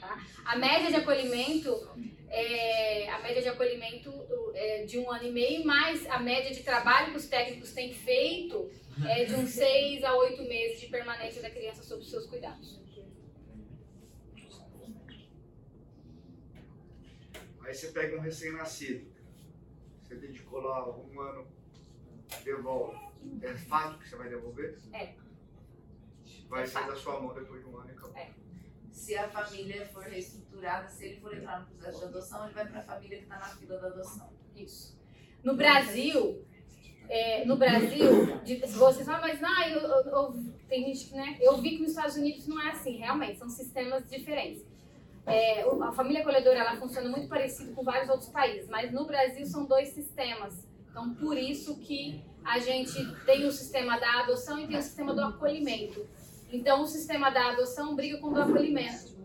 Tá? 0.00 0.18
A 0.44 0.56
média 0.56 0.88
de 0.88 0.96
acolhimento 0.96 1.70
é, 2.28 3.08
a 3.10 3.18
média 3.20 3.40
de 3.40 3.48
acolhimento 3.48 4.12
é 4.54 4.84
de 4.84 4.98
um 4.98 5.10
ano 5.10 5.24
e 5.24 5.30
meio, 5.30 5.64
mais 5.64 6.06
a 6.06 6.18
média 6.18 6.52
de 6.52 6.62
trabalho 6.62 7.12
que 7.12 7.18
os 7.18 7.26
técnicos 7.26 7.72
têm 7.72 7.92
feito 7.92 8.70
é 9.04 9.24
de 9.24 9.34
uns 9.34 9.50
seis 9.50 10.02
a 10.04 10.14
oito 10.16 10.42
meses 10.44 10.80
de 10.80 10.86
permanência 10.88 11.42
da 11.42 11.50
criança 11.50 11.82
sob 11.82 12.00
os 12.02 12.10
seus 12.10 12.26
cuidados. 12.26 12.80
Aí 17.64 17.74
você 17.74 17.88
pega 17.88 18.16
um 18.16 18.20
recém-nascido, 18.20 19.10
você 20.02 20.14
dedicou 20.14 20.60
lá 20.60 20.88
um 20.96 21.20
ano, 21.20 21.46
devolve. 22.44 22.96
É 23.42 23.54
fato 23.56 23.98
que 23.98 24.08
você 24.08 24.16
vai 24.16 24.28
devolver? 24.28 24.78
É. 24.92 25.14
Vai 26.48 26.62
É 26.62 26.66
sair 26.66 26.84
fato. 26.84 26.94
da 26.94 26.96
sua 27.00 27.20
mão 27.20 27.34
depois 27.34 27.60
de 27.60 27.68
um 27.68 27.76
ano 27.76 27.88
e 27.90 27.92
acabou. 27.92 28.16
É. 28.16 28.30
Se 28.92 29.16
a 29.16 29.28
família 29.28 29.84
for 29.88 30.04
reestruturada, 30.04 30.88
se 30.88 31.06
ele 31.06 31.20
for 31.20 31.36
entrar 31.36 31.60
no 31.60 31.66
processo 31.66 31.98
de 31.98 32.04
adoção, 32.04 32.44
ele 32.44 32.54
vai 32.54 32.68
para 32.68 32.78
a 32.78 32.82
família 32.84 33.18
que 33.18 33.24
está 33.24 33.38
na 33.38 33.48
fila 33.48 33.78
da 33.78 33.88
adoção. 33.88 34.32
Isso. 34.54 34.96
No 35.42 35.56
Brasil, 35.56 36.46
é, 37.08 37.44
no 37.44 37.56
Brasil, 37.56 38.38
de, 38.44 38.56
vocês 38.66 39.06
falam, 39.06 39.20
mas 39.22 39.40
não, 39.40 39.62
eu, 39.64 39.80
eu- 39.80 40.04
eu- 40.10 40.34
tem 40.68 40.84
gente 40.86 41.06
que, 41.08 41.14
né? 41.14 41.36
Eu 41.40 41.56
vi 41.58 41.70
que 41.76 41.80
nos 41.82 41.90
Estados 41.90 42.16
Unidos 42.16 42.46
não 42.46 42.60
é 42.60 42.70
assim, 42.70 42.96
realmente, 42.96 43.38
são 43.38 43.48
sistemas 43.48 44.08
diferentes. 44.10 44.64
É, 45.26 45.62
a 45.62 45.92
família 45.92 46.20
acolhedora 46.20 46.58
ela 46.58 46.76
funciona 46.76 47.08
muito 47.08 47.28
parecido 47.28 47.72
com 47.74 47.82
vários 47.82 48.08
outros 48.08 48.28
países, 48.30 48.68
mas 48.68 48.92
no 48.92 49.06
Brasil 49.06 49.44
são 49.46 49.64
dois 49.64 49.88
sistemas. 49.88 50.66
Então, 50.90 51.14
por 51.14 51.36
isso 51.36 51.78
que 51.80 52.22
a 52.44 52.58
gente 52.60 52.94
tem 53.24 53.44
o 53.44 53.50
sistema 53.50 53.98
da 53.98 54.20
adoção 54.20 54.58
e 54.60 54.66
tem 54.66 54.78
o 54.78 54.82
sistema 54.82 55.12
do 55.14 55.20
acolhimento. 55.22 56.06
Então, 56.52 56.82
o 56.82 56.86
sistema 56.86 57.28
da 57.30 57.50
adoção 57.52 57.94
briga 57.96 58.18
com 58.18 58.28
o 58.28 58.34
do 58.34 58.40
acolhimento. 58.40 59.16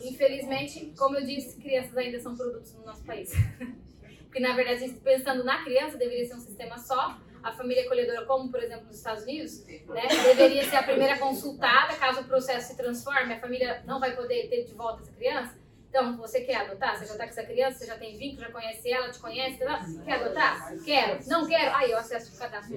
Infelizmente, 0.00 0.92
como 0.96 1.16
eu 1.16 1.24
disse, 1.26 1.60
crianças 1.60 1.96
ainda 1.96 2.20
são 2.20 2.36
produtos 2.36 2.72
no 2.74 2.84
nosso 2.84 3.02
país. 3.04 3.32
Porque, 4.24 4.38
na 4.40 4.54
verdade, 4.54 4.88
pensando 5.02 5.42
na 5.42 5.64
criança, 5.64 5.96
deveria 5.98 6.24
ser 6.26 6.34
um 6.36 6.40
sistema 6.40 6.78
só. 6.78 7.18
A 7.48 7.52
família 7.52 7.84
acolhedora, 7.84 8.26
como 8.26 8.50
por 8.50 8.62
exemplo 8.62 8.86
nos 8.86 8.96
Estados 8.96 9.22
Unidos, 9.22 9.64
né, 9.64 10.06
deveria 10.26 10.64
ser 10.68 10.76
a 10.76 10.82
primeira 10.82 11.18
consultada. 11.18 11.94
Caso 11.96 12.20
o 12.20 12.24
processo 12.24 12.68
se 12.68 12.76
transforme, 12.76 13.32
a 13.32 13.40
família 13.40 13.82
não 13.86 13.98
vai 13.98 14.14
poder 14.14 14.48
ter 14.48 14.64
de 14.64 14.74
volta 14.74 15.02
essa 15.02 15.12
criança. 15.12 15.58
Então, 15.88 16.18
você 16.18 16.42
quer 16.42 16.56
adotar? 16.56 16.98
Você 16.98 17.06
já 17.06 17.12
está 17.12 17.24
com 17.24 17.30
essa 17.30 17.42
criança, 17.44 17.78
você 17.78 17.86
já 17.86 17.96
tem 17.96 18.16
vínculo, 18.18 18.42
já 18.42 18.52
conhece 18.52 18.92
ela, 18.92 19.10
te 19.10 19.18
conhece, 19.18 19.58
tá? 19.64 19.82
quer 20.04 20.12
adotar? 20.12 20.74
Quero. 20.84 21.18
Não 21.26 21.46
quero? 21.48 21.74
Aí 21.74 21.90
eu 21.90 21.98
acesso 21.98 22.34
o 22.34 22.38
cadastro. 22.38 22.76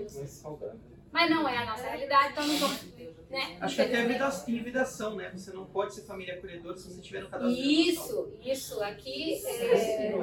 Mas 1.12 1.30
não 1.30 1.48
é 1.48 1.58
a 1.58 1.66
nossa 1.66 1.84
realidade, 1.84 2.32
então 2.32 2.48
não 2.48 2.58
vamos. 2.58 2.92
Né? 3.30 3.58
Acho 3.62 3.76
que 3.76 3.82
até 3.82 4.06
vida, 4.06 4.30
tem 4.30 4.62
vidação, 4.62 5.16
né? 5.16 5.32
Você 5.34 5.52
não 5.52 5.66
pode 5.66 5.96
ser 5.96 6.02
família 6.02 6.36
acolhedora 6.36 6.76
se 6.76 6.92
você 6.92 7.02
tiver 7.02 7.22
no 7.22 7.30
cadastro. 7.30 7.58
Isso, 7.58 8.30
isso. 8.44 8.84
Aqui, 8.84 9.42
é. 9.46 10.14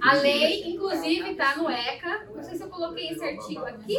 A 0.00 0.14
lei, 0.14 0.62
inclusive, 0.68 1.32
está 1.32 1.56
no 1.56 1.68
ECA. 1.68 2.24
Não 2.32 2.42
sei 2.44 2.56
se 2.56 2.62
eu 2.62 2.68
coloquei 2.68 3.10
esse 3.10 3.24
artigo 3.24 3.64
aqui. 3.64 3.96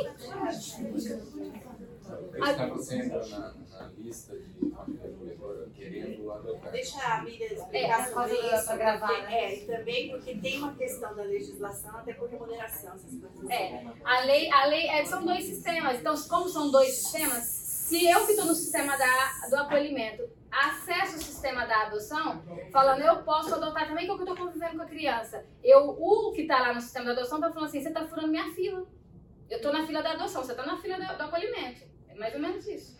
Está 2.33 2.65
você 2.67 2.95
entra 2.97 3.25
na, 3.27 3.53
na 3.53 3.87
lista 3.97 4.37
de 4.37 4.69
família 4.71 5.35
querendo 5.75 6.31
adotar. 6.31 6.71
Deixa 6.71 6.99
a 7.01 7.21
Miriam 7.23 7.47
É, 7.47 7.53
explicar 7.53 8.05
por 8.05 8.13
sobre 8.13 8.33
isso. 8.55 8.77
gravar, 8.77 9.07
porque- 9.07 9.21
né? 9.23 9.43
É, 9.43 9.55
e 9.55 9.65
também 9.65 10.09
porque 10.09 10.35
tem 10.35 10.57
uma 10.57 10.73
questão 10.75 11.15
da 11.15 11.23
legislação, 11.23 11.97
até 11.97 12.13
por 12.13 12.29
remuneração, 12.29 12.91
coisas. 12.97 13.49
É, 13.49 13.85
a 14.03 14.19
lei, 14.21 14.49
a 14.51 14.65
lei 14.65 14.87
é, 14.87 15.05
são 15.05 15.23
dois 15.25 15.43
sistemas. 15.45 15.99
Então, 15.99 16.15
como 16.27 16.47
são 16.49 16.71
dois 16.71 16.91
sistemas, 16.95 17.43
se 17.43 18.05
eu 18.07 18.25
que 18.25 18.31
estou 18.33 18.45
no 18.45 18.53
sistema 18.55 18.97
da, 18.97 19.47
do 19.49 19.55
acolhimento 19.55 20.29
acesso 20.51 21.17
o 21.17 21.21
sistema 21.21 21.65
da 21.65 21.83
adoção, 21.83 22.41
falando 22.71 23.01
eu 23.01 23.21
posso 23.23 23.53
adotar 23.53 23.87
também, 23.87 24.05
que 24.05 24.09
é 24.11 24.13
o 24.13 24.17
que 24.17 24.23
eu 24.23 24.33
estou 24.33 24.45
convivendo 24.47 24.77
com 24.77 24.81
a 24.81 24.85
criança. 24.87 25.45
Eu, 25.63 25.89
o 25.89 26.31
que 26.31 26.41
está 26.41 26.59
lá 26.59 26.73
no 26.73 26.81
sistema 26.81 27.05
da 27.05 27.11
adoção 27.11 27.37
está 27.37 27.51
falando 27.51 27.69
assim, 27.69 27.81
você 27.81 27.89
está 27.89 28.07
furando 28.07 28.29
minha 28.29 28.51
fila. 28.53 28.83
Eu 29.49 29.57
estou 29.57 29.71
na 29.73 29.85
fila 29.85 30.01
da 30.01 30.11
adoção, 30.11 30.43
você 30.43 30.51
está 30.51 30.65
na 30.65 30.77
fila 30.77 30.95
do, 30.97 31.17
do 31.17 31.23
acolhimento. 31.23 31.81
Mais 32.19 32.33
ou 32.33 32.39
menos 32.39 32.67
isso. 32.67 32.99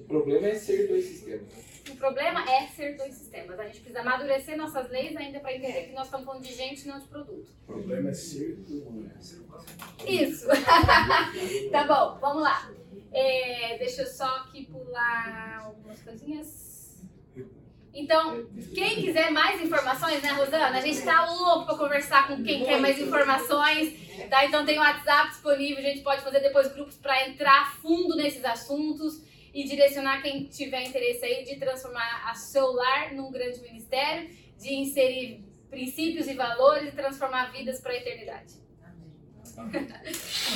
O 0.00 0.04
problema 0.04 0.48
é 0.48 0.54
ser 0.54 0.88
dois 0.88 1.04
sistemas. 1.04 1.52
O 1.90 1.96
problema 1.96 2.50
é 2.50 2.66
ser 2.66 2.96
dois 2.96 3.14
sistemas. 3.14 3.60
A 3.60 3.64
gente 3.66 3.80
precisa 3.80 4.00
amadurecer 4.00 4.56
nossas 4.56 4.90
leis 4.90 5.16
ainda 5.16 5.38
para 5.40 5.54
entender 5.54 5.88
que 5.88 5.92
nós 5.92 6.06
estamos 6.06 6.26
falando 6.26 6.42
de 6.42 6.54
gente 6.54 6.84
e 6.84 6.88
não 6.88 6.98
de 6.98 7.06
produto. 7.08 7.50
O 7.62 7.66
problema 7.66 8.10
é 8.10 8.14
ser 8.14 8.58
humano. 8.68 9.12
Isso. 10.06 10.46
tá 11.70 11.84
bom, 11.86 12.18
vamos 12.20 12.42
lá. 12.42 12.72
É, 13.12 13.78
deixa 13.78 14.02
eu 14.02 14.06
só 14.06 14.24
aqui 14.36 14.66
pular 14.66 15.64
algumas 15.64 16.00
coisinhas. 16.02 16.67
Então, 17.98 18.46
quem 18.72 19.02
quiser 19.02 19.30
mais 19.32 19.60
informações, 19.60 20.22
né, 20.22 20.30
Rosana? 20.30 20.78
A 20.78 20.80
gente 20.80 21.02
tá 21.02 21.26
louco 21.26 21.66
para 21.66 21.76
conversar 21.76 22.28
com 22.28 22.44
quem 22.44 22.64
quer 22.64 22.80
mais 22.80 22.96
informações, 23.00 23.92
tá? 24.30 24.44
Então 24.44 24.64
tem 24.64 24.78
o 24.78 24.80
WhatsApp 24.80 25.30
disponível, 25.30 25.78
a 25.78 25.88
gente 25.88 26.02
pode 26.02 26.22
fazer 26.22 26.38
depois 26.38 26.72
grupos 26.72 26.94
para 26.94 27.28
entrar 27.28 27.76
fundo 27.82 28.14
nesses 28.14 28.44
assuntos 28.44 29.20
e 29.52 29.64
direcionar 29.64 30.22
quem 30.22 30.44
tiver 30.44 30.84
interesse 30.84 31.24
aí 31.24 31.44
de 31.44 31.56
transformar 31.56 32.30
a 32.30 32.34
seu 32.36 32.70
lar 32.72 33.12
num 33.14 33.32
grande 33.32 33.60
ministério, 33.60 34.30
de 34.56 34.74
inserir 34.74 35.44
princípios 35.68 36.28
e 36.28 36.34
valores 36.34 36.90
e 36.90 36.92
transformar 36.92 37.50
vidas 37.50 37.80
para 37.80 37.92
a 37.92 37.96
eternidade. 37.96 38.67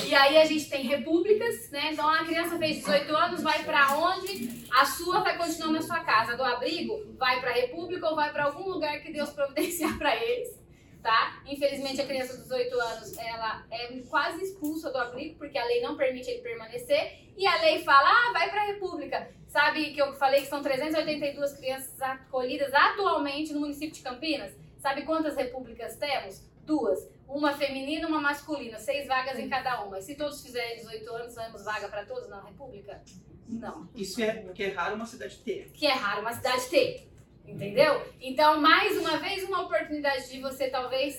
E 0.07 0.15
aí 0.15 0.39
a 0.39 0.45
gente 0.45 0.69
tem 0.69 0.85
repúblicas, 0.87 1.71
né? 1.71 1.91
Então 1.93 2.09
a 2.09 2.25
criança 2.25 2.59
fez 2.59 2.79
18 2.79 3.17
anos, 3.17 3.43
vai 3.43 3.63
pra 3.65 3.97
onde? 3.99 4.65
A 4.71 4.85
sua 4.85 5.21
vai 5.21 5.37
continuar 5.37 5.73
na 5.73 5.83
sua 5.83 6.01
casa. 6.01 6.37
Do 6.37 6.45
abrigo, 6.45 7.15
vai 7.19 7.41
pra 7.41 7.53
república 7.53 8.09
ou 8.09 8.17
vai 8.17 8.33
pra 8.33 8.45
algum 8.45 8.69
lugar 8.69 9.01
que 9.01 9.13
Deus 9.13 9.31
providenciar 9.35 9.97
pra 9.99 10.17
eles, 10.17 10.59
tá? 11.03 11.43
Infelizmente 11.47 12.01
a 12.01 12.07
criança 12.07 12.35
dos 12.35 12.45
18 12.45 12.81
anos, 12.81 13.19
ela 13.19 13.65
é 13.71 13.89
quase 14.09 14.43
expulsa 14.43 14.91
do 14.91 14.99
abrigo 14.99 15.37
porque 15.37 15.59
a 15.59 15.65
lei 15.65 15.81
não 15.81 15.97
permite 15.97 16.31
ele 16.31 16.43
permanecer 16.43 17.31
e 17.37 17.47
a 17.47 17.57
lei 17.61 17.83
fala: 17.83 18.09
"Ah, 18.09 18.33
vai 18.33 18.51
pra 18.51 18.65
república". 18.65 19.31
Sabe 19.49 19.93
que 19.93 20.01
eu 20.01 20.15
falei 20.15 20.41
que 20.41 20.47
são 20.47 20.63
382 20.63 21.53
crianças 21.59 22.01
acolhidas 22.01 22.73
atualmente 22.73 23.53
no 23.53 23.61
município 23.61 23.95
de 23.95 24.01
Campinas? 24.01 24.53
Sabe 24.79 25.03
quantas 25.03 25.37
repúblicas 25.37 25.97
temos? 25.97 26.43
Duas. 26.65 27.07
Uma 27.29 27.53
feminina 27.53 28.07
uma 28.07 28.21
masculina. 28.21 28.79
Seis 28.79 29.07
vagas 29.07 29.39
em 29.39 29.49
cada 29.49 29.83
uma. 29.85 29.99
E 29.99 30.03
se 30.03 30.15
todos 30.15 30.43
fizerem 30.43 30.77
18 30.77 31.11
anos, 31.15 31.35
temos 31.35 31.65
vaga 31.65 31.89
para 31.89 32.05
todos 32.05 32.29
na 32.29 32.43
República? 32.43 33.01
Não. 33.49 33.89
Isso 33.95 34.23
é 34.23 34.33
porque 34.35 34.65
é 34.65 34.69
raro 34.73 34.95
uma 34.95 35.07
cidade 35.07 35.39
ter. 35.39 35.71
Que 35.73 35.87
é 35.87 35.93
raro 35.93 36.21
uma 36.21 36.33
cidade 36.33 36.69
ter. 36.69 37.09
Entendeu? 37.47 38.01
Então, 38.21 38.61
mais 38.61 38.97
uma 38.99 39.17
vez, 39.19 39.43
uma 39.45 39.63
oportunidade 39.63 40.31
de 40.31 40.41
você 40.41 40.69
talvez 40.71 41.17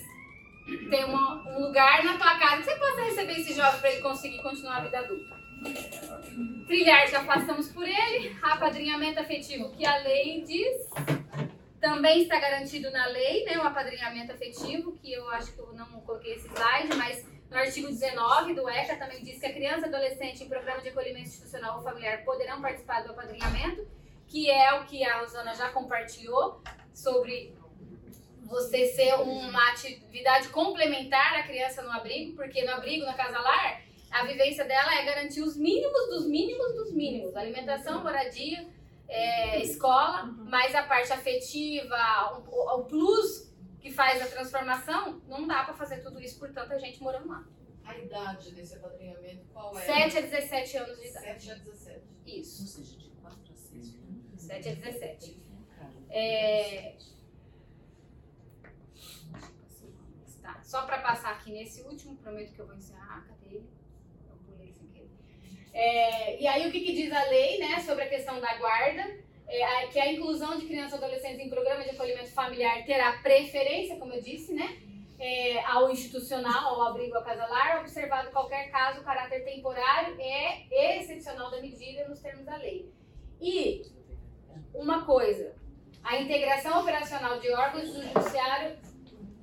ter 0.89 1.03
uma- 1.05 1.57
um 1.57 1.65
lugar 1.67 2.03
na 2.05 2.17
tua 2.17 2.39
casa 2.39 2.57
que 2.57 2.63
você 2.63 2.75
possa 2.77 3.01
receber 3.03 3.33
esse 3.41 3.53
jovem 3.53 3.79
para 3.81 3.91
ele 3.91 4.01
conseguir 4.01 4.41
continuar 4.41 4.77
a 4.77 4.81
vida 4.81 4.99
adulta. 4.99 5.43
Trilhar, 6.67 7.07
já 7.09 7.23
passamos 7.25 7.69
por 7.69 7.85
ele. 7.87 8.35
Apadrinhamento 8.41 9.19
afetivo, 9.19 9.69
que 9.71 9.85
a 9.85 9.97
lei 9.97 10.41
diz. 10.43 10.87
Também 11.83 12.21
está 12.21 12.39
garantido 12.39 12.89
na 12.91 13.07
lei, 13.07 13.43
né, 13.43 13.57
o 13.57 13.61
apadrinhamento 13.61 14.31
afetivo, 14.31 14.93
que 14.93 15.11
eu 15.11 15.29
acho 15.31 15.51
que 15.51 15.59
eu 15.59 15.73
não 15.73 15.85
coloquei 15.99 16.35
esse 16.35 16.47
slide, 16.47 16.95
mas 16.95 17.25
No 17.49 17.57
artigo 17.59 17.87
19 17.87 18.55
do 18.55 18.67
ECA 18.67 18.95
também 18.95 19.21
diz 19.21 19.37
que 19.37 19.45
a 19.45 19.53
criança 19.53 19.85
e 19.85 19.89
adolescente 19.89 20.43
em 20.43 20.49
programa 20.49 20.81
de 20.81 20.89
acolhimento 20.89 21.27
institucional 21.27 21.77
ou 21.77 21.83
familiar 21.83 22.23
poderão 22.23 22.61
participar 22.61 23.01
do 23.01 23.11
apadrinhamento, 23.11 23.85
que 24.27 24.49
é 24.49 24.73
o 24.73 24.85
que 24.85 25.03
a 25.03 25.19
Rosana 25.19 25.53
já 25.53 25.69
compartilhou 25.69 26.63
sobre 26.93 27.53
você 28.43 28.87
ser 28.87 29.13
uma 29.15 29.69
atividade 29.69 30.49
complementar 30.49 31.35
à 31.35 31.43
criança 31.43 31.83
no 31.83 31.91
abrigo, 31.91 32.35
porque 32.35 32.63
no 32.63 32.71
abrigo, 32.71 33.05
na 33.05 33.13
casa 33.13 33.37
lar, 33.39 33.81
a 34.09 34.25
vivência 34.25 34.65
dela 34.65 34.95
é 34.95 35.05
garantir 35.05 35.41
os 35.41 35.55
mínimos 35.55 36.07
dos 36.07 36.27
mínimos 36.27 36.73
dos 36.73 36.91
mínimos, 36.93 37.35
alimentação, 37.35 38.01
moradia, 38.01 38.67
é, 39.07 39.61
escola, 39.61 40.23
mas 40.23 40.73
a 40.75 40.83
parte 40.83 41.11
afetiva, 41.11 42.43
o, 42.47 42.79
o 42.79 42.85
plus 42.85 43.53
que 43.79 43.91
faz 43.91 44.21
a 44.21 44.27
transformação, 44.27 45.21
não 45.27 45.45
dá 45.45 45.63
para 45.63 45.73
fazer 45.73 46.01
tudo 46.01 46.19
isso 46.21 46.39
por 46.39 46.51
tanta 46.51 46.79
gente 46.79 47.01
morando 47.01 47.27
lá. 47.27 47.45
A 47.83 47.97
idade 47.97 48.51
desse 48.51 48.75
apadrinhamento 48.75 49.45
qual 49.51 49.77
é? 49.77 49.81
7 49.81 50.17
a 50.17 50.21
17 50.21 50.77
anos 50.77 51.01
de 51.01 51.07
idade. 51.07 51.43
7 51.43 51.51
a 51.51 51.55
17. 51.55 52.01
Isso. 52.25 52.61
Ou 52.61 52.67
seja, 52.67 52.97
de 52.97 53.09
4 53.09 53.39
a 53.51 53.55
6 53.55 53.95
anos. 53.95 54.41
7 54.41 54.69
a 54.69 54.75
17. 54.75 55.43
É, 56.09 56.95
tá. 60.41 60.61
Só 60.63 60.85
para 60.85 61.01
passar 61.01 61.31
aqui 61.31 61.51
nesse 61.51 61.81
último, 61.81 62.15
prometo 62.17 62.53
que 62.53 62.59
eu 62.59 62.67
vou 62.67 62.75
encerrar. 62.75 63.25
Cadê 63.27 63.55
ele? 63.55 63.69
Eu 64.29 64.37
pulei 64.45 64.71
sem 64.71 64.87
querer. 64.87 65.09
É, 65.73 66.39
e 66.41 66.47
aí, 66.47 66.67
o 66.67 66.71
que, 66.71 66.81
que 66.81 66.93
diz 66.93 67.11
a 67.11 67.23
lei 67.25 67.57
né, 67.59 67.79
sobre 67.81 68.03
a 68.03 68.09
questão 68.09 68.39
da 68.39 68.53
guarda? 68.57 69.03
É, 69.47 69.63
a- 69.63 69.87
que 69.87 69.99
a 69.99 70.11
inclusão 70.11 70.57
de 70.57 70.65
crianças 70.65 70.99
e 70.99 71.03
adolescentes 71.03 71.39
em 71.39 71.49
programa 71.49 71.83
de 71.83 71.89
acolhimento 71.91 72.31
familiar 72.31 72.83
terá 72.85 73.13
preferência, 73.23 73.97
como 73.97 74.13
eu 74.13 74.21
disse, 74.21 74.53
né? 74.53 74.77
é, 75.19 75.63
ao 75.63 75.89
institucional, 75.89 76.75
ao 76.75 76.81
abrigo, 76.89 77.15
ao 77.15 77.23
casalar, 77.23 77.79
observado 77.79 78.29
qualquer 78.31 78.69
caso, 78.69 78.99
o 78.99 79.03
caráter 79.03 79.45
temporário 79.45 80.17
é 80.19 80.97
excepcional 80.99 81.49
da 81.49 81.61
medida 81.61 82.07
nos 82.09 82.19
termos 82.19 82.45
da 82.45 82.57
lei. 82.57 82.91
E 83.39 83.83
uma 84.73 85.05
coisa, 85.05 85.55
a 86.03 86.17
integração 86.17 86.81
operacional 86.81 87.39
de 87.39 87.49
órgãos 87.51 87.93
do 87.93 88.03
Judiciário, 88.03 88.77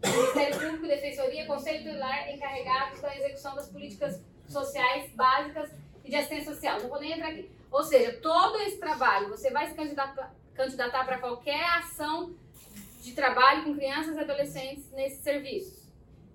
Ministério 0.05 0.59
Público, 0.59 0.86
Defensoria, 0.86 1.47
Conselho 1.47 1.78
Tutelar 1.85 2.31
encarregados 2.31 3.01
da 3.01 3.16
execução 3.16 3.55
das 3.55 3.69
políticas 3.70 4.23
sociais 4.48 5.11
básicas 5.15 5.70
de 6.11 6.16
assistência 6.16 6.53
social. 6.53 6.81
Não 6.81 6.89
vou 6.89 7.01
nem 7.01 7.12
entrar 7.12 7.28
aqui. 7.28 7.51
Ou 7.70 7.82
seja, 7.82 8.12
todo 8.20 8.61
esse 8.61 8.78
trabalho, 8.78 9.28
você 9.28 9.51
vai 9.51 9.69
se 9.69 9.74
candidatar, 9.74 10.35
candidatar 10.55 11.05
para 11.05 11.19
qualquer 11.19 11.65
ação 11.78 12.35
de 13.01 13.12
trabalho 13.12 13.65
com 13.65 13.74
crianças 13.74 14.16
e 14.16 14.20
adolescentes 14.20 14.91
nesses 14.91 15.20
serviços. 15.20 15.89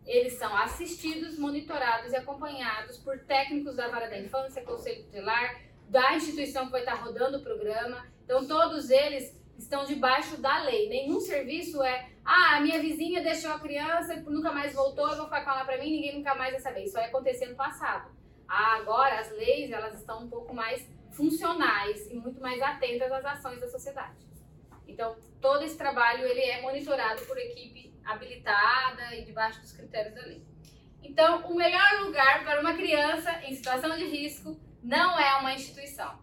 Eles 0.06 0.34
são 0.34 0.56
assistidos, 0.56 1.38
monitorados 1.38 2.12
e 2.14 2.16
acompanhados 2.16 2.98
por 2.98 3.20
técnicos 3.20 3.76
da 3.76 3.88
vara 3.88 4.08
da 4.08 4.18
infância, 4.18 4.64
conselho 4.64 5.04
tutelar, 5.04 5.62
da 5.90 6.16
instituição 6.16 6.66
que 6.66 6.72
vai 6.72 6.82
estar 6.82 6.96
rodando 6.96 7.38
o 7.38 7.44
programa. 7.44 8.06
Então, 8.24 8.48
todos 8.48 8.90
eles 8.90 9.36
estão 9.58 9.84
debaixo 9.86 10.38
da 10.38 10.64
lei. 10.64 10.88
Nenhum 10.90 11.20
serviço 11.20 11.84
é, 11.84 12.10
ah, 12.24 12.58
a 12.58 12.62
minha 12.62 12.80
vizinha 12.80 13.22
deixou 13.22 13.52
a 13.52 13.60
criança 13.60 14.16
nunca 14.28 14.52
mais 14.52 14.74
voltou, 14.74 15.10
eu 15.10 15.18
vou 15.18 15.26
ficar 15.26 15.44
com 15.44 15.52
ela 15.52 15.66
para 15.66 15.78
mim, 15.78 15.92
ninguém 15.92 16.16
nunca 16.18 16.34
mais 16.36 16.52
vai 16.52 16.62
saber. 16.62 16.84
Isso 16.84 16.94
vai 16.94 17.06
acontecer 17.06 17.48
no 17.48 17.56
passado. 17.56 18.10
Agora, 18.48 19.20
as 19.20 19.32
leis, 19.32 19.72
elas 19.72 19.96
estão 20.00 20.24
um 20.24 20.30
pouco 20.30 20.54
mais 20.54 20.88
funcionais 21.12 22.10
e 22.12 22.16
muito 22.16 22.42
mais 22.42 22.62
atentas 22.62 23.12
às 23.12 23.26
ações 23.26 23.60
da 23.60 23.68
sociedade. 23.68 24.26
Então, 24.88 25.16
todo 25.42 25.64
esse 25.64 25.78
trabalho 25.78 26.26
ele 26.26 26.42
é 26.42 26.62
monitorado 26.62 27.22
por 27.26 27.38
equipe 27.38 27.94
habilitada 28.04 29.16
e 29.16 29.26
debaixo 29.26 29.62
dos 29.62 29.72
critérios 29.72 30.14
da 30.14 30.22
lei. 30.22 30.46
Então, 31.02 31.46
o 31.48 31.56
melhor 31.56 32.02
lugar 32.02 32.44
para 32.44 32.62
uma 32.62 32.74
criança 32.74 33.32
em 33.44 33.56
situação 33.56 33.96
de 33.98 34.06
risco 34.06 34.60
não 34.84 35.20
é 35.20 35.36
uma 35.36 35.54
instituição, 35.54 36.20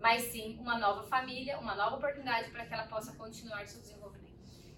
mas 0.00 0.22
sim 0.22 0.58
uma 0.60 0.78
nova 0.78 1.02
família, 1.04 1.58
uma 1.58 1.74
nova 1.74 1.96
oportunidade 1.96 2.50
para 2.50 2.64
que 2.64 2.74
ela 2.74 2.84
possa 2.84 3.12
continuar 3.14 3.66
seu 3.66 3.80
desenvolvimento. 3.80 4.30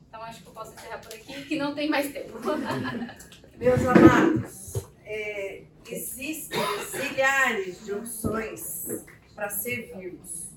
Então, 0.09 0.23
acho 0.23 0.43
que 0.43 0.49
eu 0.49 0.53
posso 0.53 0.75
encerrar 0.75 0.99
por 0.99 1.15
aqui, 1.15 1.45
que 1.47 1.57
não 1.57 1.75
tem 1.75 1.89
mais 1.89 2.13
tempo. 2.13 2.39
Meus 3.57 3.81
amados, 3.87 4.92
é, 5.13 5.65
existem 5.91 6.59
zilhares 6.91 7.85
de 7.85 7.93
opções 7.93 9.05
para 9.35 9.51
servirmos. 9.51 10.49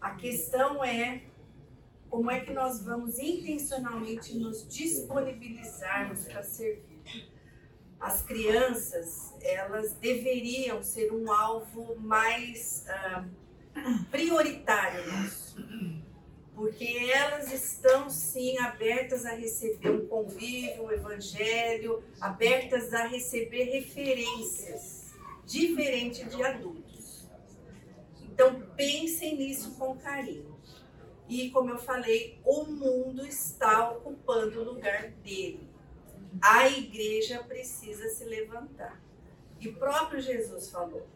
A 0.00 0.14
questão 0.14 0.84
é 0.84 1.22
como 2.08 2.30
é 2.30 2.40
que 2.40 2.52
nós 2.52 2.84
vamos 2.84 3.18
intencionalmente 3.18 4.38
nos 4.38 4.68
disponibilizarmos 4.68 6.26
para 6.26 6.44
servir. 6.44 7.02
As 7.98 8.22
crianças, 8.22 9.34
elas 9.40 9.94
deveriam 9.94 10.80
ser 10.82 11.12
um 11.12 11.32
alvo 11.32 11.96
mais 11.98 12.84
ah, 12.88 13.24
prioritário 14.12 15.10
nosso, 15.10 15.56
porque 16.54 17.10
elas 17.12 17.52
estão 17.52 18.08
sim 18.08 18.58
abertas 18.58 19.26
a 19.26 19.34
receber 19.34 19.90
um 19.90 20.06
convívio, 20.06 20.84
um 20.84 20.92
evangelho, 20.92 22.02
abertas 22.20 22.94
a 22.94 23.06
receber 23.06 23.64
referências, 23.64 25.12
diferente 25.44 26.24
de 26.24 26.42
adultos. 26.42 27.28
Então 28.22 28.62
pensem 28.76 29.36
nisso 29.36 29.74
com 29.76 29.96
carinho. 29.96 30.54
E 31.28 31.50
como 31.50 31.70
eu 31.70 31.78
falei, 31.78 32.38
o 32.44 32.64
mundo 32.64 33.26
está 33.26 33.90
ocupando 33.90 34.60
o 34.60 34.64
lugar 34.64 35.08
dele. 35.24 35.68
A 36.40 36.68
igreja 36.68 37.42
precisa 37.42 38.08
se 38.08 38.24
levantar. 38.24 39.00
E 39.60 39.72
próprio 39.72 40.20
Jesus 40.20 40.70
falou: 40.70 41.06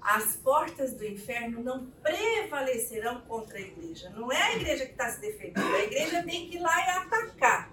as 0.00 0.36
portas 0.36 0.94
do 0.94 1.04
inferno 1.04 1.62
não 1.62 1.86
prevalecerão 2.02 3.20
contra 3.22 3.58
a 3.58 3.60
igreja. 3.60 4.10
Não 4.10 4.30
é 4.30 4.42
a 4.42 4.56
igreja 4.56 4.86
que 4.86 4.92
está 4.92 5.10
se 5.10 5.20
defendendo, 5.20 5.74
a 5.74 5.84
igreja 5.84 6.22
tem 6.22 6.48
que 6.48 6.56
ir 6.56 6.60
lá 6.60 6.78
e 6.78 6.90
atacar. 6.90 7.72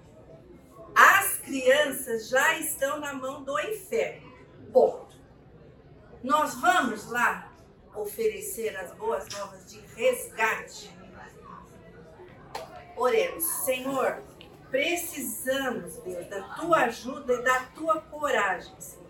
As 0.94 1.36
crianças 1.38 2.28
já 2.28 2.58
estão 2.58 2.98
na 2.98 3.12
mão 3.12 3.42
do 3.42 3.58
inferno. 3.60 4.32
Ponto. 4.72 5.16
Nós 6.22 6.54
vamos 6.60 7.10
lá 7.10 7.52
oferecer 7.94 8.76
as 8.76 8.92
boas 8.92 9.28
novas 9.28 9.70
de 9.70 9.80
resgate. 9.94 10.90
Oremos, 12.96 13.44
Senhor, 13.64 14.22
precisamos, 14.70 15.96
Deus, 15.98 16.26
da 16.28 16.42
tua 16.54 16.78
ajuda 16.84 17.34
e 17.34 17.42
da 17.42 17.60
tua 17.74 18.00
coragem, 18.00 18.74
Senhor, 18.80 19.06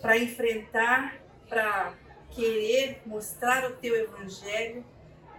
para 0.00 0.16
enfrentar, 0.16 1.23
para 1.48 1.94
querer 2.30 3.02
mostrar 3.06 3.70
o 3.70 3.76
teu 3.76 3.94
evangelho, 3.96 4.84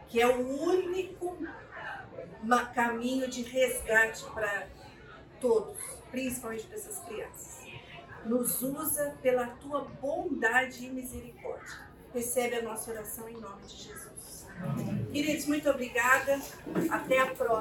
que 0.07 0.21
é 0.21 0.27
o 0.27 0.63
único 0.63 1.37
caminho 2.73 3.27
de 3.27 3.41
resgate 3.43 4.23
para 4.33 4.67
todos, 5.41 5.77
principalmente 6.11 6.65
para 6.65 6.77
essas 6.77 6.99
crianças. 6.99 7.65
Nos 8.25 8.61
usa 8.61 9.15
pela 9.21 9.47
tua 9.47 9.81
bondade 10.01 10.85
e 10.85 10.89
misericórdia. 10.89 11.85
Recebe 12.13 12.55
a 12.55 12.61
nossa 12.61 12.91
oração 12.91 13.27
em 13.27 13.37
nome 13.37 13.61
de 13.63 13.75
Jesus. 13.75 14.47
Queridos, 15.11 15.45
muito 15.47 15.69
obrigada. 15.69 16.39
Até 16.89 17.19
a 17.19 17.27
próxima. 17.27 17.55